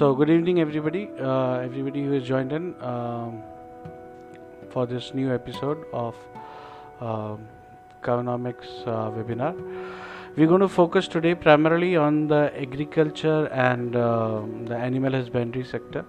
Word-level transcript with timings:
So, 0.00 0.14
good 0.14 0.30
evening, 0.30 0.60
everybody. 0.60 1.10
Uh, 1.20 1.58
everybody 1.58 2.02
who 2.02 2.12
has 2.12 2.22
joined 2.24 2.52
in 2.52 2.74
um, 2.82 3.42
for 4.70 4.86
this 4.86 5.12
new 5.12 5.34
episode 5.34 5.82
of 5.92 6.14
um 7.08 7.42
Economics 7.98 8.70
uh, 8.86 9.10
webinar. 9.16 9.52
We're 10.36 10.46
going 10.52 10.64
to 10.66 10.70
focus 10.78 11.06
today 11.16 11.34
primarily 11.34 11.90
on 12.04 12.22
the 12.32 12.40
agriculture 12.62 13.44
and 13.66 14.00
um 14.06 14.56
the 14.72 14.80
animal 14.88 15.18
husbandry 15.18 15.66
sector. 15.74 16.06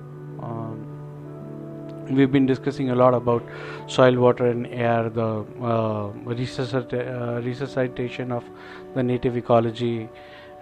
Um, 0.49 0.79
we've 2.19 2.31
been 2.39 2.49
discussing 2.55 2.91
a 2.91 2.99
lot 3.03 3.21
about 3.21 3.43
soil, 3.99 4.21
water, 4.27 4.51
and 4.55 4.67
air, 4.67 5.09
the 5.21 5.29
uh, 5.73 6.13
resuscita- 6.39 7.07
uh, 7.17 7.41
resuscitation 7.41 8.31
of 8.41 8.45
the 8.95 9.03
native 9.13 9.35
ecology 9.35 10.09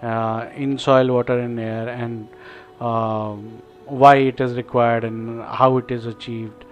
uh, 0.02 0.48
in 0.56 0.78
soil, 0.78 1.12
water, 1.12 1.38
and 1.38 1.60
air, 1.60 1.88
and 1.88 2.28
um, 2.80 3.62
why 3.86 4.16
it 4.16 4.40
is 4.40 4.54
required 4.54 5.04
and 5.04 5.42
how 5.42 5.76
it 5.78 5.90
is 5.90 6.06
achieved, 6.06 6.64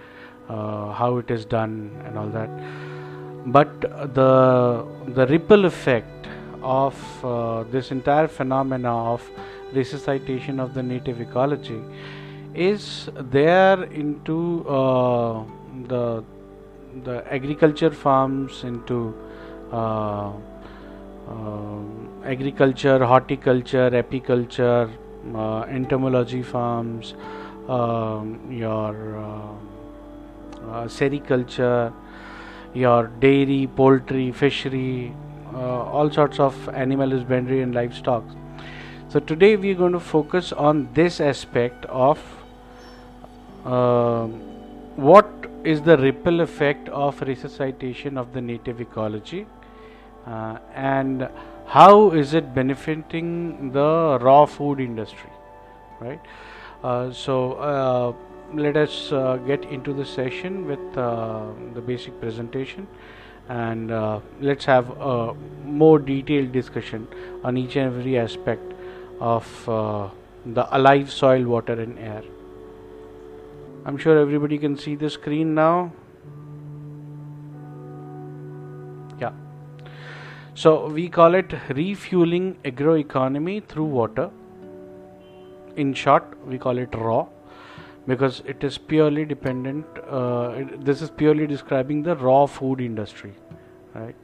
uh, 0.47 0.91
how 0.93 1.17
it 1.17 1.29
is 1.29 1.45
done, 1.45 1.91
and 2.05 2.17
all 2.17 2.29
that. 2.29 2.49
But 3.45 3.81
the 4.13 4.85
the 5.07 5.27
ripple 5.27 5.65
effect 5.65 6.27
of 6.61 7.25
uh, 7.25 7.63
this 7.63 7.91
entire 7.91 8.27
phenomena 8.27 8.93
of 9.13 9.29
resuscitation 9.73 10.59
of 10.59 10.73
the 10.73 10.83
native 10.83 11.21
ecology 11.21 11.81
is 12.53 13.09
there 13.15 13.83
into 13.83 14.67
uh, 14.67 15.43
the 15.87 16.23
the 17.03 17.23
agriculture 17.31 17.91
farms 17.91 18.63
into 18.63 19.15
uh, 19.71 20.31
um, 21.27 22.09
agriculture, 22.25 23.05
horticulture, 23.05 23.91
apiculture, 23.91 24.89
uh, 25.35 25.61
entomology 25.61 26.43
farms, 26.43 27.13
um, 27.67 28.39
your 28.51 29.17
uh, 29.17 29.51
uh, 30.67 30.87
sericulture, 30.87 31.93
your 32.73 33.07
dairy, 33.19 33.67
poultry, 33.75 34.31
fishery, 34.31 35.13
uh, 35.53 35.83
all 35.83 36.11
sorts 36.11 36.39
of 36.39 36.69
animal 36.69 37.09
husbandry 37.09 37.61
and 37.61 37.73
livestock. 37.73 38.23
So 39.09 39.19
today 39.19 39.55
we 39.55 39.71
are 39.71 39.75
going 39.75 39.93
to 39.93 39.99
focus 39.99 40.51
on 40.51 40.89
this 40.93 41.19
aspect 41.19 41.85
of 41.85 42.19
um 43.65 44.35
what 44.95 45.47
is 45.63 45.81
the 45.81 45.97
ripple 45.97 46.39
effect 46.41 46.87
of 46.89 47.21
resuscitation 47.21 48.17
of 48.17 48.31
the 48.33 48.41
native 48.41 48.79
ecology 48.79 49.45
uh, 50.29 50.57
and 50.75 51.27
how 51.65 52.11
is 52.11 52.33
it 52.33 52.53
benefiting 52.53 53.71
the 53.71 54.17
raw 54.21 54.45
food 54.45 54.79
industry 54.79 55.29
right? 55.99 56.19
Uh, 56.83 57.11
so 57.11 57.53
uh, 57.53 58.13
let 58.53 58.77
us 58.77 59.11
uh, 59.11 59.37
get 59.47 59.63
into 59.65 59.93
the 59.93 60.05
session 60.05 60.65
with 60.65 60.97
uh, 60.97 61.45
the 61.73 61.81
basic 61.81 62.19
presentation 62.19 62.87
and 63.49 63.89
let's 64.41 64.65
have 64.65 64.89
a 64.99 65.33
more 65.65 65.97
detailed 65.97 66.51
discussion 66.51 67.07
on 67.43 67.57
each 67.57 67.75
and 67.75 67.87
every 67.87 68.17
aspect 68.17 68.73
of 69.19 69.65
the 69.65 70.77
alive 70.77 71.11
soil 71.11 71.43
water 71.43 71.73
and 71.73 71.97
air. 71.97 72.21
I'm 73.85 73.97
sure 73.97 74.19
everybody 74.19 74.59
can 74.59 74.77
see 74.77 74.93
the 74.95 75.09
screen 75.09 75.55
now 75.55 75.91
so 80.59 80.69
we 80.95 81.07
call 81.07 81.35
it 81.39 81.53
refueling 81.69 82.45
agroeconomy 82.69 83.57
through 83.63 83.89
water. 83.97 84.29
In 85.77 85.93
short, 85.93 86.25
we 86.45 86.57
call 86.57 86.77
it 86.77 86.95
raw 86.95 87.27
because 88.07 88.41
it 88.45 88.63
is 88.63 88.77
purely 88.77 89.23
dependent. 89.23 89.85
Uh, 90.19 90.55
it- 90.61 90.73
this 90.89 91.03
is 91.05 91.11
purely 91.21 91.47
describing 91.51 92.01
the 92.07 92.15
raw 92.15 92.41
food 92.55 92.81
industry, 92.87 93.31
right? 93.93 94.15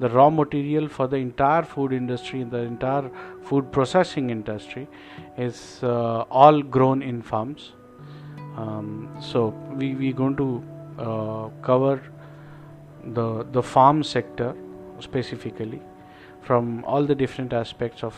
The 0.00 0.10
raw 0.16 0.28
material 0.40 0.88
for 0.96 1.06
the 1.06 1.20
entire 1.28 1.62
food 1.74 1.92
industry, 2.00 2.42
the 2.56 2.64
entire 2.72 3.10
food 3.50 3.70
processing 3.78 4.30
industry, 4.30 4.88
is 5.46 5.62
uh, 5.84 6.24
all 6.42 6.60
grown 6.78 7.02
in 7.12 7.22
farms. 7.22 7.70
Um, 8.56 8.90
so 9.30 9.46
we 9.78 9.94
we 10.02 10.12
going 10.24 10.36
to 10.42 10.50
uh, 11.06 11.48
cover 11.70 11.94
the 13.20 13.30
the 13.58 13.66
farm 13.76 14.02
sector 14.16 14.52
specifically 15.00 15.80
from 16.42 16.84
all 16.84 17.04
the 17.04 17.14
different 17.14 17.52
aspects 17.52 18.02
of 18.02 18.14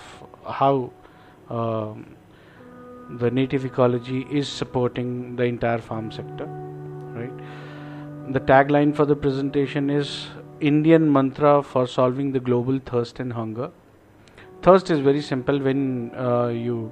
how 0.49 0.91
um, 1.49 2.17
the 3.19 3.31
native 3.31 3.65
ecology 3.65 4.27
is 4.31 4.49
supporting 4.49 5.37
the 5.37 5.45
entire 5.45 5.79
farm 5.79 6.11
sector 6.11 6.47
right? 7.15 7.33
The 8.33 8.41
tagline 8.41 8.95
for 8.95 9.07
the 9.07 9.17
presentation 9.17 9.91
is 9.91 10.27
indian 10.61 11.11
mantra 11.13 11.63
for 11.63 11.87
solving 11.87 12.33
the 12.33 12.41
global 12.41 12.79
thirst 12.79 13.21
and 13.21 13.33
hunger. 13.33 13.71
Thirst 14.63 14.91
is 14.91 15.01
very 15.01 15.21
simple 15.21 15.59
when 15.61 16.13
uh, 16.15 16.49
you 16.49 16.91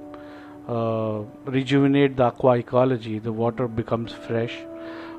uh, 0.67 1.23
rejuvenate 1.45 2.15
the 2.15 2.23
aqua 2.25 2.57
ecology. 2.57 3.19
The 3.19 3.31
water 3.31 3.67
becomes 3.67 4.13
fresh. 4.13 4.55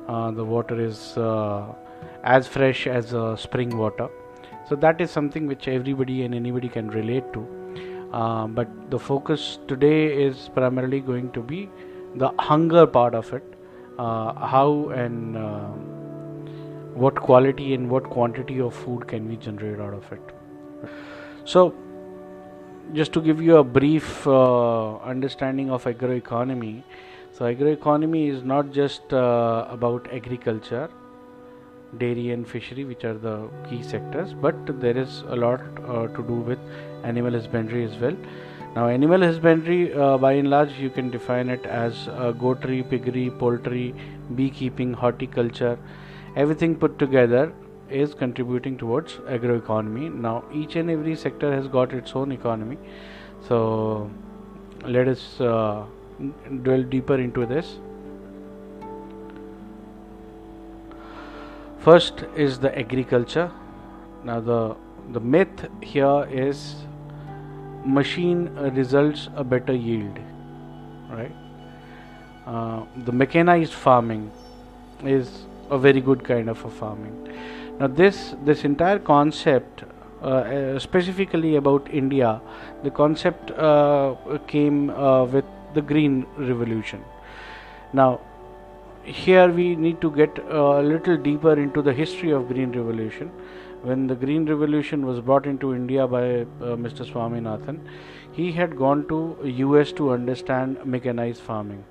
Uh, 0.07 0.31
the 0.31 0.45
water 0.45 0.79
is 0.79 1.17
uh, 1.17 1.73
as 2.23 2.47
fresh 2.47 2.87
as 2.87 3.13
uh, 3.13 3.35
spring 3.35 3.77
water 3.77 4.09
so 4.69 4.75
that 4.75 4.99
is 4.99 5.09
something 5.09 5.47
which 5.47 5.67
everybody 5.67 6.23
and 6.23 6.35
anybody 6.35 6.67
can 6.67 6.89
relate 6.89 7.31
to. 7.33 7.47
Uh, 8.11 8.47
but 8.47 8.67
the 8.91 8.99
focus 8.99 9.59
today 9.67 10.23
is 10.23 10.49
primarily 10.53 10.99
going 10.99 11.31
to 11.31 11.41
be 11.41 11.69
the 12.15 12.29
hunger 12.39 12.85
part 12.85 13.15
of 13.15 13.31
it. 13.33 13.43
Uh, 13.97 14.33
how 14.45 14.89
and 14.89 15.37
uh, 15.37 15.67
what 16.93 17.15
quality 17.15 17.73
and 17.73 17.89
what 17.89 18.03
quantity 18.03 18.59
of 18.59 18.73
food 18.73 19.07
can 19.07 19.27
we 19.27 19.35
generate 19.37 19.79
out 19.79 19.93
of 19.93 20.11
it? 20.11 20.21
So 21.45 21.73
just 22.93 23.13
to 23.13 23.21
give 23.21 23.41
you 23.41 23.57
a 23.57 23.63
brief 23.63 24.25
uh, 24.27 24.97
understanding 24.97 25.71
of 25.71 25.83
agroeconomy. 25.85 26.83
So 27.33 27.45
agroeconomy 27.45 28.29
is 28.29 28.43
not 28.43 28.71
just 28.71 29.13
uh, 29.13 29.67
about 29.69 30.07
agriculture 30.11 30.89
dairy 31.97 32.31
and 32.31 32.47
fishery 32.47 32.83
which 32.83 33.03
are 33.03 33.17
the 33.17 33.49
key 33.69 33.81
sectors. 33.83 34.33
But 34.33 34.79
there 34.81 34.97
is 34.97 35.23
a 35.27 35.35
lot 35.35 35.61
uh, 35.87 36.07
to 36.07 36.23
do 36.23 36.35
with 36.35 36.59
animal 37.03 37.31
husbandry 37.31 37.83
as 37.85 37.97
well. 37.97 38.15
Now 38.75 38.87
animal 38.87 39.21
husbandry 39.21 39.93
uh, 39.93 40.17
by 40.17 40.33
and 40.33 40.49
large 40.49 40.73
you 40.77 40.89
can 40.89 41.09
define 41.09 41.49
it 41.49 41.65
as 41.65 42.07
uh, 42.09 42.33
goatery 42.33 42.87
piggery 42.87 43.29
poultry 43.29 43.95
beekeeping 44.35 44.93
horticulture. 44.93 45.77
Everything 46.35 46.75
put 46.75 46.99
together 46.99 47.51
is 47.89 48.13
contributing 48.13 48.77
towards 48.77 49.13
agroeconomy. 49.37 50.13
Now 50.13 50.43
each 50.53 50.75
and 50.75 50.91
every 50.91 51.15
sector 51.15 51.53
has 51.53 51.67
got 51.67 51.93
its 51.93 52.15
own 52.15 52.31
economy. 52.31 52.77
So 53.47 54.11
let 54.85 55.07
us 55.07 55.39
uh, 55.41 55.85
dwell 56.63 56.83
deeper 56.83 57.15
into 57.15 57.45
this 57.45 57.79
First 61.79 62.25
is 62.35 62.59
the 62.59 62.77
agriculture. 62.77 63.51
Now 64.23 64.39
the 64.41 64.75
the 65.13 65.19
myth 65.19 65.65
here 65.81 66.27
is 66.29 66.75
machine 67.85 68.49
results 68.75 69.29
a 69.35 69.43
better 69.43 69.73
yield, 69.73 70.19
right? 71.09 71.31
Uh, 72.45 72.83
the 73.05 73.11
mechanized 73.11 73.73
farming 73.73 74.31
is 75.03 75.45
a 75.69 75.77
very 75.77 76.01
good 76.01 76.23
kind 76.23 76.49
of 76.49 76.63
a 76.65 76.69
farming. 76.69 77.15
Now 77.79 77.87
this 77.87 78.35
this 78.43 78.63
entire 78.65 78.99
concept, 78.99 79.83
uh, 80.21 80.25
uh, 80.25 80.79
specifically 80.79 81.55
about 81.55 81.89
India, 81.89 82.41
the 82.83 82.91
concept 82.91 83.51
uh, 83.51 84.15
came 84.47 84.89
uh, 84.89 85.25
with 85.25 85.45
the 85.73 85.81
green 85.81 86.25
revolution. 86.37 87.03
Now 87.93 88.19
here 89.07 89.49
we 89.49 89.75
need 89.75 90.01
to 90.01 90.11
get 90.11 90.37
a 90.49 90.81
little 90.81 91.17
deeper 91.17 91.53
into 91.53 91.81
the 91.81 91.93
history 91.93 92.31
of 92.31 92.47
green 92.47 92.71
revolution. 92.71 93.31
When 93.81 94.07
the 94.07 94.15
green 94.15 94.45
revolution 94.45 95.05
was 95.05 95.19
brought 95.21 95.45
into 95.45 95.73
india 95.73 96.07
by 96.07 96.23
uh, 96.41 96.75
mr 96.83 97.05
swaminathan 97.09 97.79
he 98.37 98.51
had 98.51 98.75
gone 98.75 99.07
to 99.07 99.19
us 99.79 99.91
to 99.99 100.11
understand 100.11 100.79
mechanized 100.83 101.41
farming 101.41 101.83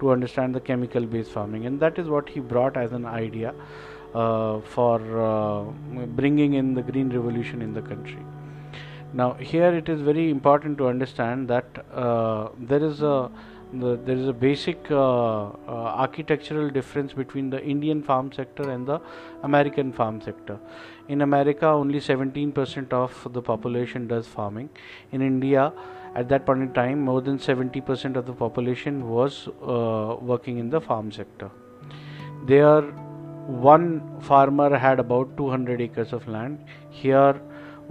to 0.00 0.10
understand 0.10 0.54
the 0.54 0.60
chemical 0.60 1.04
based 1.04 1.30
farming 1.30 1.66
and 1.66 1.78
that 1.78 1.98
is 1.98 2.08
what 2.08 2.28
he 2.28 2.40
brought 2.40 2.76
as 2.76 2.92
an 2.92 3.04
idea 3.04 3.54
uh, 4.14 4.60
for 4.60 4.96
uh, 5.26 5.64
bringing 6.20 6.54
in 6.54 6.74
the 6.74 6.82
green 6.82 7.10
revolution 7.10 7.60
in 7.60 7.74
the 7.74 7.82
country. 7.82 8.24
Now 9.12 9.34
here 9.34 9.74
it 9.74 9.88
is 9.88 10.00
very 10.00 10.30
important 10.30 10.78
to 10.78 10.88
understand 10.88 11.48
that 11.48 11.84
uh, 11.92 12.48
there 12.58 12.82
is 12.82 13.02
a 13.02 13.30
the, 13.80 13.96
there 14.04 14.16
is 14.16 14.28
a 14.28 14.32
basic 14.32 14.90
uh, 14.90 15.44
uh, 15.44 15.52
architectural 15.68 16.70
difference 16.70 17.12
between 17.12 17.50
the 17.50 17.62
Indian 17.62 18.02
farm 18.02 18.32
sector 18.32 18.70
and 18.70 18.86
the 18.86 19.00
American 19.42 19.92
farm 19.92 20.20
sector. 20.20 20.58
In 21.08 21.20
America, 21.22 21.66
only 21.66 22.00
17% 22.00 22.92
of 22.92 23.32
the 23.32 23.42
population 23.42 24.06
does 24.08 24.26
farming. 24.26 24.70
In 25.12 25.22
India, 25.22 25.72
at 26.16 26.28
that 26.30 26.46
point 26.46 26.62
in 26.62 26.72
time 26.72 27.00
more 27.00 27.20
than 27.20 27.38
70% 27.38 28.16
of 28.16 28.26
the 28.26 28.32
population 28.32 29.08
was 29.08 29.48
uh, 29.48 30.16
working 30.20 30.58
in 30.58 30.70
the 30.70 30.80
farm 30.80 31.10
sector 31.12 31.50
there 32.52 32.82
one 33.66 33.88
farmer 34.28 34.70
had 34.84 34.98
about 34.98 35.36
200 35.36 35.80
acres 35.80 36.12
of 36.12 36.26
land 36.36 36.64
here 37.02 37.34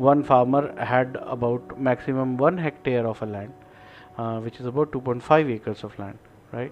one 0.07 0.23
farmer 0.31 0.63
had 0.93 1.17
about 1.35 1.77
maximum 1.89 2.35
1 2.37 2.57
hectare 2.57 3.05
of 3.11 3.21
a 3.21 3.29
land 3.35 3.53
uh, 4.17 4.39
which 4.39 4.59
is 4.59 4.65
about 4.65 4.91
2.5 4.91 5.51
acres 5.51 5.83
of 5.83 5.97
land 5.99 6.17
right? 6.51 6.71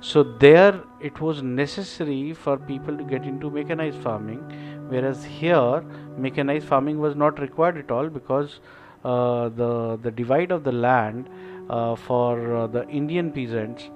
So 0.00 0.22
there 0.24 0.80
it 1.00 1.20
was 1.20 1.42
necessary 1.42 2.32
for 2.32 2.56
people 2.56 2.96
to 2.96 3.04
get 3.04 3.24
into 3.24 3.50
mechanized 3.50 3.98
farming 4.02 4.40
whereas 4.88 5.24
here 5.24 5.84
mechanized 6.16 6.66
farming 6.66 6.98
was 6.98 7.14
not 7.14 7.38
required 7.38 7.76
at 7.78 7.90
all 7.90 8.08
because 8.08 8.60
uh, 9.04 9.48
the 9.50 9.98
the 10.02 10.10
divide 10.10 10.50
of 10.50 10.64
the 10.64 10.72
land 10.72 11.28
uh, 11.70 11.94
for 11.94 12.56
uh, 12.56 12.66
the 12.66 12.86
Indian 12.88 13.30
peasants 13.30 13.90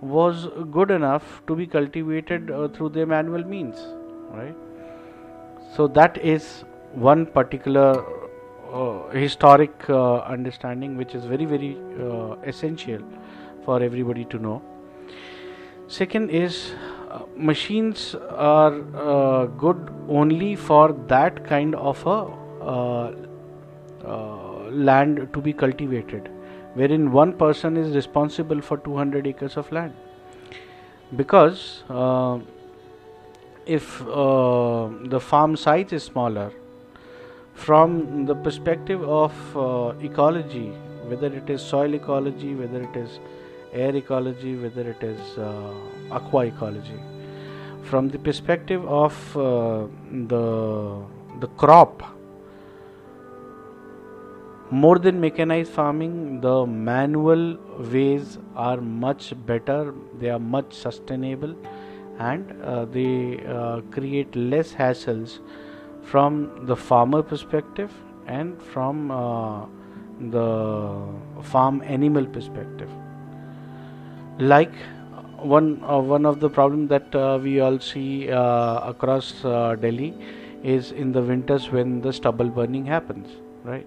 was 0.00 0.48
good 0.70 0.90
enough 0.90 1.42
to 1.46 1.56
be 1.56 1.66
cultivated 1.66 2.50
uh, 2.50 2.68
through 2.68 2.88
their 2.90 3.06
manual 3.06 3.44
means 3.44 3.76
right? 4.30 4.54
So 5.76 5.86
that 5.88 6.16
is 6.18 6.64
one 6.92 7.26
particular 7.26 8.04
historic 9.12 9.88
uh, 9.88 10.18
understanding 10.20 10.96
which 10.96 11.14
is 11.14 11.24
very 11.24 11.44
very 11.44 11.76
uh, 12.00 12.36
essential 12.44 13.02
for 13.64 13.82
everybody 13.82 14.24
to 14.24 14.38
know. 14.38 14.62
Second 15.88 16.30
is 16.30 16.72
uh, 17.10 17.22
machines 17.36 18.14
are 18.14 18.74
uh, 18.94 19.46
good 19.46 19.92
only 20.08 20.54
for 20.54 20.92
that 21.08 21.44
kind 21.46 21.74
of 21.74 22.06
a 22.06 22.18
uh, 22.64 23.12
land 24.70 25.28
to 25.32 25.40
be 25.40 25.52
cultivated 25.52 26.30
wherein 26.74 27.10
one 27.10 27.32
person 27.32 27.76
is 27.76 27.94
responsible 27.94 28.60
for 28.60 28.76
200 28.78 29.26
acres 29.26 29.56
of 29.56 29.70
land. 29.72 29.92
Because 31.16 31.82
if 33.66 33.98
the 33.98 35.20
farm 35.20 35.56
size 35.56 35.92
is 35.92 36.04
smaller 36.04 36.52
from 37.64 38.24
the 38.26 38.34
perspective 38.34 39.02
of 39.02 39.34
uh, 39.56 39.92
ecology, 40.00 40.68
whether 41.08 41.26
it 41.40 41.50
is 41.50 41.60
soil 41.60 41.94
ecology, 41.94 42.54
whether 42.54 42.82
it 42.82 42.96
is 42.96 43.18
air 43.72 43.94
ecology, 43.94 44.56
whether 44.56 44.84
it 44.90 45.02
is 45.02 45.38
uh, 45.38 45.72
aqua 46.10 46.46
ecology, 46.46 46.98
from 47.82 48.08
the 48.08 48.18
perspective 48.18 48.86
of 48.86 49.36
uh, 49.36 49.86
the 50.32 50.46
the 51.40 51.48
crop, 51.62 52.02
more 54.70 54.98
than 54.98 55.20
mechanized 55.20 55.72
farming, 55.72 56.40
the 56.40 56.66
manual 56.66 57.58
ways 57.92 58.38
are 58.54 58.80
much 58.80 59.32
better. 59.46 59.94
They 60.18 60.30
are 60.30 60.38
much 60.38 60.72
sustainable, 60.72 61.56
and 62.18 62.62
uh, 62.62 62.84
they 62.86 63.44
uh, 63.46 63.80
create 63.96 64.34
less 64.36 64.72
hassles 64.72 65.40
from 66.02 66.66
the 66.66 66.76
farmer 66.76 67.22
perspective 67.22 67.92
and 68.26 68.60
from 68.62 69.10
uh, 69.10 69.66
the 70.30 71.06
farm 71.42 71.82
animal 71.82 72.26
perspective. 72.26 72.90
Like 74.38 74.72
one 75.42 75.82
uh, 75.84 75.98
one 75.98 76.26
of 76.26 76.40
the 76.40 76.50
problem 76.50 76.86
that 76.88 77.14
uh, 77.14 77.38
we 77.42 77.60
all 77.60 77.78
see 77.78 78.30
uh, 78.30 78.80
across 78.88 79.44
uh, 79.44 79.76
Delhi 79.76 80.14
is 80.62 80.92
in 80.92 81.12
the 81.12 81.22
winters 81.22 81.70
when 81.70 82.00
the 82.00 82.12
stubble 82.12 82.48
burning 82.48 82.84
happens 82.84 83.28
right? 83.64 83.86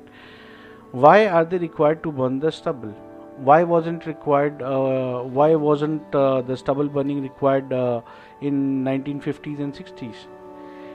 Why 0.91 1.27
are 1.27 1.45
they 1.45 1.57
required 1.57 2.03
to 2.03 2.11
burn 2.11 2.39
the 2.39 2.51
stubble? 2.51 2.93
Why 3.37 3.63
wasn't 3.63 4.05
required 4.05 4.61
uh, 4.61 5.21
why 5.21 5.55
wasn't 5.55 6.11
the 6.11 6.55
stubble 6.55 6.87
burning 6.87 7.21
required 7.21 7.71
in 8.41 8.83
1950s 8.83 9.59
and 9.59 9.73
60s 9.73 10.27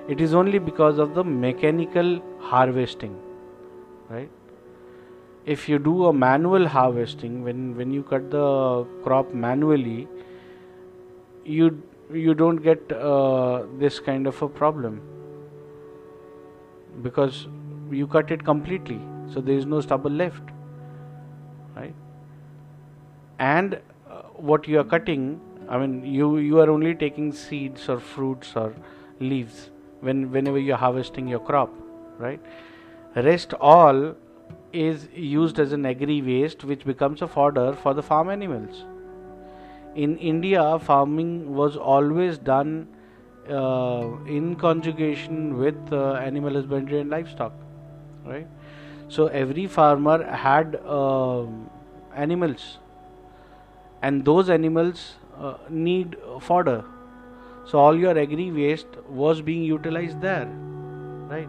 it 0.08 0.20
is 0.20 0.34
only 0.34 0.58
because 0.58 0.98
of 0.98 1.14
the 1.14 1.22
mechanical 1.22 2.20
harvesting 2.40 3.16
right? 4.08 4.30
If 5.44 5.68
you 5.68 5.78
do 5.78 6.06
a 6.06 6.12
manual 6.12 6.66
harvesting 6.66 7.42
when 7.44 7.76
when 7.76 7.90
you 7.90 8.02
cut 8.02 8.30
the 8.30 8.86
crop 9.04 9.32
manually 9.34 10.08
you 11.44 11.82
you 12.12 12.34
don't 12.34 12.56
get 12.56 12.92
uh, 12.92 13.62
this 13.78 14.00
kind 14.00 14.26
of 14.26 14.40
a 14.42 14.48
problem. 14.48 15.00
Because 17.02 17.46
you 17.90 18.06
cut 18.06 18.30
it 18.30 18.44
completely 18.44 19.00
so 19.32 19.40
there 19.40 19.56
is 19.56 19.66
no 19.66 19.80
stubble 19.80 20.10
left 20.10 20.42
right? 21.76 21.94
And 23.38 23.80
uh, 24.10 24.22
what 24.50 24.66
you 24.66 24.80
are 24.80 24.84
cutting 24.84 25.40
i 25.68 25.78
mean 25.78 25.94
you 26.04 26.38
you 26.38 26.60
are 26.60 26.70
only 26.70 26.94
taking 26.94 27.30
seeds 27.32 27.88
or 27.88 27.98
fruits 28.00 28.52
or 28.56 28.74
leaves 29.20 29.70
when 30.00 30.30
whenever 30.30 30.58
you're 30.58 30.76
harvesting 30.76 31.28
your 31.28 31.40
crop 31.40 31.72
right? 32.18 32.40
Rest 33.16 33.54
all 33.54 34.14
is 34.72 35.08
used 35.14 35.58
as 35.58 35.72
an 35.72 35.86
agri 35.86 36.20
waste 36.22 36.64
which 36.64 36.84
becomes 36.84 37.22
a 37.22 37.26
fodder 37.26 37.72
for 37.72 37.94
the 37.94 38.02
farm 38.02 38.30
animals. 38.30 38.84
In 39.94 40.16
india 40.18 40.78
farming 40.78 41.54
was 41.54 41.76
always 41.76 42.38
done 42.38 42.88
uh, 43.50 44.06
in 44.26 44.54
conjugation 44.56 45.58
with 45.58 45.92
uh, 45.92 46.12
animal 46.14 46.52
husbandry 46.54 47.00
and 47.00 47.10
livestock 47.10 47.52
right? 48.24 48.46
So 49.08 49.26
every 49.28 49.66
farmer 49.66 50.22
had 50.24 50.78
uh, 50.86 51.46
animals 52.14 52.78
and 54.02 54.24
those 54.24 54.50
animals 54.50 55.16
uh, 55.38 55.54
need 55.70 56.16
fodder 56.40 56.84
so 57.70 57.78
all 57.78 57.94
your 57.94 58.18
agri 58.18 58.50
waste 58.50 58.96
was 59.08 59.42
being 59.42 59.62
utilized 59.62 60.20
there, 60.22 60.46
right? 61.28 61.48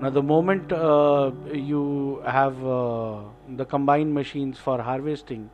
Now 0.00 0.10
the 0.10 0.22
moment 0.22 0.72
uh, 0.72 1.32
you 1.52 2.22
have 2.24 2.64
uh, 2.64 3.20
the 3.56 3.64
combined 3.64 4.14
machines 4.14 4.58
for 4.58 4.80
harvesting, 4.80 5.50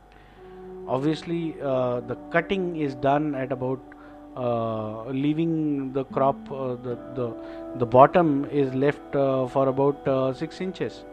obviously 0.87 1.55
uh, 1.61 2.01
the 2.01 2.15
cutting 2.31 2.75
is 2.75 2.93
done 2.93 3.33
at 3.33 3.51
about 3.51 3.79
uh, 4.37 5.05
leaving 5.05 5.91
the 5.93 6.05
crop 6.05 6.51
uh, 6.51 6.75
the, 6.75 6.97
the 7.15 7.33
the 7.77 7.85
bottom 7.85 8.45
is 8.51 8.73
left 8.75 9.15
uh, 9.15 9.47
for 9.47 9.67
about 9.67 10.37
six 10.37 10.61
inches. 10.61 11.03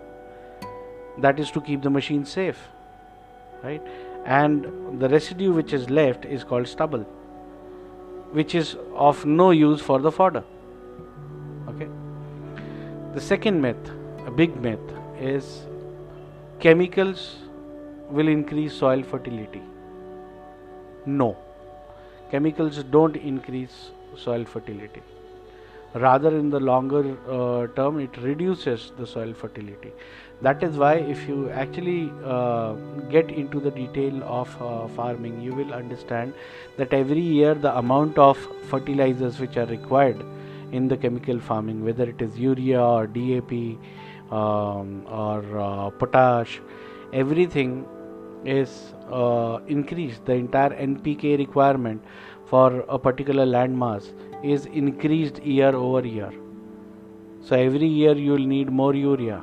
That 1.19 1.41
is 1.41 1.51
to 1.53 1.61
keep 1.63 1.83
the 1.83 1.91
machine 1.91 2.25
safe, 2.25 2.69
right? 3.63 3.83
And 4.25 5.01
the 5.01 5.09
residue 5.09 5.53
which 5.53 5.73
is 5.73 5.89
left 5.89 6.27
is 6.27 6.45
called 6.45 6.69
stubble 6.69 7.07
which 8.33 8.55
is 8.55 8.77
of 8.95 9.25
no 9.25 9.51
use 9.51 9.81
for 9.81 9.99
the 9.99 10.13
fodder. 10.13 10.45
Okay. 11.69 11.89
The 13.15 13.21
second 13.21 13.61
myth, 13.61 13.91
a 14.27 14.31
big 14.31 14.61
myth, 14.61 14.79
is 15.19 15.67
chemicals 16.61 17.37
will 18.11 18.29
increase 18.29 18.75
soil 18.75 19.03
fertility. 19.03 19.63
No, 21.07 21.37
chemicals 22.31 22.83
don't 22.85 23.17
increase 23.17 23.91
soil 24.17 24.45
fertility. 24.45 25.03
Rather, 25.95 26.37
in 26.37 26.51
the 26.51 26.61
longer 26.61 27.17
uh, 27.31 27.67
term, 27.75 27.99
it 27.99 28.15
reduces 28.19 28.93
the 28.99 29.07
soil 29.07 29.33
fertility 29.33 29.91
that 30.41 30.63
is 30.63 30.77
why 30.77 30.95
if 30.95 31.27
you 31.29 31.51
actually 31.51 32.13
uh, 32.25 32.73
get 33.11 33.31
into 33.31 33.59
the 33.61 33.71
detail 33.71 34.23
of 34.23 34.63
uh, 34.63 34.87
farming 34.89 35.41
you 35.41 35.53
will 35.53 35.73
understand 35.73 36.33
that 36.77 36.93
every 36.93 37.21
year 37.21 37.55
the 37.55 37.77
amount 37.77 38.17
of 38.19 38.39
fertilizers 38.71 39.41
which 39.41 39.57
are 39.57 39.67
required 39.67 40.25
in 40.73 40.87
the 40.87 40.97
chemical 40.97 41.41
farming 41.41 41.85
whether 41.85 42.05
it 42.05 42.23
is 42.23 42.39
urea 42.39 42.81
or 42.81 43.07
dap 43.07 43.53
um, 44.31 45.05
or 45.09 45.59
uh, 45.59 45.91
potash 45.91 46.61
everything 47.13 47.87
is 48.45 48.95
uh, 49.11 49.59
increased. 49.67 50.25
The 50.25 50.35
entire 50.35 50.71
npk 50.71 51.39
requirement 51.39 52.03
for 52.47 52.85
a 52.89 52.99
particular 52.99 53.45
land 53.45 53.79
mass 53.79 54.13
is 54.43 54.67
increased 54.67 55.43
year 55.43 55.75
over 55.75 56.07
year. 56.07 56.33
So 57.43 57.57
every 57.57 57.87
year 57.87 58.15
you 58.15 58.33
will 58.33 58.47
need 58.47 58.71
more 58.71 58.95
urea 58.95 59.43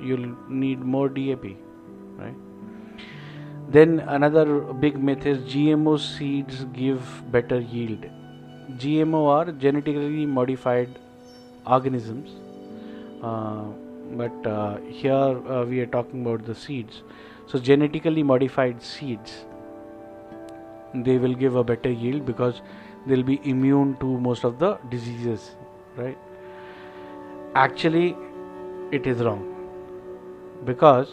you'll 0.00 0.36
need 0.48 0.80
more 0.80 1.08
DAP, 1.08 1.44
right? 2.16 2.34
Then 3.68 4.00
another 4.00 4.60
big 4.84 4.96
myth 5.02 5.26
is 5.26 5.38
GMO 5.38 5.98
seeds 5.98 6.64
give 6.72 7.30
better 7.32 7.60
yield. 7.60 8.06
GMO 8.76 9.26
are 9.28 9.52
genetically 9.52 10.24
modified 10.26 10.98
organisms, 11.66 12.30
uh, 13.22 13.64
but 14.12 14.46
uh, 14.46 14.78
here 14.88 15.12
uh, 15.14 15.64
we 15.64 15.80
are 15.80 15.86
talking 15.86 16.24
about 16.24 16.44
the 16.44 16.54
seeds. 16.54 17.02
So 17.46 17.58
genetically 17.58 18.22
modified 18.22 18.82
seeds, 18.82 19.44
they 20.94 21.18
will 21.18 21.34
give 21.34 21.56
a 21.56 21.64
better 21.64 21.90
yield 21.90 22.24
because 22.24 22.62
they'll 23.06 23.22
be 23.24 23.40
immune 23.44 23.96
to 23.98 24.06
most 24.20 24.44
of 24.44 24.60
the 24.60 24.78
diseases, 24.90 25.50
right? 25.96 26.18
Actually, 27.54 28.16
it 28.92 29.06
is 29.06 29.18
wrong 29.18 29.55
because 30.64 31.08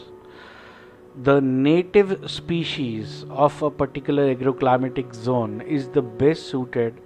the 1.21 1.39
native 1.41 2.29
species 2.29 3.25
of 3.29 3.61
a 3.61 3.69
particular 3.69 4.33
agroclimatic 4.33 5.13
zone 5.13 5.61
is 5.61 5.89
the 5.89 6.01
best 6.01 6.47
suited 6.47 6.99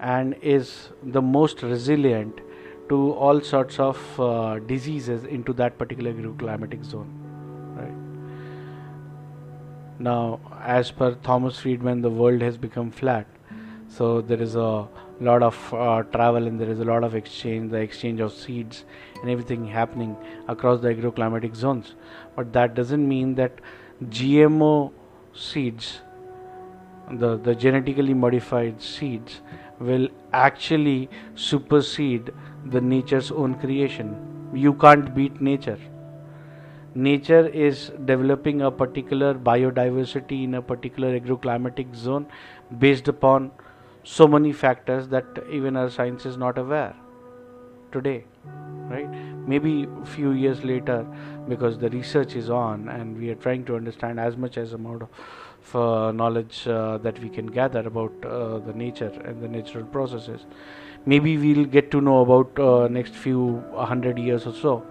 and 0.00 0.34
is 0.42 0.90
the 1.02 1.22
most 1.22 1.62
resilient 1.62 2.40
to 2.88 3.12
all 3.12 3.40
sorts 3.40 3.78
of 3.78 4.20
uh, 4.20 4.58
diseases 4.60 5.24
into 5.24 5.52
that 5.54 5.78
particular 5.78 6.12
agroclimatic 6.12 6.84
zone 6.84 7.08
right? 7.76 7.94
Now 9.98 10.40
as 10.62 10.90
per 10.90 11.14
thomas 11.14 11.58
friedman 11.58 12.02
the 12.02 12.10
world 12.10 12.42
has 12.42 12.56
become 12.56 12.90
flat. 12.90 13.26
So 13.88 14.20
there 14.20 14.42
is 14.42 14.54
a 14.54 14.86
lot 15.20 15.42
of 15.42 15.74
uh, 15.74 16.02
travel 16.12 16.46
and 16.46 16.60
there 16.60 16.70
is 16.70 16.80
a 16.80 16.84
lot 16.84 17.02
of 17.04 17.14
exchange 17.14 17.70
the 17.72 17.78
exchange 17.78 18.20
of 18.20 18.32
seeds 18.32 18.84
and 19.20 19.30
everything 19.30 19.66
happening 19.66 20.16
across 20.46 20.80
the 20.80 20.88
agroclimatic 20.88 21.56
zones. 21.56 21.94
But 22.36 22.52
that 22.52 22.74
doesn't 22.74 23.08
mean 23.08 23.34
that 23.34 23.60
gmo 24.04 24.92
seeds 25.34 26.00
the 27.10 27.36
the 27.38 27.54
genetically 27.54 28.14
modified 28.14 28.80
seeds 28.80 29.40
will 29.80 30.08
actually 30.32 31.08
supersede 31.34 32.32
the 32.66 32.80
nature's 32.80 33.30
own 33.30 33.54
creation. 33.54 34.16
You 34.52 34.74
can't 34.74 35.14
beat 35.14 35.40
nature. 35.40 35.78
Nature 36.94 37.46
is 37.48 37.92
developing 38.04 38.62
a 38.62 38.70
particular 38.70 39.34
biodiversity 39.34 40.44
in 40.44 40.54
a 40.54 40.62
particular 40.62 41.18
agroclimatic 41.18 41.94
zone 41.94 42.26
based 42.78 43.08
upon 43.08 43.50
so 44.16 44.26
many 44.36 44.52
factors 44.52 45.08
that 45.16 45.44
even 45.60 45.76
our 45.76 45.90
science 45.98 46.26
is 46.32 46.36
not 46.46 46.58
aware 46.64 46.94
today 47.92 48.18
right? 48.88 49.08
Maybe 49.46 49.86
a 50.02 50.06
few 50.06 50.32
years 50.32 50.64
later 50.64 51.06
because 51.48 51.78
the 51.78 51.90
research 51.90 52.34
is 52.34 52.50
on 52.50 52.88
and 52.88 53.18
we 53.18 53.30
are 53.30 53.34
trying 53.34 53.64
to 53.66 53.76
understand 53.76 54.20
as 54.20 54.36
much 54.36 54.58
as 54.58 54.72
amount 54.72 55.02
of 55.02 55.76
uh, 55.76 56.12
knowledge 56.12 56.66
uh, 56.66 56.98
that 56.98 57.18
we 57.20 57.28
can 57.28 57.46
gather 57.46 57.80
about 57.80 58.12
uh, 58.24 58.58
the 58.58 58.72
nature 58.72 59.12
and 59.24 59.42
the 59.42 59.48
natural 59.48 59.84
processes. 59.84 60.46
Maybe 61.06 61.36
we'll 61.36 61.66
get 61.66 61.90
to 61.92 62.00
know 62.00 62.20
about 62.20 62.58
uh, 62.58 62.88
next 62.88 63.14
few 63.14 63.62
hundred 63.74 64.18
years 64.18 64.46
or 64.46 64.54
so 64.54 64.86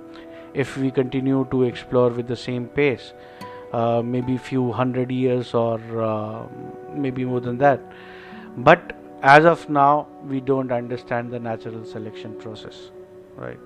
if 0.54 0.78
we 0.78 0.90
continue 0.90 1.48
to 1.52 1.64
explore 1.64 2.10
with 2.10 2.28
the 2.28 2.36
same 2.36 2.68
pace. 2.68 3.14
Uh, 3.74 4.02
maybe 4.02 4.38
few 4.38 4.72
hundred 4.72 5.12
years 5.12 5.54
or 5.54 5.78
uh, 6.02 6.48
maybe 6.94 7.26
more 7.26 7.42
than 7.42 7.58
that. 7.58 7.82
But 8.56 8.96
as 9.22 9.46
of 9.46 9.70
now 9.70 10.08
we 10.28 10.40
don't 10.40 10.72
understand 10.72 11.32
the 11.32 11.40
natural 11.40 11.84
selection 11.86 12.36
process 12.36 12.92
right? 13.36 13.60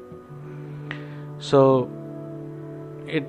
So 1.39 1.89
it 3.08 3.25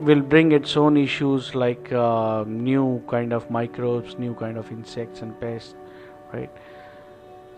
will 0.00 0.20
bring 0.20 0.52
its 0.52 0.76
own 0.76 0.96
issues 0.96 1.54
like 1.54 1.92
uh, 1.92 2.44
new 2.46 3.02
kind 3.08 3.32
of 3.32 3.50
microbes 3.50 4.18
new 4.18 4.34
kind 4.34 4.56
of 4.56 4.70
insects 4.70 5.20
and 5.20 5.38
pests 5.40 5.74
right? 6.32 6.50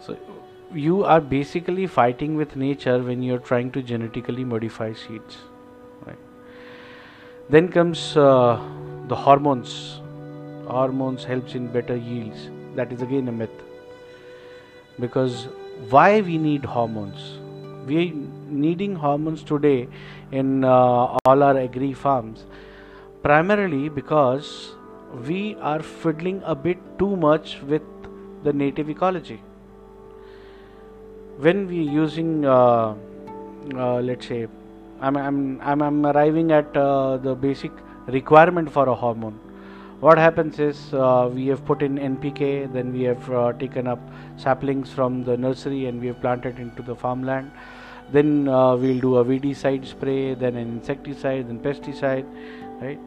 So 0.00 0.19
you 0.75 1.05
are 1.05 1.21
basically 1.21 1.87
fighting 1.87 2.37
with 2.37 2.57
nature 2.57 3.02
when 3.02 3.23
you're 3.23 3.38
trying 3.38 3.71
to 3.73 3.83
genetically 3.83 4.45
modify 4.45 4.93
seeds 4.95 5.38
right? 6.05 6.19
Then 7.49 7.69
comes 7.69 8.16
uh, 8.16 8.61
the 9.07 9.14
hormones. 9.14 10.00
Hormones 10.66 11.23
helps 11.23 11.55
in 11.55 11.69
better 11.69 11.97
yields. 11.97 12.50
That 12.75 12.93
is 12.93 13.02
again 13.02 13.28
a 13.28 13.33
myth 13.33 13.62
because 14.99 15.49
why 15.91 16.21
we 16.21 16.38
need 16.38 16.65
hormones? 16.65 17.38
We 17.87 18.12
needing 18.49 18.95
hormones 18.97 19.43
today 19.43 19.88
in 20.33 20.65
uh, 20.65 21.19
all 21.25 21.43
our 21.43 21.59
agri 21.59 21.93
farms 21.93 22.45
primarily 23.23 23.88
because 23.88 24.73
we 25.26 25.57
are 25.57 25.83
fiddling 25.83 26.43
a 26.45 26.55
bit 26.55 26.79
too 26.99 27.17
much 27.17 27.61
with 27.62 27.83
the 28.45 28.53
native 28.53 28.91
ecology. 28.91 29.41
When 31.38 31.67
we 31.69 31.79
using 31.79 32.45
uh, 32.45 32.95
uh, 33.75 34.00
let's 34.00 34.26
say 34.26 34.47
I'm, 35.00 35.17
I'm, 35.17 35.61
I'm, 35.61 35.83
I'm 35.83 36.07
arriving 36.07 36.53
at 36.53 36.76
uh, 36.76 37.19
the 37.19 37.35
basic 37.35 37.73
requirement 38.07 38.71
for 38.71 38.88
a 38.88 38.95
hormone 38.95 39.38
what 40.00 40.19
happens 40.19 40.59
is 40.59 40.93
uh, 40.93 41.31
we 41.33 41.47
have 41.47 41.65
put 41.65 41.83
in 41.83 41.97
NPK, 41.97 42.73
then 42.73 42.93
we 42.93 43.03
have 43.03 43.31
uh, 43.31 43.53
taken 43.55 43.87
up 43.87 43.99
saplings 44.37 44.91
from 44.93 45.25
the 45.25 45.37
nursery 45.37 45.87
and 45.87 46.00
we 46.00 46.09
have 46.09 46.21
planted 46.21 46.59
into 46.59 46.83
the 46.83 46.95
farmland. 46.95 47.50
Then 48.12 48.47
uh, 48.47 48.76
we'll 48.76 49.00
do 49.00 49.17
a 49.17 49.25
weedicide 49.25 49.87
spray, 49.87 50.35
then 50.35 50.57
an 50.57 50.69
insecticide, 50.69 51.49
then 51.49 51.61
pesticide, 51.61 52.26
right? 52.81 53.00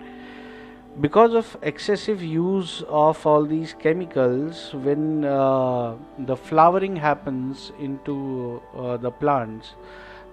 Because 1.00 1.34
of 1.34 1.56
excessive 1.62 2.22
use 2.22 2.84
of 2.90 3.26
all 3.26 3.46
these 3.46 3.74
chemicals, 3.74 4.74
when 4.74 5.24
uh, 5.24 5.96
the 6.18 6.36
flowering 6.36 6.96
happens 6.96 7.72
into 7.80 8.62
uh, 8.76 8.98
the 8.98 9.12
plants, 9.12 9.76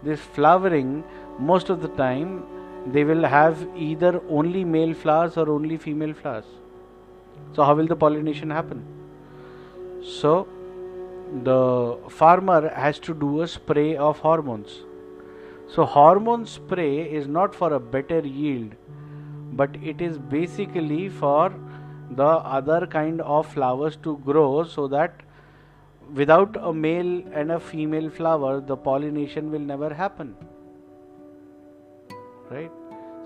this 0.02 0.20
flowering 0.20 1.04
most 1.38 1.68
of 1.68 1.82
the 1.82 1.88
time 1.88 2.44
they 2.92 3.04
will 3.04 3.24
have 3.24 3.66
either 3.76 4.20
only 4.28 4.64
male 4.64 4.94
flowers 4.94 5.36
or 5.36 5.50
only 5.50 5.76
female 5.76 6.14
flowers. 6.14 6.44
So, 7.52 7.64
how 7.64 7.74
will 7.74 7.86
the 7.86 7.96
pollination 7.96 8.50
happen? 8.50 8.84
So, 10.02 10.46
the 11.42 11.98
farmer 12.08 12.68
has 12.68 12.98
to 13.00 13.14
do 13.14 13.42
a 13.42 13.48
spray 13.48 13.96
of 13.96 14.18
hormones. 14.20 14.82
So, 15.68 15.84
hormone 15.84 16.46
spray 16.46 17.10
is 17.10 17.26
not 17.26 17.54
for 17.54 17.72
a 17.72 17.80
better 17.80 18.20
yield, 18.20 18.74
but 19.52 19.74
it 19.82 20.00
is 20.00 20.18
basically 20.18 21.08
for 21.08 21.52
the 22.10 22.24
other 22.24 22.86
kind 22.86 23.20
of 23.20 23.52
flowers 23.52 23.96
to 24.04 24.18
grow 24.18 24.62
so 24.62 24.86
that 24.88 25.22
without 26.14 26.56
a 26.60 26.72
male 26.72 27.22
and 27.32 27.50
a 27.50 27.58
female 27.58 28.08
flower, 28.08 28.60
the 28.60 28.76
pollination 28.76 29.50
will 29.50 29.58
never 29.58 29.92
happen 29.92 30.36
right? 32.50 32.70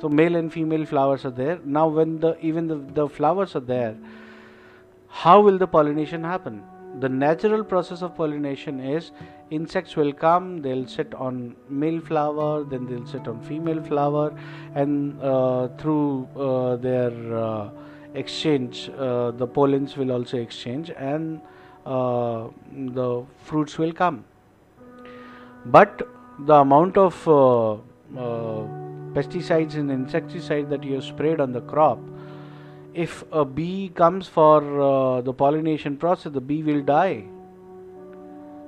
So 0.01 0.09
male 0.09 0.37
and 0.37 0.53
female 0.53 0.87
flowers 0.87 1.25
are 1.25 1.31
there. 1.31 1.59
Now 1.65 1.89
when 1.89 2.21
the 2.21 2.39
even 2.41 2.67
the, 2.67 2.77
the 2.77 3.09
flowers 3.09 3.55
are 3.55 3.61
there 3.61 3.97
how 5.11 5.41
will 5.41 5.59
the 5.59 5.67
pollination 5.67 6.23
happen? 6.25 6.63
The 7.01 7.09
natural 7.09 7.65
process 7.65 8.03
of 8.03 8.17
pollination 8.17 8.81
is 8.81 9.11
insects 9.51 9.97
will 9.97 10.13
come 10.13 10.63
they'll 10.63 10.87
sit 10.87 11.13
on 11.15 11.57
male 11.69 12.01
flower 12.01 12.65
then 12.65 12.87
they'll 12.87 13.07
sit 13.07 13.27
on 13.27 13.41
female 13.43 13.83
flower 13.83 14.33
and 14.75 15.21
uh, 15.21 15.69
through 15.79 16.29
uh, 16.37 16.77
their 16.77 17.13
uh, 17.37 17.71
exchange 18.15 18.89
uh, 18.91 19.31
the 19.33 19.47
pollens 19.47 19.97
will 19.97 20.13
also 20.13 20.39
exchange 20.39 20.91
and 20.97 21.41
uh, 21.87 22.47
the 22.73 23.25
fruits 23.45 23.79
will 23.79 23.93
come. 23.93 24.25
But 25.67 26.03
the 26.39 26.55
amount 26.55 26.97
of 26.97 27.29
uh, 27.29 27.77
pesticides 29.13 29.75
and 29.75 29.91
insecticide 29.91 30.71
that 30.71 30.85
you 30.85 30.95
have 30.95 31.05
sprayed 31.05 31.41
on 31.41 31.53
the 31.53 31.61
crop, 31.63 31.99
if 32.95 33.25
a 33.33 33.45
bee 33.45 33.91
comes 33.95 34.27
for 34.27 34.81
uh, 34.81 35.21
the 35.21 35.33
pollination 35.33 35.97
process, 35.97 36.33
the 36.33 36.41
bee 36.41 36.63
will 36.63 36.83
die. 36.83 37.25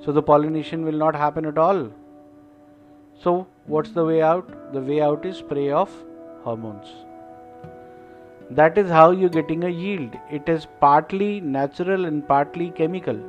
So 0.04 0.12
the 0.12 0.22
pollination 0.22 0.84
will 0.84 0.98
not 0.98 1.14
happen 1.14 1.46
at 1.46 1.58
all. 1.58 1.90
So, 3.22 3.46
what's 3.66 3.90
the 3.90 4.04
way 4.04 4.20
out? 4.22 4.72
The 4.72 4.80
way 4.80 5.00
out 5.00 5.24
is 5.24 5.36
spray 5.36 5.70
of 5.70 5.90
hormones. 6.42 6.88
That 8.50 8.76
is 8.76 8.90
how 8.90 9.12
you're 9.12 9.30
getting 9.30 9.64
a 9.64 9.68
yield. 9.68 10.16
It 10.30 10.48
is 10.48 10.66
partly 10.80 11.40
natural 11.40 12.04
and 12.04 12.26
partly 12.26 12.70
chemical. 12.70 13.20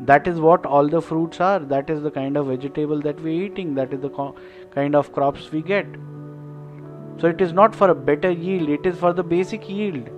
That 0.00 0.26
is 0.26 0.40
what 0.40 0.66
all 0.66 0.88
the 0.88 1.00
fruits 1.00 1.40
are. 1.40 1.58
That 1.58 1.88
is 1.88 2.02
the 2.02 2.10
kind 2.10 2.36
of 2.36 2.46
vegetable 2.46 3.00
that 3.02 3.20
we're 3.20 3.44
eating. 3.44 3.74
That 3.74 3.92
is 3.92 4.00
the 4.00 4.10
co- 4.10 4.34
kind 4.74 4.94
of 4.94 5.12
crops 5.12 5.50
we 5.52 5.62
get. 5.62 5.86
So 7.18 7.28
it 7.28 7.40
is 7.40 7.52
not 7.52 7.74
for 7.74 7.90
a 7.90 7.94
better 7.94 8.30
yield, 8.30 8.68
it 8.68 8.86
is 8.86 8.98
for 8.98 9.12
the 9.12 9.22
basic 9.22 9.68
yield. 9.68 10.08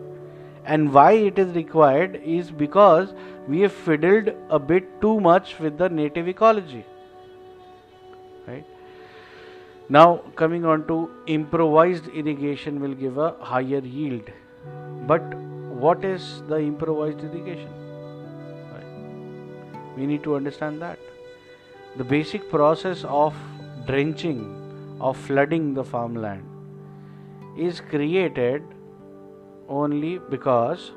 And 0.64 0.92
why 0.92 1.12
it 1.12 1.38
is 1.38 1.54
required 1.54 2.20
is 2.25 2.50
because 2.50 3.12
we 3.46 3.61
have 3.61 3.73
fiddled 3.73 4.30
a 4.49 4.58
bit 4.58 5.00
too 5.00 5.20
much 5.20 5.58
with 5.58 5.76
the 5.76 5.88
native 5.88 6.28
ecology. 6.28 6.84
Right? 8.46 8.64
Now, 9.90 10.23
coming 10.37 10.64
on 10.64 10.87
to 10.87 11.11
improvised 11.26 12.08
irrigation 12.08 12.80
will 12.80 12.94
give 12.94 13.18
a 13.18 13.32
higher 13.40 13.80
yield. 13.80 14.30
But 15.06 15.34
what 15.84 16.04
is 16.04 16.42
the 16.49 16.58
improvised 16.58 17.20
irrigation? 17.20 17.68
Right? 18.73 19.96
We 19.99 20.06
need 20.06 20.23
to 20.23 20.37
understand 20.37 20.80
that. 20.80 20.99
The 21.96 22.04
basic 22.04 22.49
process 22.49 23.04
of 23.04 23.34
drenching, 23.86 24.42
or 25.00 25.14
flooding 25.14 25.74
the 25.74 25.84
farmland, 25.84 26.44
is 27.56 27.80
created 27.80 28.62
only 29.68 30.18
because 30.30 30.92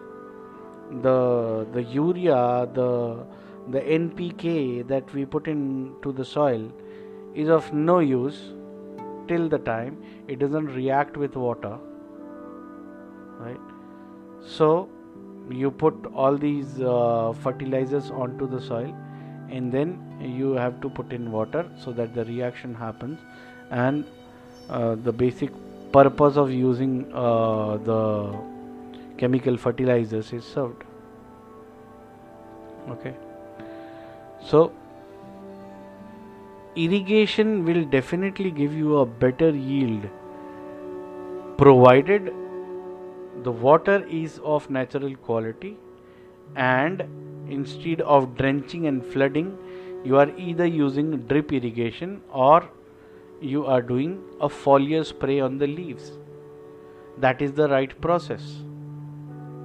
the 1.01 1.67
the 1.73 1.83
urea 1.83 2.67
the 2.73 3.25
the 3.69 3.81
npk 3.95 4.87
that 4.87 5.13
we 5.13 5.25
put 5.25 5.47
into 5.47 6.11
the 6.13 6.23
soil 6.23 6.71
is 7.35 7.49
of 7.49 7.73
no 7.73 7.99
use 7.99 8.53
till 9.27 9.49
the 9.49 9.59
time 9.59 9.97
it 10.27 10.39
doesn't 10.39 10.67
react 10.67 11.17
with 11.17 11.35
water 11.35 11.77
right? 13.39 13.59
So 14.41 14.89
you 15.49 15.71
put 15.71 16.07
all 16.13 16.37
these 16.37 16.81
uh, 16.81 17.33
fertilizers 17.41 18.11
onto 18.11 18.47
the 18.47 18.61
soil 18.61 18.95
and 19.51 19.71
then 19.71 19.99
you 20.19 20.53
have 20.53 20.79
to 20.81 20.89
put 20.89 21.11
in 21.11 21.31
water 21.31 21.65
so 21.83 21.91
that 21.91 22.13
the 22.13 22.25
reaction 22.25 22.73
happens. 22.73 23.19
And 23.71 24.05
uh, 24.69 24.95
the 24.95 25.11
basic 25.11 25.51
purpose 25.91 26.37
of 26.37 26.51
using 26.51 27.11
uh, 27.13 27.77
the 27.77 28.37
chemical 29.17 29.57
fertilizers 29.57 30.33
is 30.33 30.43
served. 30.43 30.83
Okay. 32.89 33.15
So 34.45 34.71
irrigation 36.75 37.65
will 37.65 37.83
definitely 37.85 38.51
give 38.51 38.73
you 38.73 38.97
a 38.97 39.05
better 39.05 39.49
yield 39.49 40.07
provided 41.57 42.31
the 43.43 43.51
water 43.51 44.05
is 44.05 44.39
of 44.43 44.69
natural 44.69 45.15
quality 45.15 45.75
and 46.55 47.03
instead 47.49 48.01
of 48.01 48.35
drenching 48.37 48.87
and 48.87 49.05
flooding 49.05 49.57
you 50.03 50.17
are 50.17 50.29
either 50.37 50.65
using 50.65 51.17
drip 51.31 51.51
irrigation 51.51 52.21
or 52.31 52.69
you 53.41 53.65
are 53.65 53.81
doing 53.81 54.19
a 54.41 54.47
foliar 54.47 55.05
spray 55.05 55.39
on 55.39 55.57
the 55.57 55.67
leaves. 55.67 56.11
That 57.17 57.41
is 57.41 57.53
the 57.53 57.67
right 57.67 57.99
process. 58.01 58.41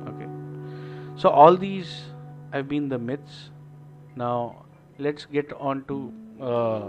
Okay. 0.09 0.29
So 1.17 1.29
all 1.29 1.57
these 1.57 2.03
have 2.53 2.69
been 2.69 2.89
the 2.89 2.99
myths. 2.99 3.51
Now 4.17 4.65
let's 4.99 5.25
get 5.25 5.53
on 5.55 5.85
to 5.85 6.13
uh, 6.41 6.89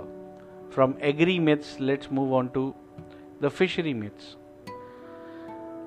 from 0.69 0.97
agri 1.01 1.39
myths 1.39 1.79
let's 1.79 2.09
move 2.09 2.33
on 2.33 2.49
to 2.53 2.73
the 3.39 3.49
fishery 3.49 3.93
myths. 3.93 4.35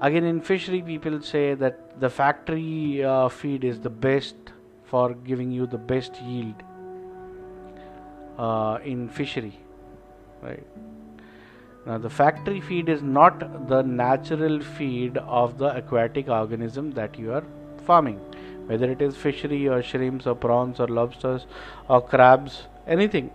Again 0.01 0.25
in 0.25 0.41
fishery 0.41 0.83
people 0.83 1.21
say 1.21 1.55
that 1.55 2.01
the 2.01 2.11
factory 2.11 3.03
uh, 3.03 3.29
feed 3.29 3.65
is 3.65 3.81
the 3.81 3.91
best 3.91 4.37
for 4.87 5.15
giving 5.15 5.51
you 5.51 5.67
the 5.67 5.79
best 5.79 6.21
yield 6.23 6.63
uh, 8.39 8.79
in 8.85 9.09
fishery 9.09 9.59
right 10.43 10.67
now 11.87 11.99
the 11.99 12.11
factory 12.11 12.61
feed 12.61 12.89
is 12.89 13.03
not 13.03 13.69
the 13.69 13.83
natural 13.83 14.61
feed 14.61 15.17
of 15.19 15.57
the 15.59 15.75
aquatic 15.77 16.29
organism 16.29 16.93
that 16.93 17.19
you 17.19 17.33
are 17.33 17.45
farming 17.85 18.21
whether 18.67 18.91
it 18.91 19.01
is 19.01 19.17
fishery 19.17 19.69
or 19.69 19.83
shrimps 19.83 20.27
or 20.27 20.35
prawns 20.35 20.81
or 20.81 20.89
lobsters 20.89 21.47
or 21.89 22.01
crabs 22.15 22.63
anything 22.87 23.31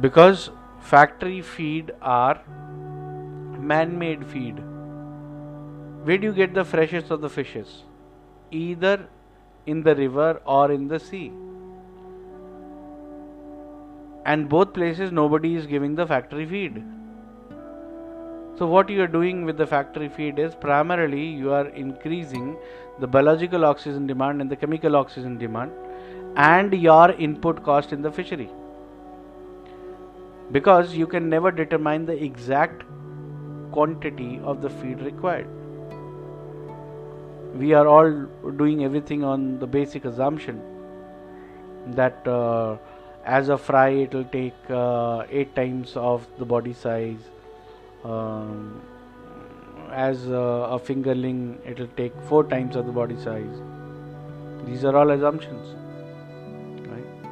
because 0.00 0.50
factory 0.80 1.40
feed 1.40 1.92
are 2.02 2.40
man 3.64 3.98
made 3.98 4.26
feed. 4.26 4.58
Where 6.04 6.18
do 6.18 6.26
you 6.26 6.32
get 6.32 6.54
the 6.54 6.64
freshest 6.64 7.10
of 7.10 7.20
the 7.20 7.30
fishes? 7.30 7.84
Either 8.62 9.08
in 9.66 9.82
the 9.82 9.94
river 9.94 10.40
or 10.44 10.70
in 10.72 10.88
the 10.88 10.98
sea. 10.98 11.32
And 14.26 14.48
both 14.48 14.72
places 14.72 15.12
nobody 15.12 15.54
is 15.54 15.66
giving 15.66 15.94
the 15.94 16.06
factory 16.06 16.46
feed. 16.46 16.82
So, 18.58 18.66
what 18.66 18.88
you 18.88 19.02
are 19.02 19.08
doing 19.08 19.44
with 19.44 19.56
the 19.58 19.66
factory 19.66 20.08
feed 20.08 20.38
is 20.38 20.54
primarily 20.54 21.24
you 21.24 21.52
are 21.52 21.66
increasing 21.68 22.56
the 23.00 23.06
biological 23.06 23.64
oxygen 23.64 24.06
demand 24.06 24.40
and 24.40 24.50
the 24.50 24.56
chemical 24.56 24.96
oxygen 24.96 25.38
demand 25.38 25.72
and 26.36 26.72
your 26.72 27.10
input 27.12 27.64
cost 27.64 27.92
in 27.92 28.02
the 28.02 28.12
fishery 28.12 28.48
because 30.52 30.94
you 30.94 31.06
can 31.06 31.28
never 31.28 31.50
determine 31.50 32.06
the 32.06 32.22
exact 32.22 32.84
quantity 33.72 34.40
of 34.44 34.62
the 34.62 34.70
feed 34.70 35.00
required. 35.00 35.48
We 37.54 37.72
are 37.72 37.86
all 37.86 38.10
doing 38.56 38.84
everything 38.84 39.22
on 39.22 39.60
the 39.60 39.66
basic 39.66 40.04
assumption 40.04 40.60
that 41.94 42.26
uh, 42.26 42.76
as 43.24 43.48
a 43.48 43.56
fry 43.56 43.90
it 43.90 44.12
will 44.12 44.24
take 44.24 44.70
uh, 44.70 45.24
8 45.30 45.54
times 45.54 45.92
of 45.96 46.26
the 46.38 46.44
body 46.44 46.72
size. 46.72 47.30
Um, 48.02 48.82
as 49.92 50.26
a 50.26 50.80
fingerling 50.84 51.56
it 51.64 51.78
will 51.78 51.94
take 51.96 52.12
4 52.28 52.44
times 52.44 52.74
of 52.74 52.86
the 52.86 52.92
body 52.92 53.16
size. 53.22 53.62
These 54.66 54.84
are 54.84 54.96
all 54.96 55.10
assumptions. 55.10 55.76
Right? 56.88 57.30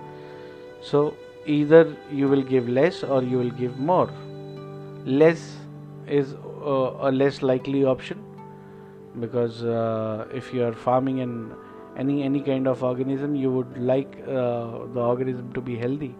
So 0.80 1.16
either 1.46 1.96
you 2.12 2.28
will 2.28 2.42
give 2.42 2.68
less 2.68 3.02
or 3.02 3.22
you 3.24 3.38
will 3.38 3.50
give 3.50 3.78
more. 3.78 4.11
Less 5.04 5.56
is 6.06 6.35
uh, 6.35 7.08
a 7.08 7.11
less 7.11 7.42
likely 7.42 7.85
option 7.85 8.21
because 9.20 9.62
uh, 9.62 10.27
if 10.33 10.53
you 10.55 10.64
are 10.64 10.72
farming 10.72 11.18
in 11.18 11.53
any 11.96 12.22
any 12.22 12.40
kind 12.40 12.66
of 12.66 12.83
organism 12.83 13.35
you 13.35 13.51
would 13.53 13.77
like 13.77 14.16
uh, 14.27 14.87
the 14.94 15.01
organism 15.01 15.53
to 15.53 15.61
be 15.61 15.77
healthy. 15.77 16.14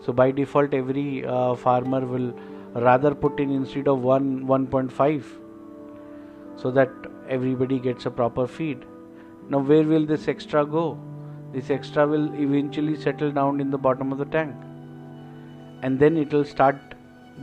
So 0.00 0.12
by 0.12 0.30
default 0.30 0.74
every 0.74 1.24
uh, 1.26 1.54
farmer 1.54 2.04
will 2.04 2.32
rather 2.74 3.14
put 3.14 3.38
in 3.40 3.50
instead 3.50 3.88
of 3.88 4.00
1 4.00 4.46
1.5 4.46 5.24
so 6.56 6.70
that 6.70 6.90
everybody 7.28 7.78
gets 7.78 8.06
a 8.06 8.10
proper 8.10 8.46
feed. 8.46 8.84
Now 9.48 9.58
where 9.58 9.84
will 9.84 10.06
this 10.06 10.28
extra 10.28 10.64
go? 10.64 10.98
This 11.52 11.70
extra 11.70 12.06
will 12.06 12.32
eventually 12.34 12.96
settle 12.96 13.30
down 13.30 13.60
in 13.60 13.70
the 13.70 13.78
bottom 13.78 14.12
of 14.12 14.18
the 14.18 14.24
tank 14.24 14.54
and 15.82 15.98
then 15.98 16.16
it 16.16 16.32
will 16.32 16.44
start 16.44 16.76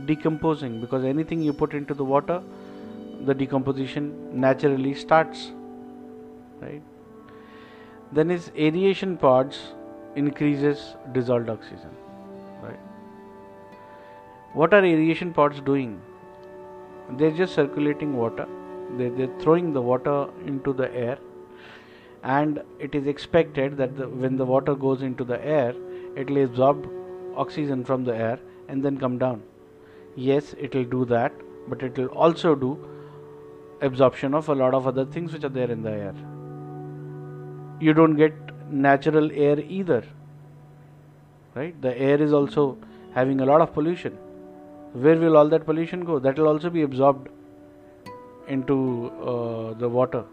decomposing 0.06 0.80
because 0.80 1.04
anything 1.04 1.40
you 1.40 1.52
put 1.52 1.74
into 1.74 1.94
the 1.94 2.04
water 2.04 2.42
the 3.26 3.34
decomposition 3.34 4.40
naturally 4.40 4.94
starts 4.94 5.52
right? 6.60 6.82
Then 8.12 8.30
is 8.30 8.50
aeration 8.56 9.16
pods 9.16 9.58
increases 10.16 10.96
dissolved 11.12 11.48
oxygen 11.48 11.90
right? 12.62 12.80
What 14.52 14.74
are 14.74 14.84
aeration 14.84 15.32
pods 15.32 15.60
doing? 15.60 16.00
They're 17.18 17.30
just 17.30 17.54
circulating 17.54 18.16
water. 18.16 18.46
They, 18.96 19.08
they're 19.08 19.38
throwing 19.40 19.72
the 19.72 19.80
water 19.80 20.28
into 20.46 20.72
the 20.72 20.94
air 20.94 21.18
and 22.22 22.62
it 22.78 22.94
is 22.94 23.06
expected 23.06 23.76
that 23.78 23.96
the, 23.96 24.08
when 24.08 24.36
the 24.36 24.44
water 24.44 24.74
goes 24.74 25.02
into 25.02 25.24
the 25.24 25.44
air 25.44 25.74
it 26.16 26.28
will 26.28 26.44
absorb 26.44 26.88
oxygen 27.34 27.84
from 27.84 28.04
the 28.04 28.14
air 28.14 28.38
and 28.68 28.82
then 28.82 28.98
come 28.98 29.18
down. 29.18 29.42
Yes 30.14 30.54
it 30.58 30.74
will 30.74 30.84
do 30.84 31.04
that 31.06 31.32
but 31.68 31.82
it 31.82 31.96
will 31.96 32.08
also 32.08 32.54
do 32.54 32.78
absorption 33.82 34.34
of 34.34 34.48
a 34.48 34.54
lot 34.54 34.74
of 34.74 34.86
other 34.86 35.04
things 35.04 35.32
which 35.32 35.44
are 35.44 35.54
there 35.60 35.70
in 35.70 35.82
the 35.82 35.90
air. 35.90 36.14
You 37.80 37.92
don't 37.92 38.16
get 38.16 38.34
natural 38.70 39.30
air 39.32 39.58
either 39.60 40.04
right? 41.54 41.80
The 41.82 41.96
air 41.98 42.20
is 42.20 42.32
also 42.32 42.78
having 43.14 43.40
a 43.40 43.44
lot 43.44 43.60
of 43.60 43.72
pollution. 43.72 44.12
Where 44.92 45.16
will 45.16 45.36
all 45.36 45.48
that 45.48 45.64
pollution 45.64 46.04
go? 46.04 46.18
That 46.18 46.38
will 46.38 46.48
also 46.48 46.70
be 46.70 46.82
absorbed 46.82 47.28
into 48.48 49.10
uh, 49.20 49.74
the 49.74 49.88
water 49.88 50.24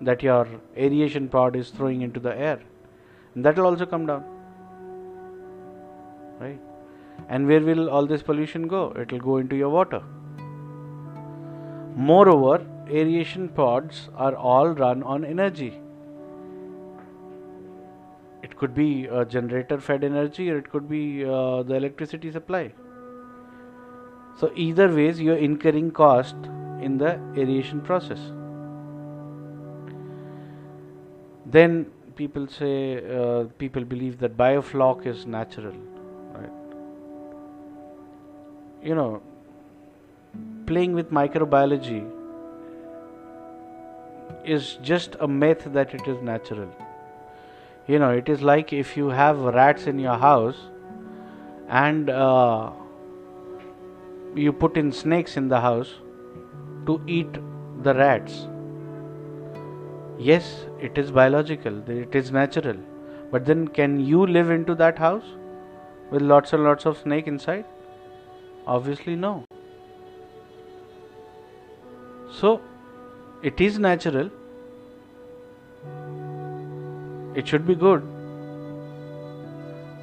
that 0.00 0.22
your 0.22 0.46
aeration 0.76 1.28
pod 1.28 1.56
is 1.56 1.70
throwing 1.70 2.02
into 2.02 2.20
the 2.20 2.36
air. 2.36 2.60
And 3.34 3.44
that 3.44 3.56
will 3.56 3.66
also 3.66 3.86
come 3.86 4.06
down 4.06 4.24
right? 6.40 6.60
And 7.28 7.46
where 7.48 7.60
will 7.60 7.90
all 7.90 8.06
this 8.06 8.22
pollution 8.22 8.68
go? 8.68 8.92
It 8.96 9.10
will 9.10 9.18
go 9.18 9.36
into 9.38 9.56
your 9.56 9.70
water. 9.70 10.02
Moreover, 11.98 12.64
aeration 12.88 13.48
pods 13.48 14.08
are 14.14 14.34
all 14.36 14.68
run 14.68 15.02
on 15.02 15.24
energy. 15.24 15.80
It 18.40 18.56
could 18.56 18.72
be 18.72 19.06
a 19.06 19.24
generator 19.24 19.80
fed 19.80 20.04
energy 20.04 20.48
or 20.48 20.58
it 20.58 20.70
could 20.70 20.88
be 20.88 21.24
uh, 21.24 21.64
the 21.64 21.74
electricity 21.74 22.30
supply. 22.30 22.72
So, 24.38 24.52
either 24.54 24.88
ways, 24.94 25.20
you 25.20 25.32
are 25.32 25.38
incurring 25.46 25.90
cost 25.90 26.36
in 26.80 26.98
the 26.98 27.18
aeration 27.36 27.80
process. 27.80 28.20
Then 31.46 31.86
people 32.14 32.46
say, 32.46 33.02
uh, 33.16 33.44
people 33.58 33.84
believe 33.84 34.20
that 34.20 34.36
biofloc 34.36 35.04
is 35.04 35.26
natural 35.26 35.72
Right? 36.32 36.50
you 38.84 38.94
know, 38.94 39.20
playing 40.68 40.94
with 40.94 41.10
microbiology 41.10 42.00
is 44.44 44.74
just 44.82 45.16
a 45.20 45.28
myth 45.28 45.64
that 45.76 45.94
it 45.94 46.06
is 46.06 46.20
natural. 46.22 46.68
You 47.86 47.98
know, 47.98 48.10
it 48.10 48.28
is 48.28 48.42
like 48.42 48.72
if 48.72 48.96
you 48.96 49.08
have 49.08 49.38
rats 49.60 49.86
in 49.86 49.98
your 49.98 50.18
house 50.18 50.58
and 51.68 52.10
uh, 52.10 52.70
you 54.34 54.52
put 54.52 54.76
in 54.76 54.92
snakes 54.92 55.38
in 55.38 55.48
the 55.48 55.60
house 55.60 55.94
to 56.86 57.00
eat 57.06 57.40
the 57.82 57.94
rats. 57.94 58.46
Yes, 60.18 60.66
it 60.80 60.98
is 60.98 61.10
biological, 61.10 61.82
it 61.88 62.14
is 62.14 62.30
natural. 62.30 62.76
But 63.30 63.44
then, 63.46 63.68
can 63.68 64.00
you 64.00 64.26
live 64.26 64.50
into 64.50 64.74
that 64.74 64.98
house 64.98 65.36
with 66.10 66.22
lots 66.22 66.52
and 66.52 66.64
lots 66.64 66.86
of 66.86 66.98
snake 66.98 67.26
inside? 67.26 67.64
Obviously, 68.66 69.16
no. 69.16 69.47
So, 72.30 72.60
it 73.42 73.60
is 73.60 73.78
natural, 73.78 74.30
it 77.34 77.48
should 77.48 77.66
be 77.66 77.74
good, 77.74 78.02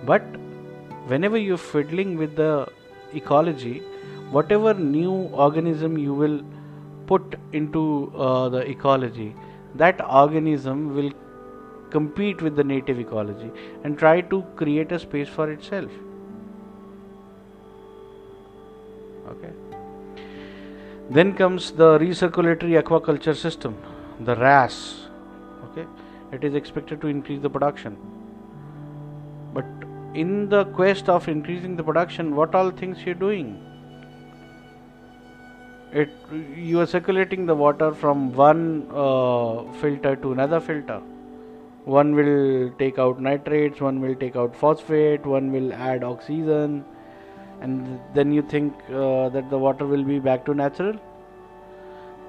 but 0.05 0.21
whenever 1.07 1.37
you're 1.37 1.57
fiddling 1.57 2.17
with 2.17 2.35
the 2.35 2.67
ecology, 3.13 3.79
whatever 4.31 4.73
new 4.73 5.11
organism 5.11 5.97
you 5.97 6.13
will 6.13 6.41
put 7.05 7.35
into 7.53 8.11
uh, 8.15 8.49
the 8.49 8.67
ecology, 8.69 9.35
that 9.75 10.01
organism 10.09 10.95
will 10.95 11.11
compete 11.91 12.41
with 12.41 12.55
the 12.55 12.63
native 12.63 12.99
ecology 12.99 13.51
and 13.83 13.97
try 13.97 14.21
to 14.21 14.41
create 14.55 14.91
a 14.91 14.99
space 14.99 15.29
for 15.29 15.51
itself. 15.51 15.91
Okay. 19.27 19.64
Then 21.09 21.33
comes 21.33 21.71
the 21.71 21.99
recirculatory 21.99 22.81
aquaculture 22.81 23.35
system, 23.35 23.77
the 24.19 24.35
RAS. 24.35 25.07
Okay, 25.65 25.85
it 26.31 26.43
is 26.43 26.55
expected 26.55 26.99
to 27.01 27.07
increase 27.07 27.41
the 27.41 27.49
production. 27.49 27.95
But 29.53 29.65
in 30.15 30.49
the 30.49 30.65
quest 30.65 31.07
of 31.07 31.27
increasing 31.27 31.75
the 31.75 31.83
production, 31.83 32.35
what 32.35 32.55
all 32.55 32.71
things 32.71 33.03
you're 33.05 33.13
doing? 33.13 33.61
It 35.91 36.09
you 36.55 36.79
are 36.79 36.87
circulating 36.87 37.45
the 37.45 37.55
water 37.55 37.93
from 37.93 38.33
one 38.33 38.87
uh, 38.91 39.63
filter 39.73 40.15
to 40.15 40.31
another 40.31 40.59
filter. 40.59 41.01
One 41.83 42.15
will 42.15 42.71
take 42.79 42.97
out 42.97 43.21
nitrates, 43.21 43.79
one 43.79 44.01
will 44.01 44.15
take 44.15 44.35
out 44.35 44.55
phosphate, 44.55 45.23
one 45.23 45.51
will 45.51 45.71
add 45.71 46.03
oxygen 46.03 46.83
and 47.61 47.99
then 48.13 48.31
you 48.31 48.41
think 48.41 48.73
uh, 48.89 49.29
that 49.29 49.49
the 49.49 49.57
water 49.57 49.85
will 49.85 50.03
be 50.03 50.19
back 50.19 50.45
to 50.45 50.53
natural? 50.53 50.95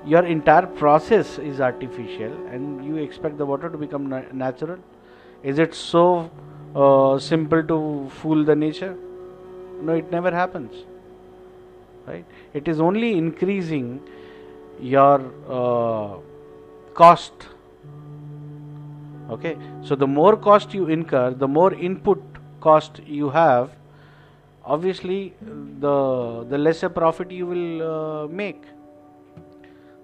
Your 0.05 0.25
entire 0.25 0.67
process 0.67 1.39
is 1.39 1.61
artificial 1.61 2.33
and 2.49 2.85
you 2.85 2.97
expect 2.97 3.39
the 3.39 3.47
water 3.47 3.69
to 3.69 3.77
become 3.77 4.07
na- 4.09 4.33
natural? 4.33 4.79
Is 5.43 5.59
it 5.59 5.75
so 5.75 6.31
uh, 6.75 7.19
simple 7.19 7.63
to 7.65 8.11
fool 8.21 8.45
the 8.45 8.55
nature? 8.55 8.97
No 9.83 9.95
it 9.95 10.11
never 10.11 10.31
happens. 10.31 10.85
Right? 12.07 12.25
It 12.55 12.69
is 12.69 12.81
only 12.81 13.19
increasing 13.19 14.01
your 14.81 15.33
uh, 15.49 16.19
cost. 16.95 17.33
Okay? 19.31 19.57
So 19.83 19.97
the 19.97 20.07
more 20.07 20.37
cost 20.37 20.73
you 20.73 20.87
incur 20.87 21.31
the 21.31 21.49
more 21.49 21.75
input 21.75 22.23
cost 22.61 23.01
you 23.07 23.31
have 23.31 23.71
obviously 24.75 25.35
the 25.81 26.45
the 26.51 26.59
lesser 26.59 26.89
profit 26.89 27.31
you 27.31 27.47
will 27.47 27.83
uh, 27.89 28.27
make. 28.29 28.65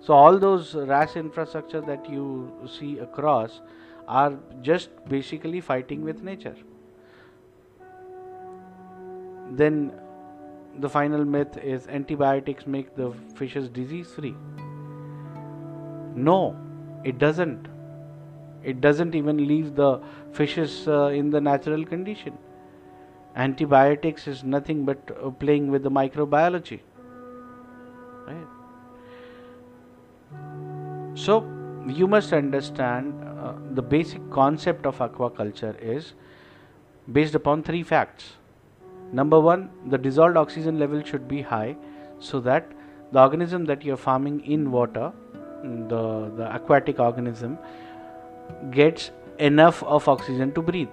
So 0.00 0.14
all 0.14 0.38
those 0.38 0.74
RAS 0.74 1.16
infrastructure 1.16 1.80
that 1.80 2.08
you 2.10 2.68
see 2.76 2.98
across 2.98 3.60
are 4.08 4.32
just 4.60 4.90
basically 5.08 5.60
fighting 5.60 6.02
with 6.02 6.22
nature. 6.22 6.56
Then 9.52 9.92
the 10.78 10.88
final 10.88 11.24
myth 11.24 11.56
is 11.58 11.86
antibiotics 11.86 12.66
make 12.66 12.94
the 12.96 13.12
fishes 13.36 13.68
disease 13.68 14.10
free 14.10 14.34
no 16.14 16.56
it 17.04 17.18
doesn't. 17.18 17.66
It 18.62 18.80
doesn't 18.80 19.14
even 19.16 19.48
leave 19.48 19.74
the 19.74 20.00
fishes 20.32 20.86
uh, 20.86 21.06
in 21.06 21.30
the 21.30 21.40
natural 21.40 21.84
condition 21.84 22.38
antibiotics 23.34 24.26
is 24.26 24.44
nothing 24.44 24.84
but 24.84 24.98
uh, 25.22 25.30
playing 25.30 25.70
with 25.70 25.82
the 25.82 25.90
microbiology. 25.90 26.80
Right? 28.26 28.46
So 31.14 31.46
you 31.86 32.06
must 32.06 32.32
understand 32.32 33.14
uh, 33.24 33.54
the 33.72 33.82
basic 33.82 34.30
concept 34.30 34.86
of 34.86 34.98
aquaculture 34.98 35.76
is 35.80 36.14
based 37.10 37.34
upon 37.34 37.62
three 37.62 37.82
facts. 37.82 38.32
Number 39.12 39.38
1 39.40 39.70
the 39.90 39.98
dissolved 39.98 40.36
oxygen 40.36 40.78
level 40.78 41.02
should 41.02 41.28
be 41.28 41.42
high 41.42 41.76
so 42.18 42.40
that 42.40 42.70
the 43.12 43.20
organism 43.20 43.66
that 43.66 43.84
you 43.84 43.92
are 43.94 44.02
farming 44.04 44.40
in 44.46 44.70
water 44.70 45.12
the 45.62 46.30
the 46.36 46.54
aquatic 46.54 46.98
organism 46.98 47.58
gets 48.70 49.10
enough 49.38 49.82
of 49.82 50.08
oxygen 50.08 50.52
to 50.52 50.62
breathe. 50.62 50.88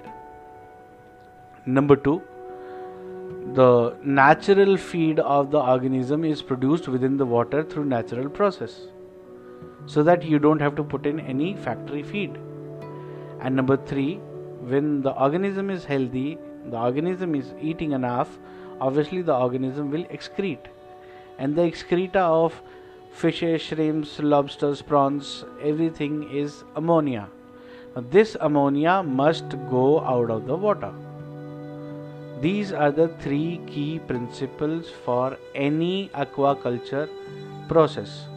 Number 1.65 1.95
2 1.95 2.21
the 3.53 3.97
natural 4.03 4.77
feed 4.77 5.19
of 5.19 5.49
the 5.49 5.59
organism 5.59 6.23
is 6.23 6.41
produced 6.41 6.87
within 6.87 7.17
the 7.17 7.25
water 7.25 7.63
through 7.63 7.85
natural 7.85 8.29
process 8.29 8.81
so 9.87 10.03
that 10.03 10.23
you 10.23 10.37
don't 10.37 10.61
have 10.61 10.75
to 10.75 10.83
put 10.83 11.07
in 11.07 11.19
any 11.19 11.55
factory 11.55 12.03
feed. 12.03 12.37
And 13.41 13.55
number 13.55 13.75
3 13.75 14.15
when 14.73 15.01
the 15.01 15.11
organism 15.19 15.71
is 15.71 15.83
healthy 15.83 16.37
the 16.67 16.77
organism 16.77 17.33
is 17.33 17.53
eating 17.59 17.93
enough 17.93 18.37
obviously 18.79 19.23
the 19.23 19.35
organism 19.35 19.89
will 19.89 20.03
excrete. 20.05 20.67
And 21.39 21.55
the 21.55 21.63
excreta 21.63 22.19
of 22.19 22.61
fishes 23.11 23.61
shrimps 23.63 24.19
lobsters 24.19 24.81
prawns 24.83 25.43
everything 25.63 26.29
is 26.31 26.63
ammonia. 26.75 27.29
Now, 27.95 28.03
this 28.11 28.37
ammonia 28.39 29.01
must 29.01 29.49
go 29.71 30.01
out 30.01 30.29
of 30.29 30.45
the 30.45 30.55
water 30.55 30.93
these 32.41 32.71
are 32.71 32.91
the 32.91 33.09
three 33.19 33.59
key 33.67 33.99
principles 33.99 34.89
for 35.05 35.37
any 35.53 36.09
aquaculture 36.13 37.09
process 37.67 38.27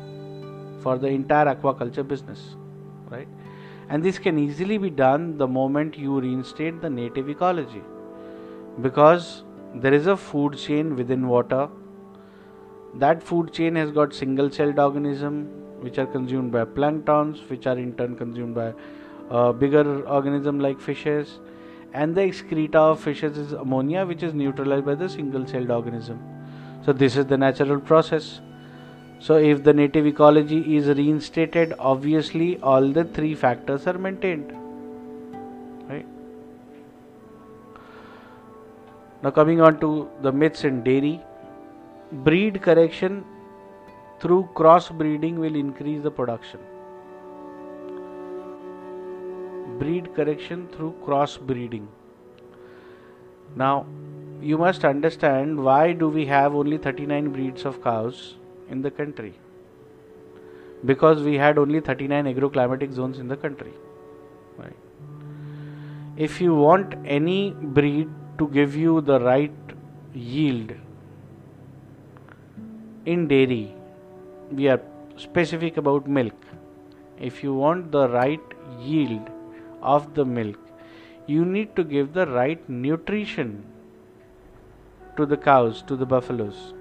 for 0.80 0.98
the 0.98 1.06
entire 1.06 1.54
aquaculture 1.54 2.06
business, 2.06 2.56
right? 3.10 3.28
And 3.88 4.02
this 4.02 4.18
can 4.18 4.38
easily 4.38 4.78
be 4.78 4.90
done 4.90 5.38
the 5.38 5.46
moment 5.46 5.96
you 5.96 6.20
reinstate 6.20 6.80
the 6.80 6.90
native 6.90 7.28
ecology 7.28 7.82
because 8.80 9.44
there 9.74 9.94
is 9.94 10.06
a 10.06 10.16
food 10.16 10.58
chain 10.58 10.96
within 10.96 11.28
water. 11.28 11.68
That 12.94 13.22
food 13.22 13.52
chain 13.52 13.76
has 13.76 13.92
got 13.92 14.12
single 14.12 14.50
celled 14.50 14.78
organism 14.78 15.44
which 15.80 15.98
are 15.98 16.06
consumed 16.06 16.52
by 16.52 16.64
planktons, 16.64 17.48
which 17.48 17.66
are 17.66 17.78
in 17.78 17.94
turn 17.94 18.16
consumed 18.16 18.54
by 18.54 18.72
uh, 19.30 19.52
bigger 19.52 20.06
organism 20.08 20.58
like 20.58 20.80
fishes 20.80 21.38
and 21.94 22.14
the 22.14 22.22
excreta 22.22 22.78
of 22.78 23.00
fishes 23.00 23.36
is 23.36 23.52
ammonia 23.52 24.04
which 24.06 24.22
is 24.22 24.32
neutralized 24.34 24.86
by 24.86 24.94
the 24.94 25.08
single 25.08 25.46
celled 25.46 25.70
organism. 25.70 26.20
So 26.84 26.92
this 26.92 27.16
is 27.16 27.26
the 27.26 27.36
natural 27.36 27.80
process. 27.80 28.40
So 29.18 29.36
if 29.36 29.62
the 29.62 29.72
native 29.72 30.06
ecology 30.06 30.76
is 30.76 30.88
reinstated 30.88 31.74
obviously 31.78 32.58
all 32.60 32.88
the 32.88 33.04
three 33.04 33.34
factors 33.34 33.86
are 33.86 33.98
maintained. 33.98 34.52
Right? 35.88 36.06
Now 39.22 39.30
coming 39.30 39.60
on 39.60 39.78
to 39.80 40.08
the 40.22 40.32
myths 40.32 40.64
in 40.64 40.82
dairy. 40.82 41.20
Breed 42.10 42.60
correction 42.60 43.24
through 44.20 44.48
cross 44.54 44.88
breeding 44.88 45.38
will 45.38 45.54
increase 45.54 46.02
the 46.02 46.10
production 46.10 46.60
breed 49.82 50.14
correction 50.14 50.68
through 50.74 50.94
cross 51.04 51.36
breeding. 51.36 51.88
Now, 53.56 53.86
you 54.40 54.58
must 54.58 54.84
understand 54.84 55.62
why 55.62 55.92
do 55.92 56.08
we 56.08 56.26
have 56.26 56.54
only 56.54 56.78
39 56.78 57.32
breeds 57.32 57.64
of 57.64 57.82
cows 57.82 58.34
in 58.68 58.82
the 58.82 58.90
country? 58.90 59.34
Because 60.84 61.22
we 61.22 61.34
had 61.36 61.58
only 61.58 61.80
39 61.80 62.24
agroclimatic 62.34 62.92
zones 62.92 63.18
in 63.18 63.28
the 63.28 63.36
country. 63.36 63.72
Right? 64.58 64.76
If 66.16 66.40
you 66.40 66.54
want 66.54 66.94
any 67.04 67.50
breed 67.50 68.08
to 68.38 68.48
give 68.48 68.74
you 68.76 69.00
the 69.00 69.20
right 69.20 69.52
yield 70.12 70.72
in 73.06 73.28
dairy, 73.28 73.74
we 74.50 74.68
are 74.68 74.80
specific 75.16 75.76
about 75.76 76.08
milk. 76.08 76.34
If 77.20 77.44
you 77.44 77.54
want 77.54 77.92
the 77.92 78.08
right 78.08 78.40
yield 78.80 79.30
of 79.82 80.14
the 80.14 80.24
milk, 80.24 80.58
you 81.26 81.44
need 81.44 81.74
to 81.76 81.84
give 81.84 82.12
the 82.12 82.26
right 82.26 82.68
nutrition 82.68 83.64
to 85.16 85.26
the 85.26 85.36
cows, 85.36 85.82
to 85.82 85.96
the 85.96 86.06
buffaloes. 86.06 86.74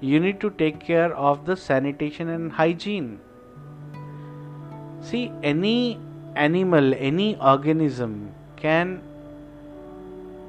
You 0.00 0.20
need 0.20 0.40
to 0.40 0.50
take 0.50 0.80
care 0.80 1.14
of 1.14 1.44
the 1.44 1.56
sanitation 1.56 2.28
and 2.28 2.52
hygiene. 2.52 3.20
See, 5.00 5.32
any 5.42 6.00
animal, 6.34 6.94
any 6.94 7.36
organism 7.36 8.34
can 8.56 9.02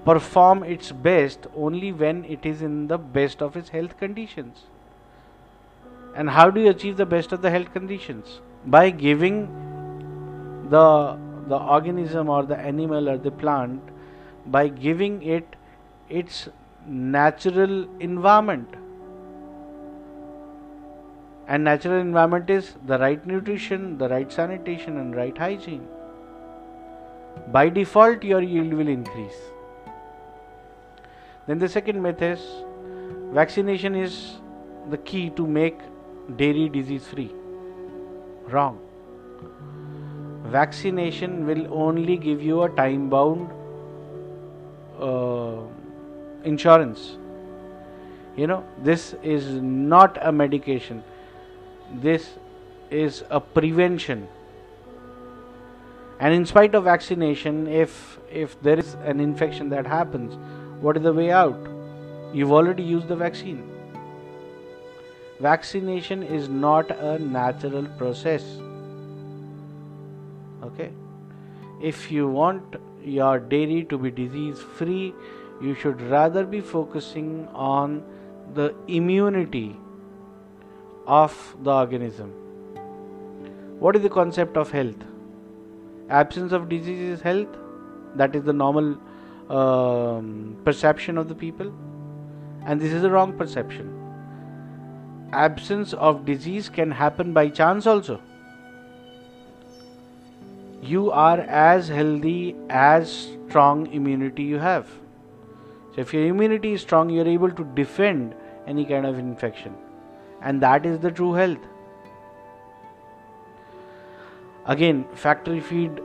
perform 0.05 0.63
its 0.63 0.91
best 0.91 1.47
only 1.55 1.91
when 1.91 2.25
it 2.25 2.45
is 2.45 2.61
in 2.61 2.87
the 2.87 2.97
best 2.97 3.41
of 3.41 3.55
its 3.55 3.69
health 3.69 3.97
conditions. 3.97 4.63
And 6.15 6.29
how 6.29 6.49
do 6.49 6.61
you 6.61 6.69
achieve 6.69 6.97
the 6.97 7.05
best 7.05 7.31
of 7.31 7.41
the 7.41 7.49
health 7.49 7.71
conditions? 7.73 8.41
By 8.65 8.89
giving 8.89 9.47
the 10.69 11.17
the 11.49 11.57
organism 11.77 12.29
or 12.29 12.43
the 12.43 12.57
animal 12.57 13.09
or 13.09 13.17
the 13.17 13.31
plant 13.31 13.81
by 14.57 14.67
giving 14.67 15.21
it 15.37 15.55
its 16.09 16.47
natural 16.87 17.87
environment 17.99 18.79
And 21.49 21.63
natural 21.63 21.99
environment 21.99 22.47
is 22.51 22.75
the 22.85 22.99
right 22.99 23.25
nutrition, 23.25 23.97
the 23.97 24.07
right 24.07 24.31
sanitation, 24.31 24.97
and 24.97 25.15
right 25.15 25.35
hygiene. 25.35 25.87
By 27.51 27.69
default, 27.69 28.23
your 28.23 28.41
yield 28.43 28.73
will 28.73 28.87
increase. 28.87 29.39
Then 31.47 31.57
the 31.57 31.67
second 31.67 32.03
myth 32.03 32.21
is 32.21 32.45
vaccination 33.39 33.95
is 33.95 34.19
the 34.91 34.99
key 34.99 35.31
to 35.31 35.47
make 35.47 35.79
dairy 36.37 36.69
disease 36.69 37.07
free. 37.07 37.31
Wrong. 38.47 38.79
Vaccination 40.49 41.45
will 41.45 41.71
only 41.71 42.17
give 42.17 42.41
you 42.41 42.63
a 42.63 42.69
time 42.69 43.09
bound 43.09 43.51
uh, 44.99 45.61
insurance. 46.43 47.17
You 48.35 48.47
know, 48.47 48.63
this 48.83 49.15
is 49.21 49.47
not 49.61 50.17
a 50.21 50.31
medication, 50.31 51.03
this 51.93 52.29
is 52.89 53.23
a 53.29 53.39
prevention. 53.39 54.27
And 56.19 56.33
in 56.33 56.45
spite 56.45 56.75
of 56.75 56.85
vaccination, 56.85 57.67
if 57.67 58.19
if 58.29 58.61
there 58.61 58.79
is 58.79 58.95
an 59.05 59.19
infection 59.19 59.69
that 59.69 59.87
happens, 59.87 60.37
what 60.81 60.97
is 60.97 61.03
the 61.03 61.13
way 61.13 61.31
out? 61.31 61.67
You've 62.33 62.51
already 62.51 62.83
used 62.83 63.07
the 63.07 63.15
vaccine. 63.15 63.61
Vaccination 65.39 66.23
is 66.23 66.49
not 66.49 66.91
a 66.91 67.19
natural 67.19 67.85
process. 67.97 68.43
Okay? 70.63 70.91
If 71.81 72.11
you 72.11 72.27
want 72.27 72.75
your 73.03 73.39
dairy 73.39 73.85
to 73.89 73.97
be 73.97 74.11
disease 74.11 74.59
free, 74.59 75.13
you 75.61 75.75
should 75.75 76.01
rather 76.01 76.45
be 76.45 76.61
focusing 76.61 77.47
on 77.53 78.03
the 78.53 78.73
immunity 78.87 79.75
of 81.07 81.55
the 81.63 81.71
organism. 81.71 82.31
What 83.79 83.95
is 83.95 84.01
the 84.01 84.09
concept 84.09 84.57
of 84.57 84.71
health? 84.71 85.03
Absence 86.09 86.51
of 86.51 86.69
disease 86.69 86.99
is 86.99 87.21
health. 87.21 87.47
That 88.15 88.35
is 88.35 88.43
the 88.43 88.53
normal 88.53 88.97
um, 89.49 90.57
perception 90.63 91.17
of 91.17 91.29
the 91.29 91.35
people, 91.35 91.73
and 92.65 92.79
this 92.79 92.91
is 92.91 93.03
a 93.03 93.09
wrong 93.09 93.37
perception. 93.37 93.95
Absence 95.31 95.93
of 95.93 96.25
disease 96.25 96.69
can 96.69 96.91
happen 96.91 97.33
by 97.33 97.49
chance 97.49 97.85
also. 97.85 98.21
You 100.81 101.11
are 101.11 101.39
as 101.39 101.87
healthy 101.89 102.55
as 102.69 103.29
strong 103.47 103.87
immunity 103.87 104.43
you 104.43 104.57
have. 104.57 104.87
So, 105.93 106.01
if 106.01 106.13
your 106.13 106.25
immunity 106.25 106.73
is 106.73 106.81
strong, 106.81 107.09
you 107.09 107.21
are 107.21 107.27
able 107.27 107.51
to 107.51 107.63
defend 107.75 108.35
any 108.67 108.85
kind 108.85 109.05
of 109.05 109.17
infection, 109.17 109.75
and 110.41 110.61
that 110.61 110.85
is 110.85 110.99
the 110.99 111.11
true 111.11 111.33
health. 111.33 111.57
Again, 114.65 115.05
factory 115.15 115.59
feed 115.59 115.99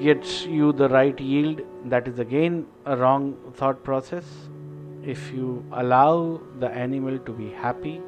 gets 0.00 0.44
you 0.44 0.72
the 0.72 0.88
right 0.88 1.18
yield, 1.18 1.62
that 1.86 2.06
is 2.06 2.18
again 2.18 2.66
a 2.84 2.96
wrong 2.96 3.36
thought 3.54 3.82
process. 3.82 4.24
If 5.02 5.32
you 5.32 5.64
allow 5.72 6.40
the 6.60 6.68
animal 6.68 7.18
to 7.18 7.32
be 7.32 7.50
happy, 7.50 8.00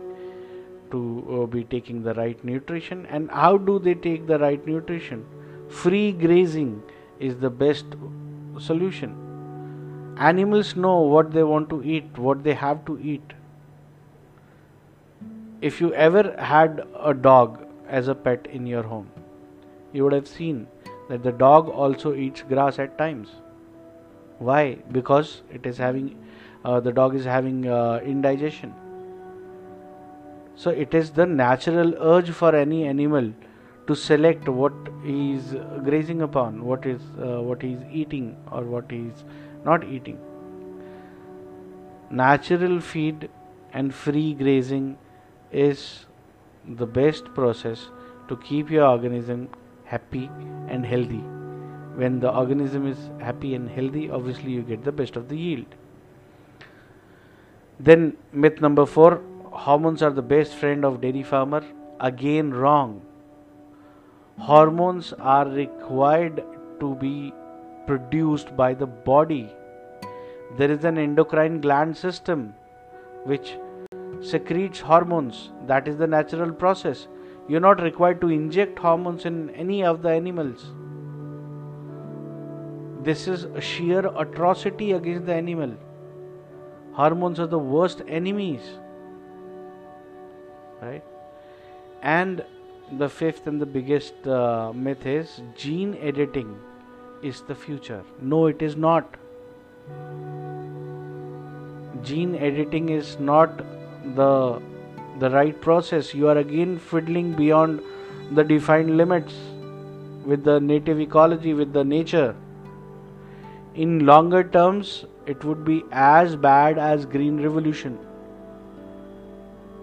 to 0.90 1.42
uh, 1.42 1.46
be 1.46 1.64
taking 1.64 2.02
the 2.02 2.14
right 2.14 2.42
nutrition, 2.44 3.06
and 3.06 3.30
how 3.30 3.56
do 3.56 3.78
they 3.78 3.94
take 3.94 4.26
the 4.26 4.38
right 4.38 4.66
nutrition? 4.66 5.24
Free 5.68 6.12
grazing 6.12 6.82
is 7.18 7.36
the 7.36 7.50
best 7.50 7.84
solution. 8.58 9.14
Animals 10.18 10.76
know 10.76 11.00
what 11.00 11.32
they 11.32 11.42
want 11.42 11.68
to 11.70 11.82
eat, 11.82 12.16
what 12.16 12.42
they 12.44 12.54
have 12.54 12.84
to 12.86 12.98
eat. 13.00 13.32
If 15.60 15.80
you 15.80 15.92
ever 15.94 16.34
had 16.38 16.86
a 17.00 17.12
dog 17.12 17.66
as 17.88 18.08
a 18.08 18.14
pet 18.14 18.46
in 18.46 18.66
your 18.66 18.82
home, 18.82 19.10
you 19.92 20.04
would 20.04 20.12
have 20.12 20.28
seen 20.28 20.66
that 21.08 21.22
the 21.22 21.32
dog 21.32 21.68
also 21.68 22.14
eats 22.14 22.42
grass 22.42 22.78
at 22.78 22.98
times. 22.98 23.28
Why? 24.38 24.74
Because 24.92 25.42
it 25.52 25.66
is 25.66 25.78
having 25.78 26.22
uh, 26.64 26.80
the 26.80 26.92
dog 26.92 27.14
is 27.14 27.24
having 27.24 27.68
uh, 27.68 28.00
indigestion. 28.04 28.74
So 30.56 30.70
it 30.70 30.94
is 30.94 31.10
the 31.10 31.26
natural 31.26 31.94
urge 32.00 32.30
for 32.30 32.54
any 32.56 32.86
animal 32.86 33.32
to 33.86 33.94
select 33.94 34.48
what 34.48 34.72
he 35.04 35.34
is 35.34 35.54
grazing 35.84 36.22
upon, 36.22 36.64
what 36.64 36.86
is 36.86 37.00
uh, 37.20 37.40
what 37.42 37.62
he 37.62 37.72
is 37.74 37.82
eating 37.92 38.36
or 38.50 38.62
what 38.62 38.90
he 38.90 39.00
is 39.08 39.24
not 39.64 39.84
eating. 39.84 40.18
Natural 42.10 42.80
feed 42.80 43.28
and 43.72 43.94
free 43.94 44.32
grazing 44.34 44.96
is 45.52 46.06
the 46.66 46.86
best 46.86 47.32
process 47.34 47.88
to 48.28 48.36
keep 48.38 48.70
your 48.70 48.86
organism 48.86 49.48
happy 49.84 50.30
and 50.68 50.86
healthy. 50.86 51.22
When 52.02 52.20
the 52.20 52.30
organism 52.30 52.86
is 52.86 52.98
happy 53.20 53.54
and 53.54 53.68
healthy, 53.68 54.10
obviously 54.10 54.52
you 54.52 54.62
get 54.62 54.84
the 54.84 54.92
best 54.92 55.16
of 55.16 55.28
the 55.28 55.36
yield. 55.36 55.66
Then, 57.78 58.16
myth 58.32 58.60
number 58.60 58.86
four 58.86 59.22
hormones 59.56 60.02
are 60.02 60.10
the 60.10 60.22
best 60.22 60.54
friend 60.54 60.84
of 60.84 61.00
dairy 61.00 61.22
farmer. 61.22 61.64
Again, 62.00 62.52
wrong. 62.52 63.02
Hormones 64.38 65.12
are 65.14 65.48
required 65.48 66.42
to 66.80 66.94
be 66.96 67.32
produced 67.86 68.56
by 68.56 68.74
the 68.74 68.86
body. 68.86 69.50
There 70.58 70.70
is 70.70 70.84
an 70.84 70.98
endocrine 70.98 71.60
gland 71.60 71.96
system 71.96 72.54
which 73.24 73.56
secretes 74.20 74.80
hormones. 74.80 75.50
That 75.66 75.88
is 75.88 75.96
the 75.96 76.06
natural 76.06 76.52
process. 76.52 77.08
You're 77.48 77.60
not 77.60 77.82
required 77.82 78.20
to 78.20 78.28
inject 78.28 78.78
hormones 78.78 79.24
in 79.24 79.50
any 79.50 79.84
of 79.84 80.02
the 80.02 80.10
animals. 80.10 80.72
This 83.02 83.28
is 83.28 83.44
a 83.44 83.60
sheer 83.60 84.06
atrocity 84.16 84.92
against 84.92 85.26
the 85.26 85.34
animal. 85.34 85.76
Hormones 86.92 87.38
are 87.38 87.46
the 87.46 87.58
worst 87.58 88.02
enemies. 88.08 88.62
Right? 90.82 91.04
And 92.02 92.44
the 92.98 93.08
fifth 93.08 93.46
and 93.46 93.60
the 93.60 93.66
biggest 93.66 94.26
uh, 94.26 94.72
myth 94.74 95.06
is 95.06 95.40
gene 95.56 95.96
editing 96.00 96.56
is 97.22 97.40
the 97.42 97.54
future. 97.54 98.02
No, 98.20 98.46
it 98.46 98.62
is 98.62 98.76
not. 98.76 99.16
Gene 102.02 102.36
editing 102.36 102.90
is 102.90 103.18
not 103.18 103.58
the 104.14 104.60
the 105.18 105.30
right 105.30 105.58
process, 105.60 106.14
you 106.14 106.28
are 106.28 106.36
again 106.38 106.78
fiddling 106.78 107.32
beyond 107.32 107.80
the 108.32 108.44
defined 108.44 108.96
limits 108.96 109.34
with 110.26 110.44
the 110.44 110.60
native 110.60 111.00
ecology, 111.00 111.54
with 111.54 111.72
the 111.72 111.84
nature. 111.84 112.34
In 113.74 114.04
longer 114.04 114.44
terms, 114.44 115.06
it 115.26 115.42
would 115.44 115.64
be 115.64 115.84
as 115.90 116.36
bad 116.36 116.78
as 116.78 117.06
Green 117.06 117.42
Revolution. 117.42 117.98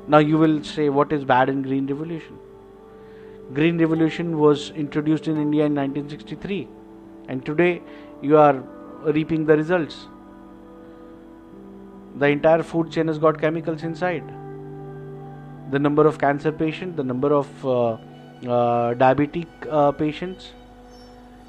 Now 0.08 0.18
you 0.18 0.38
will 0.38 0.64
say, 0.64 0.90
what 0.90 1.14
is 1.14 1.24
bad 1.24 1.50
in 1.50 1.62
Green 1.62 1.88
Revolution? 1.88 2.38
Green 3.54 3.78
Revolution 3.78 4.38
was 4.40 4.72
introduced 4.72 5.28
in 5.28 5.38
India 5.38 5.66
in 5.66 5.76
1963, 5.76 6.68
and 7.28 7.46
today 7.46 7.82
you 8.22 8.38
are 8.38 8.64
reaping 9.04 9.46
the 9.46 9.58
results. 9.58 10.08
The 12.16 12.28
entire 12.28 12.64
food 12.64 12.92
chain 12.92 13.08
has 13.08 13.18
got 13.18 13.40
chemicals 13.40 13.84
inside 13.84 14.24
the 15.74 15.80
number 15.80 16.06
of 16.08 16.20
cancer 16.20 16.52
patients, 16.52 16.98
the 16.98 17.04
number 17.04 17.34
of 17.34 17.66
uh, 17.66 17.94
uh, 17.94 18.94
diabetic 19.04 19.48
uh, 19.70 19.92
patients, 19.92 20.52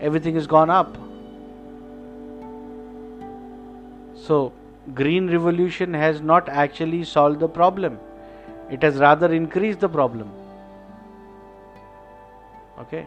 everything 0.00 0.34
has 0.34 0.46
gone 0.46 0.70
up. 0.70 0.96
So, 4.14 4.52
green 4.94 5.30
revolution 5.30 5.92
has 5.92 6.20
not 6.22 6.48
actually 6.48 7.04
solved 7.04 7.40
the 7.40 7.48
problem, 7.48 7.98
it 8.70 8.82
has 8.82 8.96
rather 8.96 9.32
increased 9.32 9.80
the 9.80 9.88
problem. 9.88 10.30
Okay, 12.78 13.06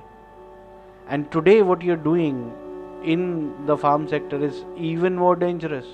and 1.10 1.32
today, 1.32 1.62
what 1.62 1.82
you're 1.82 1.96
doing 1.96 2.52
in 3.04 3.65
the 3.65 3.78
farm 3.78 4.08
sector 4.10 4.43
is 4.43 4.65
even 4.78 5.15
more 5.15 5.36
dangerous. 5.36 5.86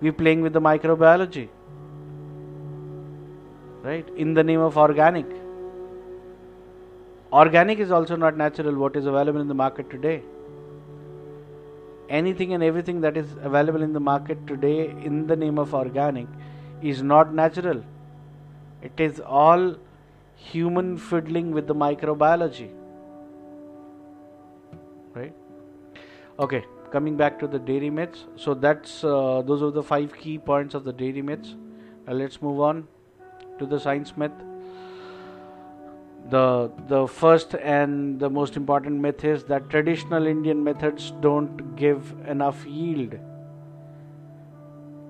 We're 0.00 0.12
playing 0.12 0.42
with 0.42 0.52
the 0.52 0.60
microbiology. 0.60 1.48
Right? 3.82 4.08
In 4.16 4.34
the 4.34 4.44
name 4.44 4.60
of 4.60 4.76
organic. 4.76 5.26
Organic 7.32 7.78
is 7.80 7.90
also 7.90 8.14
not 8.14 8.36
natural. 8.36 8.74
What 8.76 8.94
is 8.94 9.06
available 9.06 9.40
in 9.40 9.48
the 9.48 9.54
market 9.54 9.90
today? 9.90 10.22
Anything 12.08 12.52
and 12.52 12.62
everything 12.62 13.00
that 13.00 13.16
is 13.16 13.26
available 13.42 13.82
in 13.82 13.92
the 13.92 14.00
market 14.00 14.46
today 14.46 14.90
in 15.02 15.26
the 15.26 15.34
name 15.34 15.58
of 15.58 15.74
organic 15.74 16.28
is 16.82 17.02
not 17.02 17.34
natural 17.34 17.82
it 18.88 19.04
is 19.08 19.20
all 19.20 19.66
human 20.36 20.96
fiddling 20.96 21.52
with 21.58 21.66
the 21.66 21.74
microbiology. 21.74 22.70
Right? 25.14 25.34
Okay 26.38 26.64
coming 26.90 27.16
back 27.16 27.38
to 27.38 27.46
the 27.46 27.58
dairy 27.58 27.90
myths. 27.90 28.24
So 28.36 28.54
that's 28.54 29.04
uh, 29.04 29.42
those 29.46 29.62
are 29.62 29.70
the 29.70 29.82
five 29.82 30.14
key 30.16 30.38
points 30.38 30.74
of 30.74 30.84
the 30.84 30.92
dairy 30.92 31.22
myths. 31.22 31.54
Uh, 32.08 32.12
let's 32.12 32.40
move 32.40 32.60
on 32.60 32.86
to 33.58 33.66
the 33.66 33.80
science 33.80 34.16
myth. 34.16 34.32
The 36.30 36.70
the 36.88 37.06
first 37.06 37.54
and 37.54 38.20
the 38.20 38.30
most 38.30 38.56
important 38.56 39.00
myth 39.00 39.24
is 39.24 39.44
that 39.44 39.68
traditional 39.70 40.26
indian 40.26 40.62
methods 40.62 41.12
don't 41.26 41.76
give 41.76 42.14
enough 42.26 42.64
yield. 42.66 43.18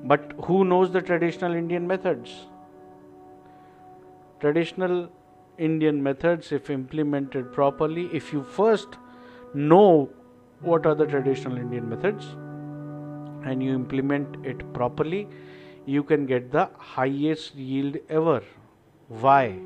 But 0.05 0.35
who 0.45 0.65
knows 0.65 0.93
the 0.93 1.01
traditional 1.01 1.55
indian 1.55 1.87
methods 1.87 2.35
traditional 4.41 5.09
indian 5.59 6.03
methods 6.03 6.53
if 6.53 6.71
implemented 6.71 7.53
properly 7.53 8.09
if 8.13 8.33
you 8.33 8.43
first 8.43 8.99
know 9.55 10.09
what 10.61 10.87
are 10.87 10.95
the 10.95 11.07
traditional 11.07 11.57
indian 11.57 11.89
methods 11.89 12.27
and 13.45 13.63
you 13.63 13.73
implement 13.75 14.37
it 14.45 14.67
properly 14.75 15.27
you 15.87 16.03
can 16.03 16.27
get 16.27 16.51
the 16.51 16.69
highest 16.97 17.55
yield 17.55 17.97
ever 18.09 18.43
why 19.09 19.59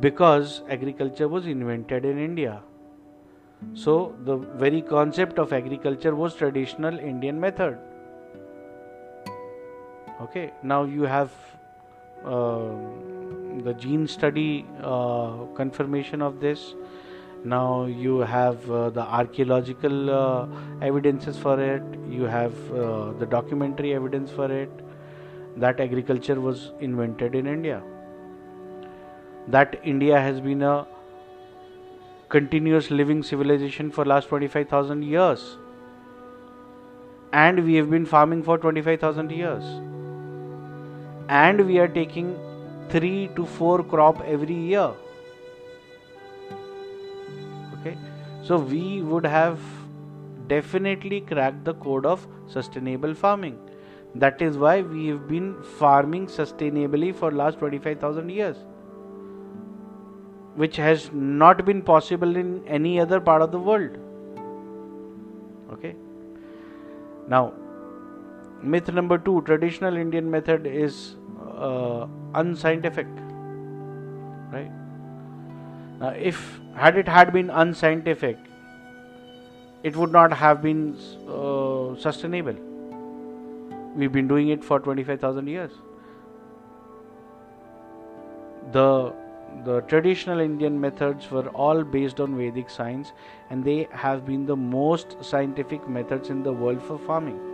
because 0.00 0.62
agriculture 0.68 1.28
was 1.28 1.46
invented 1.46 2.04
in 2.04 2.18
India. 2.18 2.62
So, 3.72 4.14
the 4.24 4.36
very 4.36 4.82
concept 4.82 5.38
of 5.38 5.52
agriculture 5.52 6.14
was 6.14 6.34
traditional 6.34 6.98
Indian 6.98 7.40
method. 7.40 7.78
Okay, 10.20 10.52
now 10.62 10.84
you 10.84 11.02
have 11.02 11.32
the 12.24 13.74
gene 13.74 14.06
study 14.06 14.66
uh, 14.82 15.44
confirmation 15.54 16.22
of 16.22 16.40
this. 16.40 16.74
Now 17.44 17.84
you 17.84 18.18
have 18.20 18.70
uh, 18.70 18.90
the 18.90 19.02
archaeological 19.02 20.10
uh, 20.10 20.46
evidences 20.80 21.38
for 21.38 21.60
it, 21.60 21.82
you 22.08 22.24
have 22.24 22.54
uh, 22.72 23.12
the 23.12 23.26
documentary 23.26 23.94
evidence 23.94 24.30
for 24.30 24.50
it. 24.50 24.70
That 25.56 25.78
agriculture 25.78 26.40
was 26.40 26.72
invented 26.80 27.34
in 27.34 27.46
India. 27.46 27.82
That 29.46 29.78
India 29.84 30.18
has 30.18 30.40
been 30.40 30.62
a 30.62 30.86
continuous 32.30 32.90
living 32.90 33.22
civilization 33.22 33.90
for 33.90 34.04
last 34.04 34.28
25000 34.28 35.04
years. 35.04 35.58
And 37.32 37.64
we 37.64 37.74
have 37.74 37.90
been 37.90 38.06
farming 38.06 38.42
for 38.42 38.58
25000 38.58 39.30
years 39.30 39.62
and 41.28 41.66
we 41.66 41.78
are 41.78 41.88
taking 41.88 42.36
3 42.90 43.30
to 43.36 43.46
4 43.46 43.82
crop 43.84 44.20
every 44.22 44.54
year 44.54 44.90
okay 47.78 47.96
so 48.42 48.58
we 48.58 49.02
would 49.02 49.24
have 49.24 49.58
definitely 50.48 51.20
cracked 51.20 51.64
the 51.64 51.74
code 51.74 52.04
of 52.04 52.26
sustainable 52.46 53.14
farming 53.14 53.58
that 54.14 54.42
is 54.42 54.58
why 54.58 54.80
we 54.82 55.08
have 55.08 55.26
been 55.26 55.50
farming 55.78 56.26
sustainably 56.26 57.14
for 57.14 57.32
last 57.32 57.58
25000 57.58 58.28
years 58.28 58.56
which 60.54 60.76
has 60.76 61.10
not 61.12 61.64
been 61.64 61.82
possible 61.82 62.36
in 62.36 62.62
any 62.66 63.00
other 63.00 63.20
part 63.20 63.42
of 63.42 63.50
the 63.50 63.58
world. 63.58 63.98
Okay. 65.72 65.96
Now, 67.28 67.52
myth 68.62 68.92
number 68.92 69.18
two 69.18 69.42
traditional 69.42 69.96
Indian 69.96 70.30
method 70.30 70.66
is 70.66 71.16
uh, 71.56 72.06
unscientific. 72.34 73.06
Right. 74.52 74.70
Now, 76.00 76.08
if 76.10 76.60
had 76.74 76.96
it 76.96 77.08
had 77.08 77.32
been 77.32 77.50
unscientific, 77.50 78.38
it 79.82 79.96
would 79.96 80.12
not 80.12 80.32
have 80.32 80.62
been 80.62 80.96
uh, 81.28 81.96
sustainable. 81.96 82.56
We've 83.94 84.12
been 84.12 84.26
doing 84.26 84.48
it 84.48 84.64
for 84.64 84.80
25,000 84.80 85.46
years. 85.46 85.70
The 88.72 89.12
the 89.64 89.82
traditional 89.82 90.40
Indian 90.40 90.80
methods 90.80 91.30
were 91.30 91.48
all 91.50 91.84
based 91.84 92.20
on 92.20 92.36
Vedic 92.36 92.68
science 92.68 93.12
and 93.50 93.64
they 93.64 93.86
have 93.92 94.26
been 94.26 94.46
the 94.46 94.56
most 94.56 95.16
scientific 95.22 95.88
methods 95.88 96.28
in 96.28 96.42
the 96.42 96.52
world 96.52 96.82
for 96.82 96.98
farming. 96.98 97.53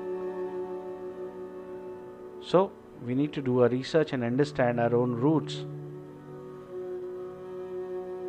So, 2.43 2.73
we 3.05 3.15
need 3.15 3.33
to 3.35 3.43
do 3.43 3.65
a 3.65 3.69
research 3.69 4.13
and 4.13 4.25
understand 4.25 4.81
our 4.81 4.95
own 4.95 5.13
roots. 5.13 5.65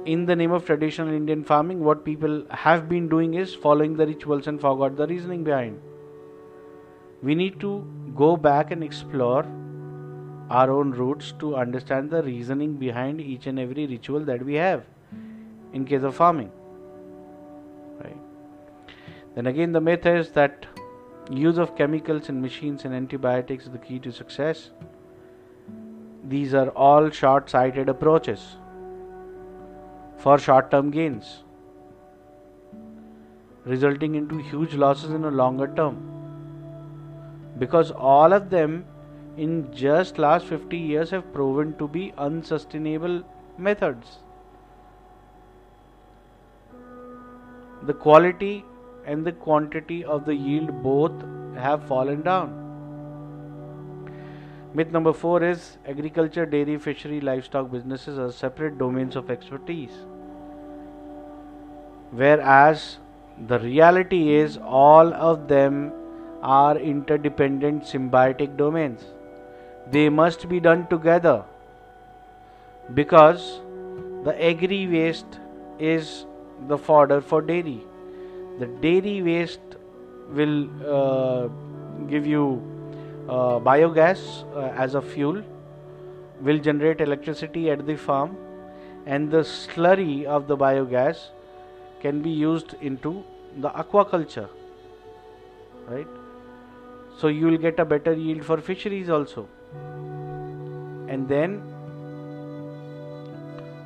In 0.06 0.26
the 0.26 0.36
name 0.36 0.52
of 0.52 0.66
traditional 0.66 1.14
Indian 1.14 1.44
farming, 1.44 1.84
what 1.84 2.04
people 2.04 2.46
have 2.50 2.90
been 2.90 3.08
doing 3.08 3.36
is 3.36 3.54
following 3.54 3.96
the 3.96 4.08
rituals 4.08 4.48
and 4.48 4.60
forgot 4.60 4.96
the 4.96 5.08
reasoning 5.08 5.44
behind. 5.44 5.80
We 7.22 7.36
need 7.36 7.60
to 7.60 7.86
go 8.16 8.36
back 8.36 8.72
and 8.72 8.84
explore 8.84 9.46
our 10.60 10.72
own 10.72 10.92
roots 10.92 11.34
to 11.40 11.56
understand 11.56 12.10
the 12.10 12.22
reasoning 12.24 12.74
behind 12.76 13.22
each 13.22 13.48
and 13.48 13.60
every 13.60 13.86
ritual 13.88 14.26
that 14.30 14.44
we 14.44 14.56
have 14.56 14.84
in 15.74 15.86
case 15.92 16.04
of 16.10 16.16
farming 16.16 16.52
right 18.00 18.18
then 19.36 19.48
again 19.52 19.72
the 19.78 19.84
myth 19.90 20.06
is 20.06 20.32
that 20.40 20.68
use 21.30 21.58
of 21.58 21.76
chemicals 21.76 22.30
and 22.30 22.42
machines 22.42 22.86
and 22.86 22.94
antibiotics 22.94 23.66
is 23.66 23.72
the 23.72 23.78
key 23.78 24.00
to 24.00 24.12
success. 24.12 24.72
These 26.24 26.54
are 26.54 26.70
all 26.70 27.10
short 27.10 27.50
sighted 27.50 27.90
approaches 27.90 28.56
for 30.18 30.38
short 30.38 30.70
term 30.72 30.92
gains 30.92 31.44
resulting 33.66 34.16
into 34.16 34.38
huge 34.38 34.74
losses 34.74 35.12
in 35.12 35.24
a 35.26 35.32
longer 35.32 35.68
term. 35.76 35.98
Because 37.60 37.92
all 37.92 38.34
of 38.34 38.50
them 38.50 38.86
in 39.38 39.72
just 39.74 40.18
last 40.18 40.46
50 40.46 40.78
years 40.78 41.12
have 41.12 41.32
proven 41.34 41.78
to 41.78 41.88
be 41.88 42.14
unsustainable 42.18 43.24
methods. 43.58 44.18
The 47.84 47.94
quality 47.94 48.66
and 49.12 49.26
the 49.28 49.32
quantity 49.46 50.04
of 50.16 50.26
the 50.26 50.36
yield 50.48 50.74
both 50.84 51.24
have 51.68 51.88
fallen 51.88 52.22
down. 52.28 52.58
Myth 54.74 54.92
number 54.92 55.12
4 55.12 55.44
is 55.44 55.78
agriculture 55.94 56.46
dairy 56.46 56.78
fishery 56.78 57.20
livestock 57.30 57.70
businesses 57.72 58.20
are 58.26 58.32
separate 58.32 58.78
domains 58.78 59.18
of 59.22 59.30
expertise. 59.30 59.98
Whereas 62.12 62.86
the 63.48 63.60
reality 63.60 64.22
is 64.36 64.58
all 64.84 65.14
of 65.14 65.48
them 65.50 65.92
are 66.42 66.78
interdependent 66.78 67.84
symbiotic 67.84 68.56
domains. 68.58 69.04
They 69.92 70.08
must 70.10 70.48
be 70.48 70.60
done 70.60 70.88
together 70.88 71.44
because 72.94 73.60
the 74.24 74.36
agri 74.52 74.88
waste 74.88 75.40
is 75.80 76.26
the 76.68 76.78
fodder 76.78 77.22
for 77.22 77.42
dairy. 77.42 77.82
The 78.62 78.68
dairy 78.86 79.22
waste 79.22 79.76
will 80.40 80.58
uh, 81.00 81.48
give 82.08 82.28
you 82.28 82.46
uh, 83.28 83.60
biogas 83.68 84.24
uh, 84.56 84.72
as 84.86 84.96
a 84.96 85.02
fuel, 85.02 85.44
will 86.42 86.60
generate 86.60 87.02
electricity 87.02 87.70
at 87.72 87.86
the 87.86 87.96
farm, 87.96 88.38
and 89.06 89.32
the 89.32 89.44
slurry 89.52 90.26
of 90.26 90.48
the 90.48 90.58
biogas 90.58 91.30
can 92.02 92.22
be 92.22 92.30
used 92.30 92.76
into 92.82 93.24
the 93.58 93.70
aquaculture. 93.70 94.50
Right? 95.88 96.08
So 97.18 97.28
you 97.28 97.48
will 97.48 97.58
get 97.58 97.80
a 97.80 97.86
better 97.86 98.14
yield 98.14 98.46
for 98.46 98.58
fisheries 98.62 99.10
also 99.10 99.48
and 101.12 101.28
then 101.28 101.62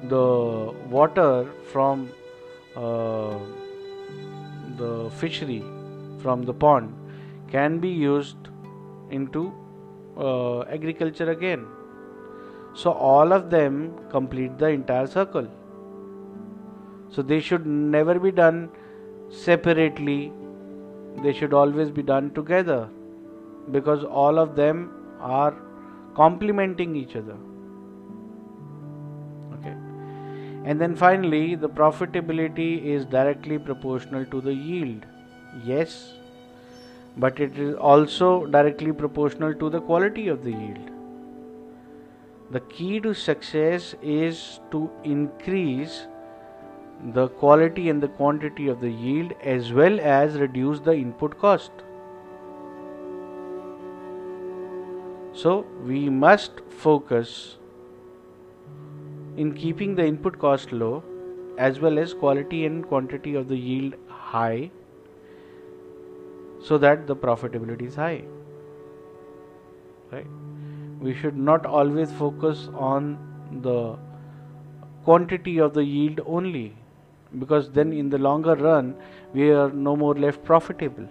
the 0.10 0.26
water 0.96 1.30
from 1.72 2.10
uh, 2.76 3.38
the 4.78 5.10
fishery 5.12 5.64
from 6.22 6.44
the 6.44 6.54
pond 6.54 6.94
can 7.52 7.80
be 7.80 7.90
used 7.90 8.50
into 9.10 9.54
uh, 10.18 10.62
agriculture 10.64 11.32
again. 11.32 11.66
So 12.74 12.92
all 12.92 13.32
of 13.32 13.50
them 13.50 13.94
complete 14.10 14.58
the 14.58 14.68
entire 14.68 15.08
circle. 15.08 15.48
So 17.10 17.22
they 17.22 17.40
should 17.40 17.66
never 17.66 18.20
be 18.20 18.32
done 18.32 18.70
separately. 19.30 20.34
They 21.24 21.34
should 21.34 21.54
always 21.54 21.90
be 21.90 22.04
done 22.04 22.32
together 22.34 22.90
because 23.72 24.04
all 24.04 24.38
of 24.38 24.56
them 24.56 24.92
are 25.20 25.56
complementing 26.16 26.96
each 26.96 27.16
other 27.16 27.38
and 30.66 30.82
then 30.82 30.96
finally 30.96 31.56
the 31.56 31.70
profitability 31.70 32.84
is 32.98 33.06
directly 33.06 33.58
proportional 33.58 34.26
to 34.26 34.42
the 34.42 34.54
yield. 34.54 35.06
Yes 35.64 35.98
but 37.18 37.40
it 37.40 37.58
is 37.58 37.76
also 37.76 38.46
directly 38.46 38.92
proportional 38.92 39.54
to 39.54 39.70
the 39.70 39.82
quality 39.82 40.28
of 40.28 40.44
the 40.44 40.52
yield. 40.52 40.92
The 42.52 42.60
key 42.60 43.00
to 43.00 43.14
success 43.14 43.96
is 44.02 44.60
to 44.72 44.90
increase 45.04 46.08
the 47.14 47.28
quality 47.28 47.90
and 47.90 48.02
the 48.02 48.08
quantity 48.08 48.68
of 48.68 48.82
the 48.82 48.90
yield 48.90 49.34
as 49.42 49.72
well 49.74 50.00
as 50.00 50.38
reduce 50.40 50.80
the 50.80 50.94
input 50.94 51.38
cost. 51.40 51.72
So 55.34 55.66
we 55.84 56.10
must 56.10 56.62
focus 56.70 57.58
in 59.38 59.54
keeping 59.54 59.96
the 59.96 60.06
input 60.06 60.40
cost 60.40 60.72
low 60.72 61.04
as 61.58 61.80
well 61.80 62.00
as 62.00 62.14
quality 62.14 62.66
and 62.66 62.88
quantity 62.88 63.36
of 63.36 63.48
the 63.48 63.58
yield 63.58 63.94
high 64.08 64.70
so 66.62 66.78
that 66.78 67.06
the 67.08 67.16
profitability 67.16 67.88
is 67.88 67.96
high. 67.96 68.24
Right? 70.12 70.28
We 71.00 71.14
should 71.14 71.38
not 71.38 71.66
always 71.66 72.12
focus 72.12 72.70
on 72.74 73.18
the 73.62 73.98
quantity 75.04 75.60
of 75.60 75.74
the 75.74 75.84
yield 75.84 76.22
only 76.26 76.76
because 77.40 77.70
then 77.70 77.94
in 77.94 78.10
the 78.10 78.18
longer 78.18 78.56
run 78.56 78.96
we 79.34 79.52
are 79.52 79.70
no 79.70 79.96
more 79.96 80.16
left 80.16 80.44
profitable. 80.44 81.08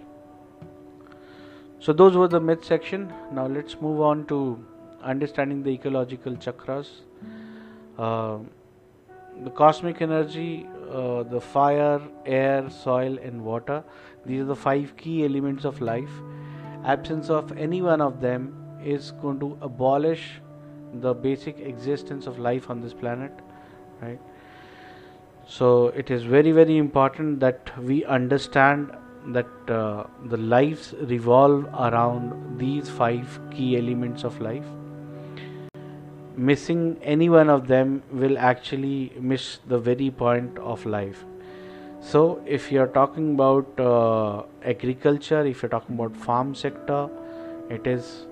So 1.79 1.93
those 1.93 2.17
were 2.17 2.27
the 2.27 2.39
myth 2.39 2.65
section. 2.65 3.13
Now 3.31 3.45
let's 3.47 3.79
move 3.79 4.01
on 4.01 4.25
to 4.27 4.63
understanding 5.03 5.61
the 5.63 5.69
ecological 5.69 6.33
chakras 6.33 6.87
the 7.97 9.49
cosmic 9.55 10.01
energy 10.01 10.67
uh, 10.91 11.23
the 11.23 11.41
fire 11.41 12.01
air 12.25 12.69
soil 12.69 13.17
and 13.19 13.43
water 13.43 13.83
these 14.25 14.41
are 14.41 14.45
the 14.45 14.55
five 14.55 14.95
key 14.97 15.23
elements 15.23 15.65
of 15.65 15.81
life. 15.81 16.09
Absence 16.83 17.29
of 17.29 17.55
any 17.57 17.81
one 17.81 18.01
of 18.01 18.21
them 18.21 18.55
is 18.83 19.11
going 19.21 19.39
to 19.39 19.57
abolish 19.61 20.41
the 21.01 21.13
basic 21.13 21.59
existence 21.59 22.25
of 22.25 22.39
life 22.39 22.69
on 22.69 22.81
this 22.81 22.93
planet 22.93 23.31
right? 24.01 24.19
So 25.47 25.87
it 25.87 26.09
is 26.09 26.23
very 26.23 26.51
very 26.51 26.77
important 26.77 27.39
that 27.39 27.71
we 27.83 28.03
understand 28.05 28.91
that 29.27 29.47
uh, 29.67 30.05
the 30.25 30.37
lives 30.37 30.93
revolve 31.01 31.65
around 31.73 32.59
these 32.59 32.89
five 32.89 33.39
key 33.51 33.77
elements 33.77 34.23
of 34.23 34.39
life 34.39 34.65
missing 36.37 36.97
any 37.01 37.29
one 37.29 37.49
of 37.49 37.67
them 37.67 38.03
will 38.11 38.37
actually 38.37 39.13
miss 39.19 39.59
the 39.67 39.77
very 39.77 40.11
point 40.11 40.57
of 40.59 40.85
life. 40.85 41.23
So 42.01 42.41
if 42.45 42.71
you're 42.71 42.87
talking 42.87 43.33
about 43.33 43.79
uh, 43.79 44.43
agriculture 44.63 45.45
if 45.45 45.61
you're 45.61 45.69
talking 45.69 45.95
about 45.95 46.15
farm 46.15 46.53
sector 46.53 47.09
it 47.69 47.87
is 47.87 48.25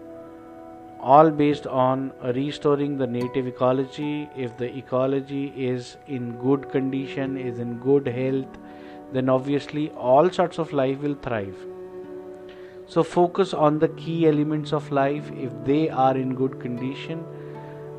all 1.00 1.30
based 1.30 1.66
on 1.68 2.14
restoring 2.36 2.98
the 2.98 3.08
native 3.08 3.48
ecology. 3.48 4.30
If 4.38 4.58
the 4.58 4.78
ecology 4.78 5.52
is 5.58 5.98
in 6.08 6.34
good 6.38 6.70
condition 6.70 7.38
is 7.38 7.60
in 7.60 7.80
good 7.80 8.08
health 8.08 8.58
then 9.12 9.30
obviously 9.30 9.90
all 9.92 10.30
sorts 10.30 10.60
of 10.60 10.74
life 10.74 11.00
will 11.00 11.16
thrive. 11.16 11.58
So 12.86 13.04
focus 13.04 13.54
on 13.54 13.80
the 13.80 13.88
key 13.90 14.28
elements 14.28 14.74
of 14.74 14.92
life. 14.92 15.32
If 15.32 15.52
they 15.66 15.90
are 15.90 16.18
in 16.18 16.36
good 16.36 16.60
condition 16.60 17.26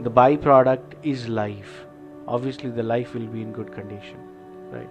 the 0.04 0.10
byproduct 0.10 0.94
is 1.02 1.28
life. 1.28 1.84
Obviously 2.28 2.70
the 2.70 2.82
life 2.82 3.14
will 3.14 3.26
be 3.26 3.42
in 3.42 3.52
good 3.52 3.72
condition 3.72 4.18
right? 4.70 4.88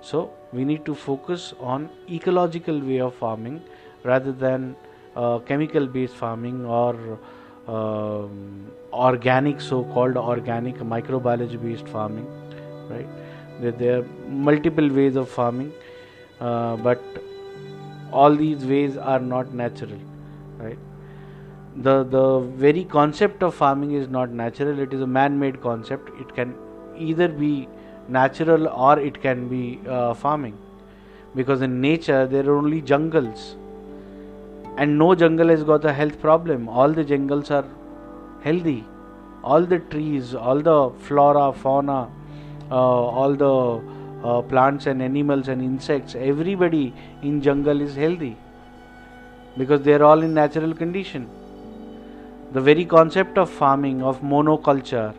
So 0.00 0.30
we 0.52 0.64
need 0.64 0.84
to 0.86 0.94
focus 0.94 1.54
on 1.58 1.88
ecological 2.10 2.80
way 2.80 3.00
of 3.00 3.14
farming 3.14 3.62
rather 4.04 4.32
than 4.32 4.76
uh, 5.16 5.38
chemical 5.40 5.86
based 5.86 6.14
farming 6.14 6.64
or 6.64 7.18
um, 7.66 8.70
organic 8.92 9.60
so 9.60 9.84
called 9.84 10.16
organic 10.16 10.76
microbiology 10.76 11.62
based 11.62 11.88
farming 11.88 12.26
right? 12.88 13.08
There, 13.60 13.72
there, 13.72 13.98
are 14.00 14.04
multiple 14.28 14.88
ways 14.88 15.16
of 15.16 15.30
farming 15.30 15.72
uh, 16.40 16.76
but 16.76 17.02
all 18.12 18.34
these 18.34 18.64
ways 18.64 18.96
are 18.96 19.18
not 19.18 19.52
natural 19.52 19.98
the 21.82 22.04
the 22.04 22.40
very 22.40 22.84
concept 22.84 23.42
of 23.42 23.54
farming 23.54 23.92
is 23.92 24.08
not 24.08 24.30
natural 24.30 24.78
it 24.78 24.94
is 24.94 25.02
a 25.02 25.06
man 25.06 25.38
made 25.38 25.60
concept. 25.60 26.08
It 26.20 26.34
can 26.34 26.54
either 26.96 27.28
be 27.28 27.68
natural 28.08 28.68
or 28.68 28.98
it 28.98 29.20
can 29.20 29.48
be 29.48 29.80
uh, 29.86 30.14
farming. 30.14 30.56
Because 31.34 31.60
in 31.60 31.80
nature 31.80 32.26
there 32.26 32.48
are 32.48 32.56
only 32.56 32.80
jungles. 32.80 33.56
And 34.78 34.98
no 34.98 35.14
jungle 35.14 35.48
has 35.48 35.64
got 35.64 35.84
a 35.84 35.92
health 35.92 36.20
problem. 36.20 36.68
All 36.68 36.90
the 36.92 37.04
jungles 37.04 37.50
are 37.50 37.64
healthy. 38.42 38.84
All 39.44 39.62
the 39.62 39.78
trees 39.78 40.34
all 40.34 40.60
the 40.60 40.90
flora 41.00 41.52
fauna 41.52 42.10
uh, 42.70 42.74
all 42.74 43.34
the 43.34 44.26
uh, 44.26 44.42
plants 44.42 44.86
and 44.86 45.02
animals 45.02 45.48
and 45.48 45.62
insects 45.62 46.14
everybody 46.16 46.92
in 47.22 47.42
jungle 47.42 47.80
is 47.82 47.94
healthy. 47.94 48.36
Because 49.58 49.82
they 49.82 49.92
are 49.92 50.04
all 50.04 50.22
in 50.22 50.32
natural 50.32 50.74
condition 50.74 51.28
the 52.52 52.60
very 52.60 52.84
concept 52.84 53.38
of 53.38 53.50
farming, 53.50 54.02
of 54.02 54.20
monoculture, 54.22 55.14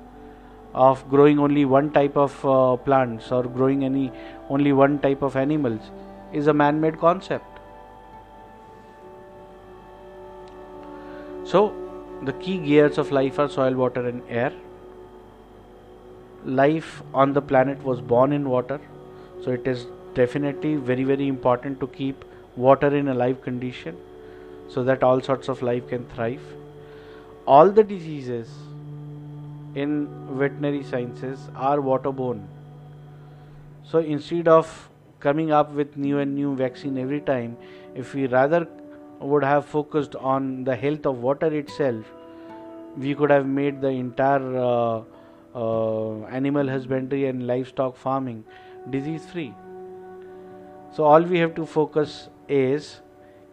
of 0.73 1.07
growing 1.09 1.39
only 1.39 1.65
one 1.65 1.91
type 1.91 2.15
of 2.15 2.45
uh, 2.45 2.75
plants 2.77 3.31
or 3.31 3.43
growing 3.43 3.83
any 3.83 4.11
only 4.49 4.73
one 4.73 4.99
type 4.99 5.21
of 5.21 5.35
animals 5.35 5.91
is 6.31 6.47
a 6.47 6.53
man-made 6.53 6.99
concept. 6.99 7.45
So, 11.43 11.73
the 12.23 12.33
key 12.33 12.57
gears 12.57 12.97
of 12.97 13.11
life 13.11 13.39
are 13.39 13.49
soil, 13.49 13.73
water, 13.73 14.07
and 14.07 14.21
air. 14.29 14.53
Life 16.45 17.01
on 17.13 17.33
the 17.33 17.41
planet 17.41 17.83
was 17.83 18.01
born 18.01 18.31
in 18.31 18.49
water, 18.49 18.79
so 19.43 19.51
it 19.51 19.67
is 19.67 19.85
definitely 20.13 20.75
very 20.75 21.03
very 21.03 21.27
important 21.27 21.79
to 21.79 21.87
keep 21.87 22.25
water 22.55 22.95
in 22.95 23.07
a 23.09 23.13
live 23.13 23.41
condition 23.41 23.95
so 24.67 24.83
that 24.83 25.03
all 25.03 25.21
sorts 25.21 25.47
of 25.47 25.61
life 25.61 25.87
can 25.87 26.05
thrive 26.15 26.41
all 27.47 27.69
the 27.71 27.83
diseases 27.83 28.49
in 29.73 29.91
veterinary 30.39 30.83
sciences 30.83 31.49
are 31.55 31.77
waterborne. 31.77 32.45
So 33.83 33.99
instead 33.99 34.49
of 34.49 34.89
coming 35.21 35.51
up 35.51 35.71
with 35.71 35.95
new 35.95 36.19
and 36.19 36.35
new 36.35 36.55
vaccine 36.55 36.97
every 36.97 37.21
time, 37.21 37.55
if 37.95 38.13
we 38.13 38.27
rather 38.27 38.67
would 39.21 39.43
have 39.43 39.65
focused 39.65 40.15
on 40.15 40.65
the 40.65 40.75
health 40.75 41.05
of 41.05 41.19
water 41.19 41.47
itself, 41.47 42.05
we 42.97 43.15
could 43.15 43.29
have 43.29 43.45
made 43.45 43.79
the 43.79 43.87
entire 43.87 44.57
uh, 44.57 45.01
uh, 45.55 46.25
animal 46.25 46.67
husbandry 46.67 47.25
and 47.27 47.47
livestock 47.47 47.95
farming 47.95 48.43
disease 48.89 49.25
free. 49.25 49.53
So 50.91 51.05
all 51.05 51.21
we 51.21 51.39
have 51.39 51.55
to 51.55 51.65
focus 51.65 52.29
is 52.49 53.01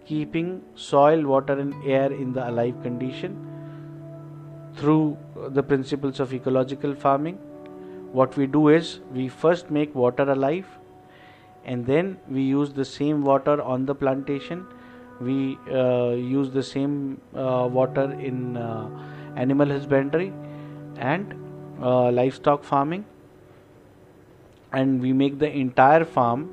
keeping 0.04 0.62
soil, 0.74 1.24
water, 1.24 1.58
and 1.58 1.74
air 1.84 2.12
in 2.12 2.32
the 2.32 2.48
alive 2.48 2.82
condition 2.82 3.53
through 4.76 5.16
the 5.48 5.62
principles 5.62 6.20
of 6.20 6.32
ecological 6.32 6.94
farming. 6.94 7.36
What 8.12 8.36
we 8.36 8.46
do 8.46 8.68
is 8.68 9.00
we 9.12 9.28
first 9.28 9.70
make 9.70 9.94
water 9.94 10.22
alive 10.22 10.66
and 11.64 11.86
then 11.86 12.18
we 12.28 12.42
use 12.42 12.72
the 12.72 12.84
same 12.84 13.22
water 13.24 13.60
on 13.62 13.86
the 13.86 13.94
plantation. 13.94 14.66
We 15.20 15.58
uh, 15.70 16.10
use 16.10 16.50
the 16.50 16.62
same 16.62 17.20
uh, 17.34 17.68
water 17.70 18.12
in 18.12 18.56
uh, 18.56 18.88
animal 19.36 19.68
husbandry 19.68 20.32
and 20.96 21.34
uh, 21.80 22.10
livestock 22.10 22.64
farming. 22.64 23.04
And 24.72 25.00
we 25.00 25.12
make 25.12 25.38
the 25.38 25.50
entire 25.50 26.04
farm 26.04 26.50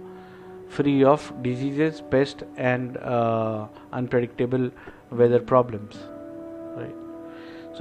free 0.69 1.03
of 1.03 1.33
diseases 1.43 2.01
pests 2.09 2.43
and 2.55 2.97
uh, 2.97 3.67
unpredictable 3.91 4.71
weather 5.11 5.39
problems 5.39 5.97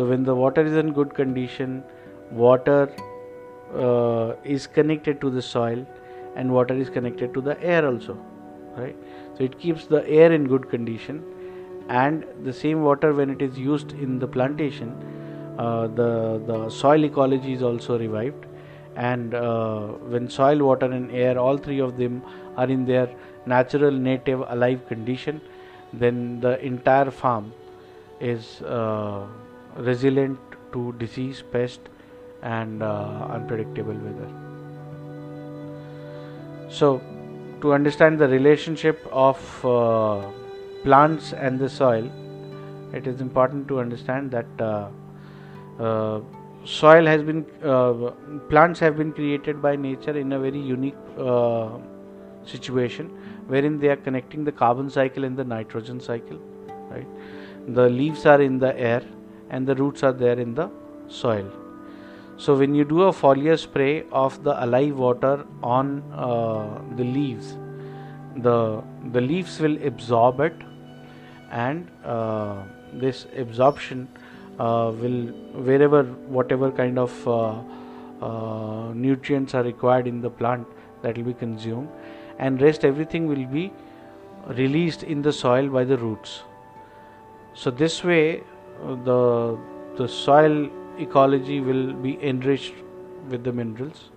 so 0.00 0.06
when 0.06 0.22
the 0.24 0.34
water 0.34 0.62
is 0.64 0.76
in 0.80 0.92
good 0.98 1.14
condition 1.14 1.72
water 2.42 2.90
uh, 3.86 4.28
is 4.42 4.66
connected 4.66 5.20
to 5.20 5.28
the 5.28 5.42
soil 5.42 5.80
and 6.36 6.50
water 6.50 6.74
is 6.82 6.88
connected 6.88 7.34
to 7.34 7.42
the 7.42 7.62
air 7.62 7.86
also 7.86 8.16
right? 8.76 8.96
So 9.36 9.44
it 9.44 9.58
keeps 9.58 9.84
the 9.86 10.08
air 10.08 10.32
in 10.32 10.46
good 10.48 10.70
condition 10.70 11.22
and 11.88 12.24
the 12.44 12.52
same 12.52 12.82
water 12.82 13.12
when 13.12 13.28
it 13.28 13.42
is 13.42 13.58
used 13.58 13.92
in 13.92 14.18
the 14.18 14.26
plantation 14.26 14.94
uh, 15.58 15.88
the 15.88 16.40
the 16.46 16.70
soil 16.70 17.04
ecology 17.04 17.52
is 17.52 17.62
also 17.62 17.98
revived 17.98 18.46
and 18.96 19.34
uh, 19.34 19.88
when 20.14 20.30
soil 20.30 20.64
water 20.70 20.90
and 21.00 21.10
air 21.10 21.38
all 21.38 21.58
three 21.58 21.80
of 21.90 21.98
them 21.98 22.22
are 22.56 22.70
in 22.78 22.86
their 22.86 23.10
natural 23.44 24.00
native 24.08 24.48
alive 24.48 24.80
condition 24.88 25.42
then 25.92 26.40
the 26.40 26.58
entire 26.72 27.10
farm 27.10 27.52
is 28.32 28.62
uh, 28.62 29.26
resilient 29.76 30.38
to 30.72 30.92
disease, 30.98 31.42
pest, 31.52 31.80
and 32.42 32.82
uh, 32.82 33.26
unpredictable 33.30 33.94
weather. 33.94 34.28
So, 36.68 37.00
to 37.60 37.72
understand 37.74 38.18
the 38.18 38.28
relationship 38.28 39.06
of 39.12 39.66
uh, 39.66 40.26
plants 40.82 41.32
and 41.32 41.58
the 41.58 41.68
soil, 41.68 42.10
it 42.92 43.06
is 43.06 43.20
important 43.20 43.68
to 43.68 43.80
understand 43.80 44.30
that 44.30 44.46
uh, 44.60 44.88
uh 45.78 46.20
soil 46.64 47.06
has 47.06 47.22
been, 47.22 47.46
uh, 47.64 48.10
plants 48.48 48.78
have 48.80 48.96
been 48.96 49.12
created 49.12 49.62
by 49.62 49.76
nature 49.76 50.16
in 50.16 50.32
a 50.32 50.38
very 50.38 50.58
unique 50.58 50.96
uh, 51.18 51.70
situation 52.44 53.06
wherein 53.46 53.78
they 53.78 53.88
are 53.88 53.96
connecting 53.96 54.44
the 54.44 54.52
carbon 54.52 54.90
cycle 54.90 55.24
and 55.24 55.36
the 55.36 55.44
nitrogen 55.44 56.00
cycle 56.00 56.38
right 56.90 57.06
the 57.68 57.88
leaves 57.88 58.26
are 58.26 58.40
in 58.40 58.58
the 58.58 58.78
air 58.78 59.02
and 59.50 59.66
the 59.66 59.74
roots 59.74 60.02
are 60.02 60.12
there 60.12 60.38
in 60.38 60.54
the 60.54 60.70
soil. 61.08 61.50
So 62.36 62.56
when 62.56 62.74
you 62.74 62.84
do 62.84 63.02
a 63.02 63.12
foliar 63.12 63.58
spray 63.58 64.04
of 64.10 64.42
the 64.44 64.62
alive 64.64 64.96
water 64.96 65.44
on 65.62 66.02
uh, 66.12 66.80
the 66.96 67.04
leaves 67.04 67.56
the 68.36 68.82
the 69.12 69.20
leaves 69.20 69.58
will 69.60 69.76
absorb 69.84 70.40
it 70.40 70.54
and 71.50 71.90
uh, 72.04 72.62
this 72.92 73.26
absorption 73.36 74.08
uh, 74.58 74.92
will 75.00 75.26
wherever 75.68 76.04
whatever 76.38 76.70
kind 76.70 76.98
of 76.98 77.28
uh, 77.28 77.60
uh, 78.22 78.92
nutrients 78.94 79.54
are 79.54 79.62
required 79.62 80.06
in 80.06 80.20
the 80.20 80.30
plant 80.30 80.66
that 81.02 81.16
will 81.16 81.24
be 81.24 81.34
consumed 81.34 81.88
and 82.38 82.62
rest 82.62 82.84
everything 82.84 83.26
will 83.26 83.46
be 83.46 83.72
released 84.48 85.02
in 85.02 85.22
the 85.22 85.32
soil 85.32 85.68
by 85.68 85.84
the 85.84 85.96
roots. 85.96 86.42
So 87.54 87.70
this 87.70 88.04
way 88.04 88.42
the 89.04 89.58
the 89.96 90.08
soil 90.08 90.68
ecology 90.98 91.60
will 91.60 91.92
be 91.92 92.18
enriched 92.22 92.74
with 93.28 93.44
the 93.44 93.52
minerals 93.52 94.10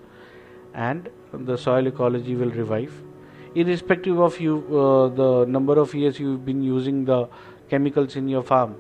and 0.73 1.09
the 1.33 1.57
soil 1.57 1.87
ecology 1.87 2.35
will 2.35 2.51
revive. 2.51 2.93
Irrespective 3.55 4.19
of 4.19 4.39
you 4.39 4.57
uh, 4.77 5.09
the 5.09 5.45
number 5.45 5.79
of 5.79 5.93
years 5.93 6.19
you've 6.19 6.45
been 6.45 6.63
using 6.63 7.05
the 7.05 7.27
chemicals 7.69 8.15
in 8.15 8.27
your 8.27 8.43
farm 8.43 8.75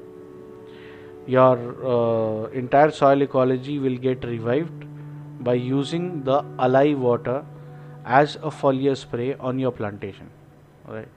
your 1.25 1.57
uh, 1.85 2.47
entire 2.49 2.91
soil 2.91 3.21
ecology 3.21 3.79
will 3.79 3.95
get 3.97 4.23
revived 4.25 4.85
by 5.39 5.53
using 5.53 6.23
the 6.23 6.43
alive 6.59 6.99
water 6.99 7.45
as 8.05 8.35
a 8.35 8.51
foliar 8.51 8.97
spray 8.97 9.35
on 9.35 9.59
your 9.59 9.71
plantation. 9.71 10.29
Right. 10.85 11.07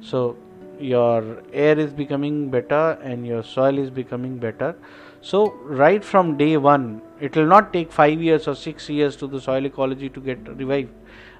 So 0.00 0.36
your 0.80 1.42
air 1.52 1.78
is 1.78 1.92
becoming 1.92 2.50
better 2.50 2.98
and 3.02 3.26
your 3.26 3.42
soil 3.42 3.78
is 3.78 3.90
becoming 3.90 4.38
better. 4.38 4.76
So 5.20 5.52
right 5.64 6.04
from 6.04 6.36
day 6.36 6.56
one 6.56 7.00
it 7.20 7.36
will 7.36 7.46
not 7.46 7.72
take 7.72 7.92
5 7.92 8.22
years 8.22 8.46
or 8.46 8.54
6 8.54 8.88
years 8.90 9.16
to 9.16 9.26
the 9.26 9.40
soil 9.40 9.64
ecology 9.64 10.08
to 10.08 10.20
get 10.20 10.48
revived. 10.56 10.92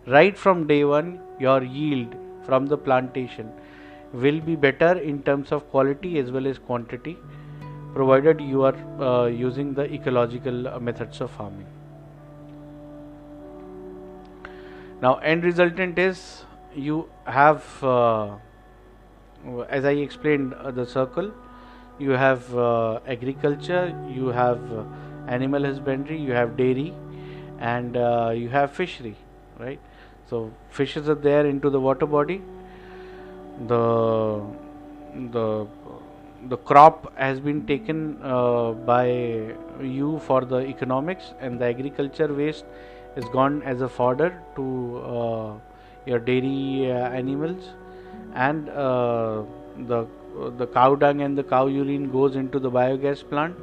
Right 0.07 0.37
from 0.37 0.67
day 0.67 0.85
one 0.85 1.21
your 1.39 1.63
yield 1.63 2.15
from 2.47 2.67
the 2.67 2.77
plantation 2.77 3.51
will 4.13 4.41
be 4.41 4.55
better 4.55 4.93
in 4.99 5.23
terms 5.23 5.53
of 5.53 5.69
quality 5.71 6.19
as 6.19 6.31
well 6.31 6.47
as 6.47 6.59
quantity 6.59 7.17
provided 7.95 8.41
you 8.41 8.63
are 8.63 8.77
uh, 9.01 9.27
using 9.27 9.75
the 9.75 9.93
ecological 9.93 10.69
uh, 10.69 10.79
methods 10.79 11.21
of 11.21 11.31
farming. 11.31 11.67
Now 15.03 15.17
end 15.17 15.45
resultant 15.45 15.99
is 15.99 16.45
you 16.75 17.09
have 17.27 17.85
uh, 17.85 18.37
as 19.69 19.85
i 19.85 19.93
explained 19.93 20.55
uh, 20.55 20.71
the 20.71 20.87
circle 20.87 21.31
you 21.99 22.11
have 22.11 22.55
uh, 22.57 22.99
agriculture 23.07 23.87
you 24.11 24.29
have 24.29 24.61
uh, 24.73 24.85
animal 25.29 25.65
husbandry 25.65 26.19
you 26.19 26.33
have 26.33 26.57
dairy 26.57 26.93
and 27.59 27.97
you 28.43 28.49
have 28.49 28.71
fishery 28.73 29.17
right 29.59 29.81
so 30.31 30.51
fishes 30.71 31.09
are 31.09 31.15
there 31.15 31.47
into 31.47 31.71
the 31.71 31.81
water 31.81 32.07
body. 32.07 32.41
The 33.69 34.43
the 35.35 35.67
the 36.49 36.57
crop 36.57 37.13
has 37.17 37.41
been 37.41 37.67
taken 37.67 38.19
uh, 38.23 38.73
by 38.73 39.07
you 39.81 40.21
for 40.27 40.45
the 40.45 40.59
economics 40.59 41.33
and 41.41 41.59
the 41.59 41.67
agriculture 41.67 42.33
waste 42.33 42.65
is 43.17 43.25
gone 43.37 43.63
as 43.63 43.81
a 43.81 43.89
fodder 43.89 44.43
to 44.57 44.65
uh, 45.05 45.53
your 46.07 46.19
dairy 46.19 46.91
uh, 46.91 47.09
animals 47.21 47.71
and 48.35 48.69
uh, 48.71 49.43
the 49.89 50.07
the 50.59 50.67
cow 50.67 50.95
dung 50.95 51.21
and 51.21 51.39
the 51.39 51.45
cow 51.45 51.67
urine 51.67 52.11
goes 52.11 52.37
into 52.37 52.59
the 52.59 52.71
biogas 52.71 53.29
plant. 53.29 53.57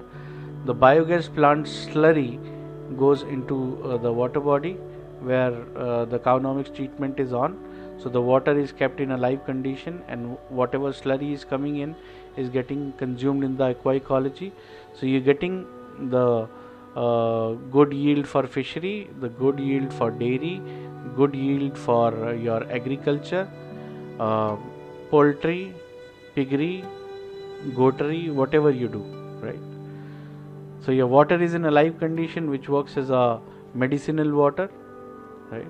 The 0.65 0.76
biogas 0.76 1.34
plant 1.34 1.65
slurry 1.65 2.39
goes 2.97 3.24
into 3.24 3.82
uh, 3.84 3.97
the 3.97 4.11
water 4.11 4.39
body 4.39 4.74
where 5.19 5.53
uh, 5.78 6.05
the 6.05 6.19
Cowonomics 6.19 6.74
treatment 6.76 7.19
is 7.19 7.34
on. 7.34 7.57
So 7.97 8.09
the 8.09 8.22
water 8.22 8.57
is 8.57 8.72
kept 8.72 8.99
in 8.99 9.11
a 9.11 9.17
live 9.17 9.45
condition 9.45 10.01
and 10.07 10.38
whatever 10.49 10.91
slurry 10.91 11.34
is 11.34 11.43
coming 11.43 11.78
in 11.78 11.95
is 12.38 12.49
getting 12.49 12.93
consumed 12.93 13.43
in 13.43 13.57
the 13.57 13.76
aquaecology. 13.76 14.51
So 14.93 15.05
you're 15.05 15.22
getting 15.22 15.67
the 16.09 16.47
uh, 16.95 17.53
good 17.72 17.93
yield 17.93 18.28
for 18.28 18.45
fishery 18.47 19.09
the 19.19 19.30
good 19.30 19.59
yield 19.59 19.93
for 19.93 20.11
dairy 20.11 20.61
good 21.15 21.34
yield 21.34 21.78
for 21.78 22.34
your 22.34 22.63
agriculture 22.72 23.47
uh, 24.26 24.55
poultry 25.09 25.74
piggery 26.36 26.84
goatery 27.78 28.34
whatever 28.34 28.72
you 28.72 28.88
do 28.88 29.03
right? 29.41 29.59
So 30.86 30.91
your 30.91 31.07
water 31.07 31.41
is 31.41 31.53
in 31.53 31.65
a 31.65 31.72
live 31.72 31.99
condition 31.99 32.49
which 32.49 32.69
works 32.69 32.97
as 32.97 33.09
a 33.09 33.39
medicinal 33.74 34.32
water 34.32 34.69
right? 35.51 35.67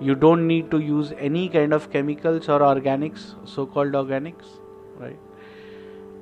You 0.00 0.14
don't 0.14 0.46
need 0.46 0.70
to 0.70 0.78
use 0.78 1.12
any 1.18 1.48
kind 1.48 1.72
of 1.72 1.90
chemicals 1.90 2.48
or 2.48 2.60
organics 2.60 3.34
so 3.44 3.66
called 3.66 3.92
organics 3.92 4.58
right? 4.96 5.18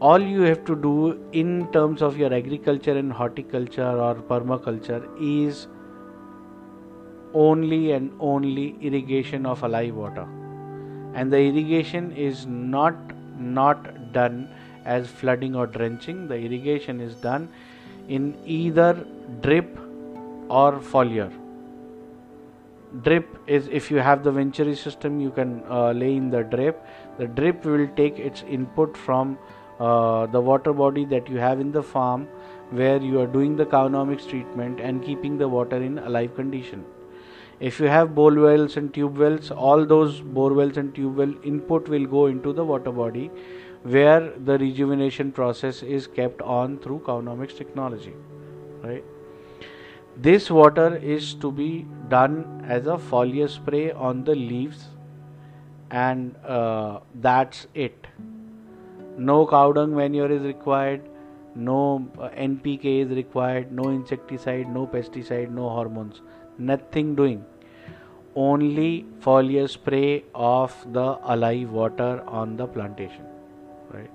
All 0.00 0.20
you 0.20 0.42
have 0.42 0.64
to 0.66 0.74
do 0.74 0.94
in 1.32 1.70
terms 1.72 2.02
of 2.02 2.18
your 2.18 2.34
agriculture 2.34 2.96
and 2.98 3.12
horticulture 3.12 3.96
or 4.06 4.14
permaculture 4.16 5.02
is 5.20 5.66
only 7.32 7.92
and 7.92 8.10
only 8.20 8.76
irrigation 8.80 9.46
of 9.46 9.62
alive 9.62 9.94
water 9.94 10.26
and 11.14 11.32
the 11.32 11.38
irrigation 11.38 12.12
is 12.12 12.46
not 12.46 12.94
not 13.38 14.12
done 14.12 14.48
as 14.84 15.08
flooding 15.08 15.54
or 15.54 15.66
drenching. 15.66 16.28
The 16.28 16.36
irrigation 16.36 17.00
is 17.00 17.14
done 17.14 17.48
in 18.08 18.36
either 18.44 19.04
drip 19.40 19.78
or 20.48 20.72
foliar. 20.78 21.32
Drip 23.02 23.26
is 23.46 23.68
if 23.68 23.90
you 23.90 23.98
have 23.98 24.22
the 24.22 24.30
venturi 24.30 24.74
system 24.76 25.20
you 25.20 25.30
can 25.30 25.62
uh, 25.68 25.92
lay 25.92 26.14
in 26.14 26.30
the 26.30 26.42
drip. 26.42 26.84
The 27.18 27.26
drip 27.26 27.64
will 27.64 27.88
take 27.96 28.18
its 28.18 28.42
input 28.42 28.96
from 28.96 29.38
uh, 29.80 30.26
the 30.26 30.40
water 30.40 30.72
body 30.72 31.04
that 31.06 31.28
you 31.28 31.38
have 31.38 31.60
in 31.60 31.72
the 31.72 31.82
farm 31.82 32.28
where 32.70 32.98
you 32.98 33.20
are 33.20 33.26
doing 33.26 33.56
the 33.56 33.66
Cowonomics 33.66 34.28
treatment 34.28 34.80
and 34.80 35.02
keeping 35.04 35.38
the 35.38 35.48
water 35.48 35.76
in 35.76 35.98
alive 35.98 36.34
condition 36.34 36.84
if 37.70 37.80
you 37.80 37.86
have 37.94 38.14
bore 38.14 38.34
wells 38.44 38.76
and 38.76 38.92
tube 38.94 39.18
wells 39.24 39.50
all 39.70 39.86
those 39.94 40.20
bore 40.38 40.52
wells 40.60 40.76
and 40.82 40.94
tube 40.94 41.16
well 41.22 41.34
input 41.52 41.88
will 41.88 42.06
go 42.18 42.26
into 42.26 42.52
the 42.60 42.64
water 42.72 42.92
body 43.00 43.30
where 43.96 44.30
the 44.50 44.58
rejuvenation 44.58 45.32
process 45.32 45.82
is 45.82 46.06
kept 46.06 46.42
on 46.42 46.78
through 46.78 47.00
Cowonomics 47.06 47.56
technology 47.56 48.14
right 48.82 49.04
this 50.16 50.50
water 50.50 50.96
is 50.96 51.34
to 51.34 51.50
be 51.50 51.86
done 52.08 52.64
as 52.68 52.86
a 52.86 52.96
foliar 53.12 53.48
spray 53.48 53.92
on 53.92 54.24
the 54.24 54.34
leaves 54.34 54.88
and 55.90 56.34
uh, 56.44 57.00
that's 57.14 57.66
it. 57.74 58.06
No 59.16 59.46
cow 59.46 59.72
dung 59.72 59.94
manure 59.94 60.30
is 60.30 60.42
required, 60.42 61.02
no 61.54 62.08
uh, 62.18 62.28
NPK 62.30 63.06
is 63.06 63.10
required, 63.10 63.72
no 63.72 63.88
insecticide, 63.90 64.68
no 64.68 64.86
pesticide, 64.86 65.50
no 65.50 65.68
hormones, 65.68 66.20
nothing 66.58 67.14
doing. 67.14 67.44
Only 68.34 69.04
foliar 69.20 69.68
spray 69.68 70.24
of 70.34 70.74
the 70.92 71.18
alive 71.24 71.70
water 71.70 72.22
on 72.26 72.56
the 72.56 72.66
plantation. 72.66 73.26
Right. 73.90 74.10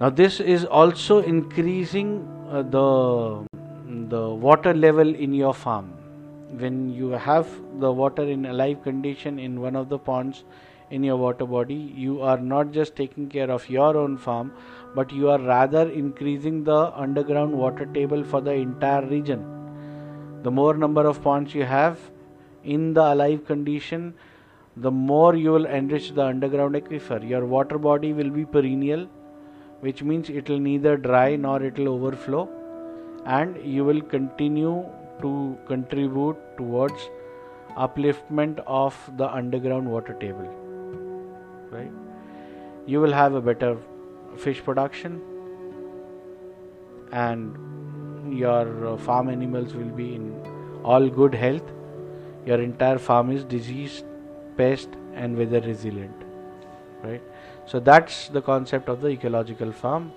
Now, 0.00 0.10
this 0.10 0.40
is 0.40 0.64
also 0.64 1.22
increasing 1.22 2.28
uh, 2.50 2.62
the 2.62 3.46
the 4.08 4.28
water 4.28 4.74
level 4.74 5.14
in 5.14 5.32
your 5.32 5.54
farm 5.54 5.92
when 6.58 6.92
you 6.92 7.10
have 7.10 7.48
the 7.80 7.90
water 7.90 8.22
in 8.22 8.46
alive 8.46 8.82
condition 8.82 9.38
in 9.38 9.60
one 9.60 9.76
of 9.76 9.88
the 9.88 9.98
ponds 9.98 10.44
in 10.90 11.02
your 11.02 11.16
water 11.16 11.46
body 11.46 11.74
you 11.74 12.20
are 12.20 12.38
not 12.38 12.70
just 12.70 12.94
taking 12.96 13.28
care 13.28 13.50
of 13.50 13.68
your 13.68 13.96
own 13.96 14.16
farm 14.16 14.52
but 14.94 15.12
you 15.12 15.28
are 15.30 15.40
rather 15.40 15.88
increasing 15.90 16.62
the 16.64 16.80
underground 16.94 17.52
water 17.52 17.86
table 17.86 18.22
for 18.22 18.40
the 18.40 18.52
entire 18.52 19.04
region 19.06 19.42
the 20.44 20.50
more 20.50 20.74
number 20.74 21.06
of 21.06 21.22
ponds 21.22 21.54
you 21.54 21.64
have 21.64 21.98
in 22.62 22.94
the 22.94 23.04
alive 23.14 23.44
condition 23.46 24.14
the 24.76 24.90
more 24.90 25.34
you 25.34 25.52
will 25.52 25.66
enrich 25.66 26.10
the 26.14 26.24
underground 26.24 26.74
aquifer. 26.74 27.28
Your 27.28 27.44
water 27.46 27.78
body 27.78 28.12
will 28.12 28.30
be 28.30 28.44
perennial 28.44 29.06
which 29.80 30.02
means 30.02 30.28
it 30.28 30.48
will 30.48 30.58
neither 30.58 30.96
dry 30.96 31.36
nor 31.36 31.62
it 31.62 31.78
will 31.78 31.88
overflow 31.88 32.48
and 33.24 33.56
you 33.64 33.84
will 33.84 34.00
continue 34.00 34.84
to 35.20 35.56
contribute 35.66 36.36
towards 36.56 37.08
upliftment 37.76 38.62
of 38.66 38.96
the 39.16 39.30
underground 39.30 39.90
water 39.90 40.14
table. 40.14 40.48
Right? 41.70 41.92
You 42.86 43.00
will 43.00 43.12
have 43.12 43.34
a 43.34 43.40
better 43.40 43.76
fish 44.36 44.62
production 44.64 45.20
and 47.12 47.56
your 48.32 48.88
uh, 48.88 48.96
farm 48.96 49.28
animals 49.28 49.74
will 49.74 49.94
be 50.02 50.14
in 50.14 50.34
all 50.84 51.08
good 51.08 51.34
health. 51.34 51.72
Your 52.46 52.60
entire 52.60 52.98
farm 52.98 53.30
is 53.30 53.44
disease 53.44 54.04
pest 54.56 54.88
and 55.14 55.36
weather 55.36 55.60
resilient 55.60 56.24
right? 57.04 57.22
So 57.66 57.80
that's 57.80 58.28
the 58.28 58.42
concept 58.42 58.88
of 58.88 59.00
the 59.00 59.08
ecological 59.08 59.72
farm. 59.72 60.12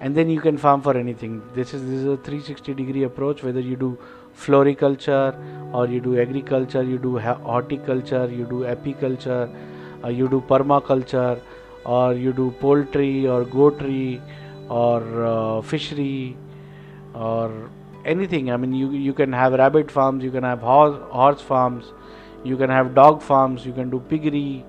And 0.00 0.16
then 0.16 0.28
you 0.28 0.40
can 0.40 0.58
farm 0.58 0.82
for 0.82 0.96
anything. 0.96 1.42
This 1.54 1.74
is 1.74 1.82
this 1.82 2.00
is 2.00 2.06
a 2.06 2.16
360 2.16 2.74
degree 2.74 3.04
approach 3.04 3.42
whether 3.42 3.60
you 3.60 3.76
do 3.76 3.98
floriculture 4.34 5.34
or 5.72 5.86
you 5.86 6.00
do 6.00 6.18
agriculture 6.18 6.82
you 6.82 6.98
do 6.98 7.18
horticulture 7.18 8.26
you 8.28 8.46
do 8.46 8.60
apiculture 8.74 9.42
uh, 10.02 10.08
you 10.08 10.26
do 10.26 10.40
permaculture 10.52 11.38
or 11.84 12.14
you 12.14 12.32
do 12.32 12.50
poultry 12.58 13.26
or 13.26 13.44
goatry 13.44 14.20
or 14.70 15.02
uh, 15.26 15.60
fishery 15.60 16.34
or 17.14 17.70
anything. 18.04 18.50
I 18.50 18.56
mean 18.56 18.72
you 18.72 18.90
you 18.90 19.12
can 19.12 19.32
have 19.32 19.52
rabbit 19.52 19.90
farms 19.90 20.24
you 20.24 20.30
can 20.30 20.44
have 20.44 20.60
horse, 20.60 20.98
horse 21.10 21.40
farms 21.40 21.92
you 22.44 22.56
can 22.56 22.70
have 22.70 22.94
dog 22.94 23.22
farms 23.22 23.66
you 23.66 23.72
can 23.72 23.90
do 23.90 24.00
piggery. 24.00 24.64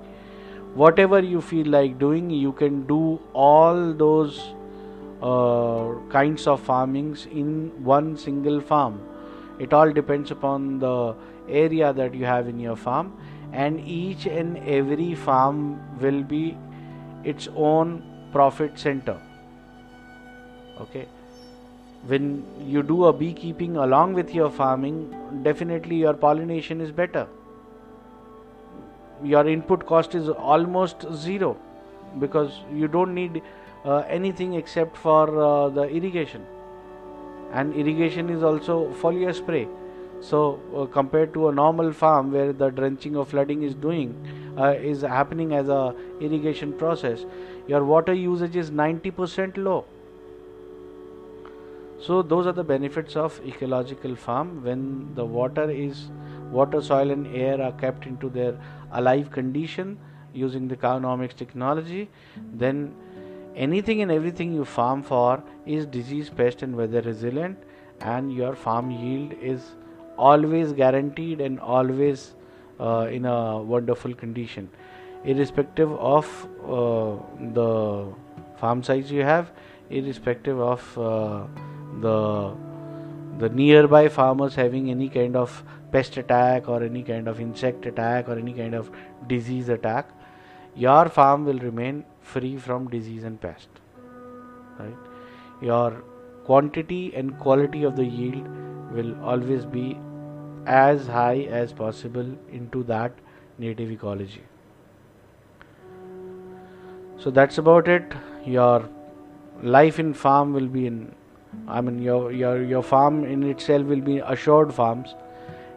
Whatever 0.73 1.19
you 1.19 1.41
feel 1.41 1.67
like 1.67 1.99
doing 1.99 2.29
you 2.29 2.51
can 2.51 2.85
do 2.87 3.19
all 3.33 3.93
those 3.93 4.53
uh, 5.21 5.93
kinds 6.09 6.47
of 6.47 6.59
farmings 6.61 7.27
in 7.27 7.71
one 7.83 8.17
single 8.17 8.59
farm. 8.59 9.01
It 9.59 9.71
all 9.71 9.91
depends 9.91 10.31
upon 10.31 10.79
the 10.79 11.15
area 11.47 11.93
that 11.93 12.13
you 12.15 12.25
have 12.25 12.47
in 12.47 12.59
your 12.59 12.75
farm 12.75 13.13
and 13.51 13.79
each 13.79 14.25
and 14.25 14.57
every 14.57 15.13
farm 15.13 15.79
will 15.99 16.23
be 16.23 16.57
its 17.23 17.47
own 17.55 18.01
profit 18.31 18.79
center. 18.79 19.21
Okay 20.81 21.07
when 22.07 22.43
you 22.67 22.83
do 22.83 23.05
a 23.05 23.13
beekeeping 23.13 23.77
along 23.77 24.13
with 24.13 24.33
your 24.33 24.49
farming 24.49 24.97
definitely 25.43 25.95
your 25.95 26.13
pollination 26.13 26.81
is 26.81 26.91
better. 26.91 27.27
Your 29.23 29.47
input 29.47 29.85
cost 29.85 30.15
is 30.15 30.29
almost 30.29 31.05
zero 31.13 31.57
because 32.19 32.59
you 32.73 32.87
don't 32.87 33.13
need 33.13 33.41
uh, 33.85 33.97
anything 34.07 34.55
except 34.55 34.97
for 34.97 35.41
uh, 35.41 35.69
the 35.69 35.83
irrigation. 35.83 36.45
And 37.53 37.73
irrigation 37.73 38.29
is 38.29 38.43
also 38.43 38.91
foliar 39.01 39.33
spray. 39.33 39.67
So 40.19 40.59
uh, 40.75 40.85
compared 40.85 41.33
to 41.33 41.49
a 41.49 41.53
normal 41.53 41.91
farm 41.91 42.31
where 42.31 42.51
the 42.51 42.69
drenching 42.69 43.15
or 43.15 43.25
flooding 43.25 43.63
is 43.63 43.75
doing 43.75 44.15
uh, 44.57 44.71
is 44.71 45.01
happening 45.01 45.53
as 45.53 45.69
a 45.69 45.95
irrigation 46.21 46.73
process 46.73 47.25
your 47.67 47.83
water 47.83 48.13
usage 48.13 48.55
is 48.55 48.71
90% 48.71 49.57
low 49.57 49.85
so 52.05 52.21
those 52.21 52.47
are 52.47 52.51
the 52.51 52.63
benefits 52.63 53.15
of 53.15 53.39
ecological 53.45 54.15
farm. 54.15 54.63
When 54.63 55.13
the 55.15 55.23
water 55.23 55.69
is 55.69 56.09
water 56.51 56.81
soil 56.81 57.11
and 57.11 57.27
air 57.35 57.61
are 57.61 57.71
kept 57.71 58.05
into 58.05 58.29
their 58.29 58.59
alive 58.91 59.31
condition 59.31 59.97
using 60.33 60.67
the 60.67 60.75
Cowonomics 60.75 61.35
technology 61.35 62.09
then 62.53 62.93
anything 63.55 64.01
and 64.01 64.11
everything 64.11 64.53
you 64.53 64.65
farm 64.65 65.01
for 65.01 65.43
is 65.65 65.85
disease 65.85 66.29
pest 66.29 66.61
and 66.61 66.75
weather 66.75 67.01
resilient 67.01 67.57
and 68.01 68.33
your 68.33 68.53
farm 68.55 68.91
yield 68.91 69.33
is 69.41 69.61
always 70.17 70.73
guaranteed 70.73 71.41
and 71.41 71.59
always 71.59 72.33
uh, 72.79 73.07
in 73.11 73.25
a 73.25 73.61
wonderful 73.61 74.13
condition. 74.13 74.69
Irrespective 75.23 75.91
of 75.93 76.47
uh, 76.63 77.15
the 77.53 78.13
farm 78.57 78.83
size 78.83 79.11
you 79.11 79.23
have 79.23 79.51
irrespective 79.89 80.59
of 80.59 80.97
uh, 80.97 81.45
the 82.01 82.55
the 83.39 83.49
nearby 83.49 84.07
farmers 84.07 84.55
having 84.55 84.89
any 84.89 85.09
kind 85.09 85.35
of 85.35 85.63
pest 85.91 86.17
attack 86.17 86.67
or 86.69 86.83
any 86.83 87.03
kind 87.03 87.27
of 87.27 87.39
insect 87.39 87.85
attack 87.85 88.29
or 88.29 88.37
any 88.37 88.53
kind 88.53 88.75
of 88.75 88.91
disease 89.27 89.69
attack 89.69 90.09
your 90.75 91.09
farm 91.09 91.45
will 91.45 91.59
remain 91.59 92.03
free 92.21 92.57
from 92.57 92.87
disease 92.89 93.23
and 93.23 93.39
pest 93.41 93.69
right? 94.79 94.95
Your 95.61 96.03
quantity 96.45 97.13
and 97.15 97.37
quality 97.39 97.83
of 97.83 97.95
the 97.95 98.05
yield 98.05 98.47
will 98.91 99.15
always 99.23 99.65
be 99.65 99.97
as 100.65 101.07
high 101.07 101.41
as 101.61 101.73
possible 101.73 102.35
into 102.51 102.83
that 102.83 103.11
native 103.57 103.91
ecology. 103.91 104.43
So 107.17 107.31
that's 107.31 107.57
about 107.57 107.87
it. 107.87 108.13
Your 108.45 108.89
life 109.61 109.99
in 109.99 110.13
farm 110.13 110.53
will 110.53 110.67
be 110.67 110.85
in 110.87 111.15
I 111.67 111.81
mean 111.81 111.99
your 111.99 112.31
your 112.31 112.61
your 112.61 112.83
farm 112.83 113.23
in 113.25 113.43
itself 113.43 113.85
will 113.85 114.01
be 114.01 114.19
assured 114.19 114.73
farms. 114.73 115.15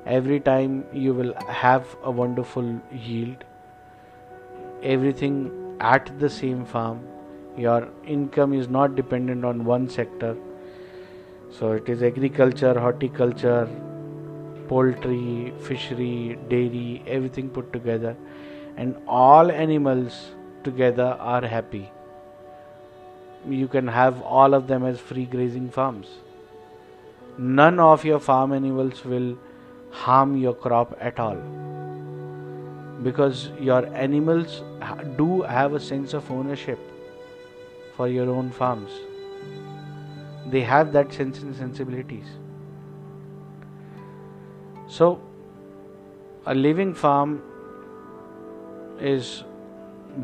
Every 0.06 0.38
time 0.40 0.84
you 0.92 1.14
will 1.14 1.34
have 1.48 1.96
a 2.02 2.10
wonderful 2.10 2.80
yield. 2.92 3.44
Everything 4.82 5.38
at 5.80 6.12
the 6.20 6.30
same 6.30 6.64
farm. 6.64 7.00
Your 7.56 7.88
income 8.06 8.52
is 8.52 8.68
not 8.68 8.94
dependent 8.94 9.44
on 9.44 9.64
one 9.64 9.88
sector. 9.88 10.36
So 11.58 11.72
it 11.72 11.88
is 11.88 12.02
agriculture, 12.02 12.78
horticulture, 12.78 13.68
poultry, 14.68 15.52
fishery, 15.60 16.38
dairy, 16.48 17.02
everything 17.06 17.48
put 17.48 17.72
together, 17.72 18.16
and 18.76 18.96
all 19.06 19.50
animals 19.50 20.32
together 20.64 21.16
are 21.20 21.46
happy 21.46 21.90
you 23.48 23.68
can 23.68 23.86
have 23.88 24.20
all 24.22 24.54
of 24.54 24.66
them 24.66 24.84
as 24.84 24.98
free 24.98 25.24
grazing 25.24 25.70
farms. 25.70 26.06
None 27.38 27.78
of 27.78 28.04
your 28.04 28.18
farm 28.18 28.52
animals 28.52 29.04
will 29.04 29.36
harm 29.90 30.36
your 30.36 30.54
crop 30.54 30.96
at 31.00 31.18
all 31.20 31.36
because 33.02 33.50
your 33.60 33.86
animals 33.94 34.62
do 35.16 35.42
have 35.42 35.74
a 35.74 35.80
sense 35.80 36.14
of 36.14 36.30
ownership 36.30 36.78
for 37.96 38.08
your 38.08 38.28
own 38.30 38.50
farms. 38.50 38.90
They 40.46 40.62
have 40.62 40.92
that 40.92 41.12
sense 41.12 41.40
and 41.40 41.54
sensibilities. 41.54 42.26
So, 44.88 45.20
a 46.46 46.54
living 46.54 46.94
farm 46.94 47.42
is 49.00 49.44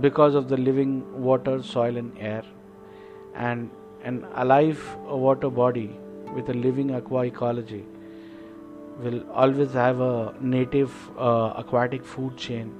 because 0.00 0.34
of 0.34 0.48
the 0.48 0.56
living 0.56 1.22
water, 1.22 1.62
soil, 1.62 1.96
and 1.96 2.16
air 2.18 2.44
and 3.34 3.70
an 4.04 4.26
alive 4.34 4.80
water 5.06 5.50
body 5.50 5.90
with 6.34 6.48
a 6.48 6.54
living 6.54 6.94
aqua 6.94 7.24
ecology 7.26 7.84
will 8.98 9.22
always 9.30 9.72
have 9.72 10.00
a 10.00 10.34
native 10.40 10.92
uh, 11.18 11.52
aquatic 11.56 12.04
food 12.04 12.36
chain 12.36 12.72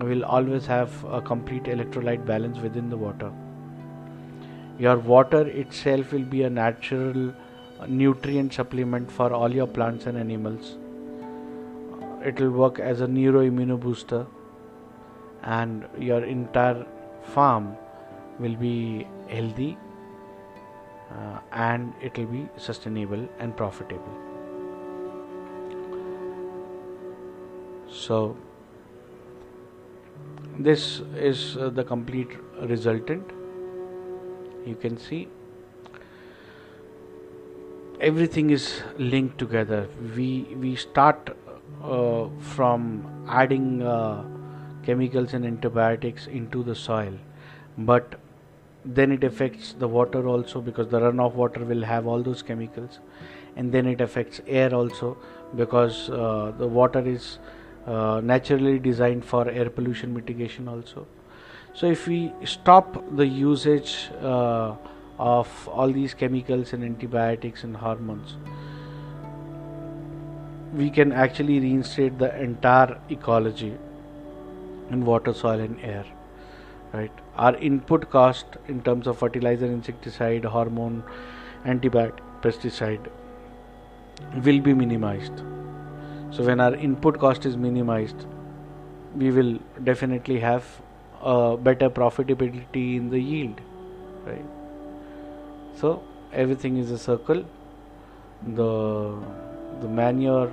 will 0.00 0.24
always 0.24 0.66
have 0.66 1.04
a 1.04 1.20
complete 1.20 1.64
electrolyte 1.64 2.24
balance 2.24 2.58
within 2.58 2.88
the 2.88 2.96
water. 2.96 3.30
Your 4.78 4.98
water 4.98 5.46
itself 5.48 6.12
will 6.12 6.24
be 6.24 6.42
a 6.42 6.50
natural 6.50 7.34
nutrient 7.88 8.54
supplement 8.54 9.10
for 9.10 9.32
all 9.32 9.52
your 9.52 9.66
plants 9.66 10.06
and 10.06 10.16
animals. 10.16 10.76
It 12.24 12.40
will 12.40 12.50
work 12.50 12.78
as 12.78 13.00
a 13.00 13.06
neuroimmunobooster 13.06 14.26
and 15.42 15.86
your 15.98 16.24
entire 16.24 16.86
farm 17.24 17.76
will 18.38 18.56
be 18.56 19.06
healthy 19.32 19.76
uh, 21.10 21.38
and 21.52 21.92
it 22.00 22.16
will 22.18 22.26
be 22.26 22.48
sustainable 22.56 23.28
and 23.38 23.56
profitable. 23.56 24.16
So 27.90 28.36
this 30.58 31.00
is 31.16 31.56
uh, 31.56 31.70
the 31.70 31.84
complete 31.84 32.30
resultant. 32.62 33.30
You 34.66 34.74
can 34.74 34.96
see 34.96 35.28
everything 38.00 38.50
is 38.50 38.82
linked 38.98 39.38
together. 39.38 39.88
We 40.16 40.28
we 40.66 40.76
start 40.76 41.36
uh, 41.82 42.28
from 42.54 42.86
adding 43.28 43.82
uh, 43.82 44.24
chemicals 44.84 45.34
and 45.34 45.46
antibiotics 45.46 46.26
into 46.26 46.62
the 46.62 46.74
soil 46.74 47.12
but 47.78 48.14
then 48.84 49.12
it 49.12 49.24
affects 49.24 49.74
the 49.78 49.88
water 49.88 50.26
also 50.26 50.60
because 50.60 50.88
the 50.88 51.00
runoff 51.00 51.34
water 51.34 51.64
will 51.64 51.82
have 51.82 52.06
all 52.06 52.22
those 52.22 52.42
chemicals. 52.42 52.98
And 53.56 53.70
then 53.70 53.86
it 53.86 54.00
affects 54.00 54.40
air 54.46 54.74
also 54.74 55.16
because 55.56 56.10
uh, 56.10 56.52
the 56.58 56.66
water 56.66 57.06
is 57.06 57.38
uh, 57.86 58.20
naturally 58.24 58.78
designed 58.78 59.24
for 59.24 59.48
air 59.48 59.68
pollution 59.68 60.14
mitigation 60.14 60.68
also. 60.68 61.06
So 61.74 61.86
if 61.86 62.06
we 62.06 62.32
stop 62.44 63.16
the 63.16 63.26
usage 63.26 64.08
uh, 64.20 64.74
of 65.18 65.68
all 65.68 65.92
these 65.92 66.14
chemicals 66.14 66.72
and 66.72 66.84
antibiotics 66.84 67.64
and 67.64 67.76
hormones 67.76 68.36
we 70.74 70.88
can 70.90 71.12
actually 71.12 71.60
reinstate 71.60 72.18
the 72.18 72.30
entire 72.42 72.98
ecology 73.10 73.76
in 74.90 75.04
water 75.04 75.34
soil 75.34 75.60
and 75.60 75.78
air 75.80 76.04
right 76.92 77.21
our 77.36 77.56
input 77.56 78.10
cost 78.10 78.46
in 78.68 78.82
terms 78.82 79.06
of 79.06 79.18
fertilizer 79.18 79.66
insecticide 79.66 80.44
hormone 80.44 81.02
antibiotic 81.64 82.20
pesticide 82.42 83.08
will 84.44 84.60
be 84.60 84.74
minimized. 84.74 85.42
So 86.30 86.44
when 86.44 86.60
our 86.60 86.74
input 86.74 87.18
cost 87.18 87.46
is 87.46 87.56
minimized 87.56 88.26
we 89.14 89.30
will 89.30 89.58
definitely 89.84 90.40
have 90.40 90.64
a 91.22 91.56
better 91.56 91.90
profitability 91.90 92.96
in 92.96 93.10
the 93.10 93.20
yield 93.20 93.60
right? 94.26 94.44
So 95.76 96.02
everything 96.32 96.78
is 96.78 96.90
a 96.90 96.98
circle. 96.98 97.44
The 98.54 99.18
the 99.80 99.88
manure 99.88 100.50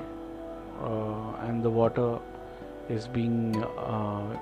uh, 0.82 1.48
and 1.48 1.64
the 1.64 1.70
water 1.70 2.20
is 2.90 3.08
being 3.08 3.64
uh, 3.64 4.38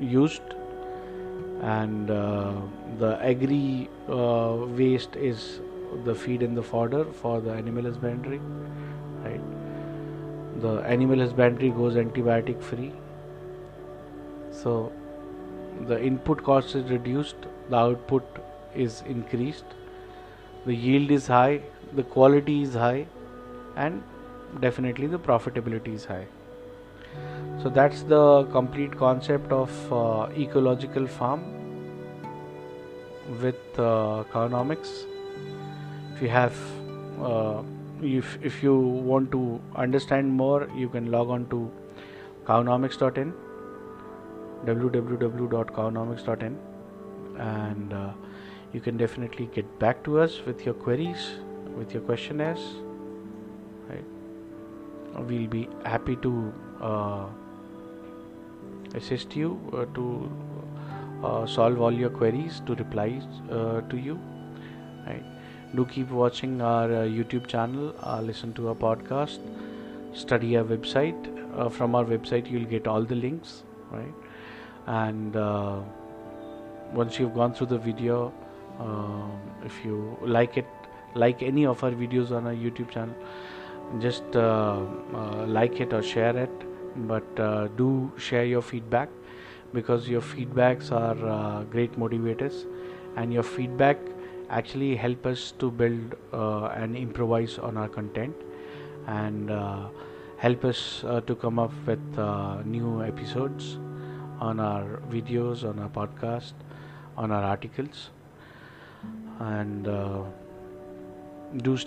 used 0.00 0.42
and 1.62 2.10
uh, 2.10 2.54
the 2.98 3.18
agri 3.22 3.88
uh, 4.08 4.56
waste 4.78 5.16
is 5.16 5.60
the 6.04 6.14
feed 6.14 6.42
and 6.42 6.56
the 6.56 6.62
fodder 6.62 7.04
for 7.04 7.40
the 7.40 7.52
animal 7.52 7.84
husbandry 7.84 8.40
right? 9.24 9.40
The 10.60 10.78
animal 10.80 11.18
husbandry 11.18 11.70
goes 11.70 11.94
antibiotic 11.94 12.62
free. 12.62 12.92
So 14.50 14.92
the 15.86 16.02
input 16.02 16.42
cost 16.42 16.74
is 16.74 16.90
reduced 16.90 17.36
the 17.68 17.76
output 17.76 18.24
is 18.74 19.02
increased 19.06 19.64
the 20.66 20.74
yield 20.74 21.10
is 21.10 21.26
high 21.26 21.60
the 21.94 22.02
quality 22.02 22.62
is 22.62 22.74
high 22.74 23.06
and 23.76 24.02
definitely 24.60 25.06
the 25.06 25.18
profitability 25.18 25.94
is 25.94 26.04
high 26.04 26.26
so 27.62 27.68
that's 27.68 28.02
the 28.04 28.44
complete 28.52 28.96
concept 28.96 29.52
of 29.52 29.92
uh, 29.92 30.28
ecological 30.34 31.06
farm 31.06 31.42
with 33.42 33.78
uh, 33.78 34.24
Cowonomics. 34.32 35.04
If 36.14 36.22
you 36.22 36.28
have, 36.28 36.56
uh, 37.22 37.62
if 38.02 38.38
if 38.42 38.62
you 38.62 38.76
want 38.78 39.30
to 39.32 39.60
understand 39.76 40.32
more, 40.32 40.68
you 40.74 40.88
can 40.88 41.10
log 41.10 41.28
on 41.28 41.46
to 41.50 41.70
cowonomics.in, 42.46 43.34
www.cowonomics.in, 44.64 46.58
and 47.38 47.92
uh, 47.92 48.10
you 48.72 48.80
can 48.80 48.96
definitely 48.96 49.50
get 49.52 49.78
back 49.78 50.02
to 50.04 50.18
us 50.18 50.40
with 50.46 50.64
your 50.64 50.74
queries, 50.74 51.28
with 51.76 51.92
your 51.92 52.02
questionnaires. 52.02 52.60
Right, 53.90 54.04
we'll 55.14 55.46
be 55.46 55.68
happy 55.84 56.16
to 56.16 56.52
uh, 56.80 57.26
assist 58.94 59.36
you 59.36 59.58
uh, 59.72 59.84
to 59.94 60.30
uh, 61.24 61.46
solve 61.46 61.80
all 61.80 61.92
your 61.92 62.10
queries 62.10 62.60
to 62.66 62.74
reply 62.74 63.20
uh, 63.50 63.80
to 63.82 63.96
you. 63.96 64.18
Right? 65.06 65.24
Do 65.74 65.84
keep 65.86 66.10
watching 66.10 66.60
our 66.60 66.86
uh, 66.86 67.02
youtube 67.16 67.46
channel 67.46 67.94
uh, 68.02 68.20
listen 68.20 68.52
to 68.54 68.68
our 68.68 68.74
podcast 68.74 69.38
study 70.14 70.56
our 70.56 70.64
website. 70.64 71.36
From 71.72 71.94
our 71.94 72.04
website 72.04 72.50
you'll 72.50 72.68
get 72.70 72.86
all 72.86 73.02
the 73.02 73.14
links 73.14 73.62
right? 73.90 74.14
And 74.86 75.34
once 76.94 77.18
you've 77.18 77.34
gone 77.34 77.54
through 77.54 77.66
the 77.68 77.78
video 77.78 78.32
if 79.64 79.84
you 79.84 80.16
like 80.22 80.56
it 80.56 80.66
like 81.14 81.42
any 81.42 81.66
of 81.66 81.82
our 81.84 81.90
videos 81.90 82.30
on 82.30 82.46
our 82.46 82.54
youtube 82.54 82.90
channel 82.90 83.14
just 84.00 84.24
like 85.48 85.80
it 85.80 85.92
or 85.92 86.02
share 86.02 86.36
it 86.36 86.69
but 87.06 87.40
uh, 87.40 87.68
do 87.76 88.10
share 88.16 88.44
your 88.44 88.62
feedback 88.62 89.08
because 89.72 90.08
your 90.08 90.20
feedbacks 90.20 90.90
are 90.92 91.16
uh, 91.28 91.62
great 91.64 91.92
motivators 91.98 92.64
and 93.16 93.32
your 93.32 93.42
feedback 93.42 93.98
actually 94.48 94.96
help 94.96 95.26
us 95.26 95.52
to 95.58 95.70
build 95.70 96.14
uh, 96.32 96.66
and 96.66 96.96
improvise 96.96 97.58
on 97.58 97.76
our 97.76 97.88
content 97.88 98.34
and 99.06 99.50
uh, 99.50 99.88
help 100.38 100.64
us 100.64 101.04
uh, 101.04 101.20
to 101.20 101.34
come 101.34 101.58
up 101.58 101.72
with 101.86 102.18
new 102.64 103.02
episodes 103.02 103.78
on 104.40 104.58
our 104.58 105.00
videos 105.10 105.68
on 105.68 105.78
our 105.78 105.88
podcast 105.88 106.52
on 107.16 107.30
our 107.30 107.42
articles. 107.42 108.10
And 109.38 109.86
do 111.56 111.76
stay 111.76 111.78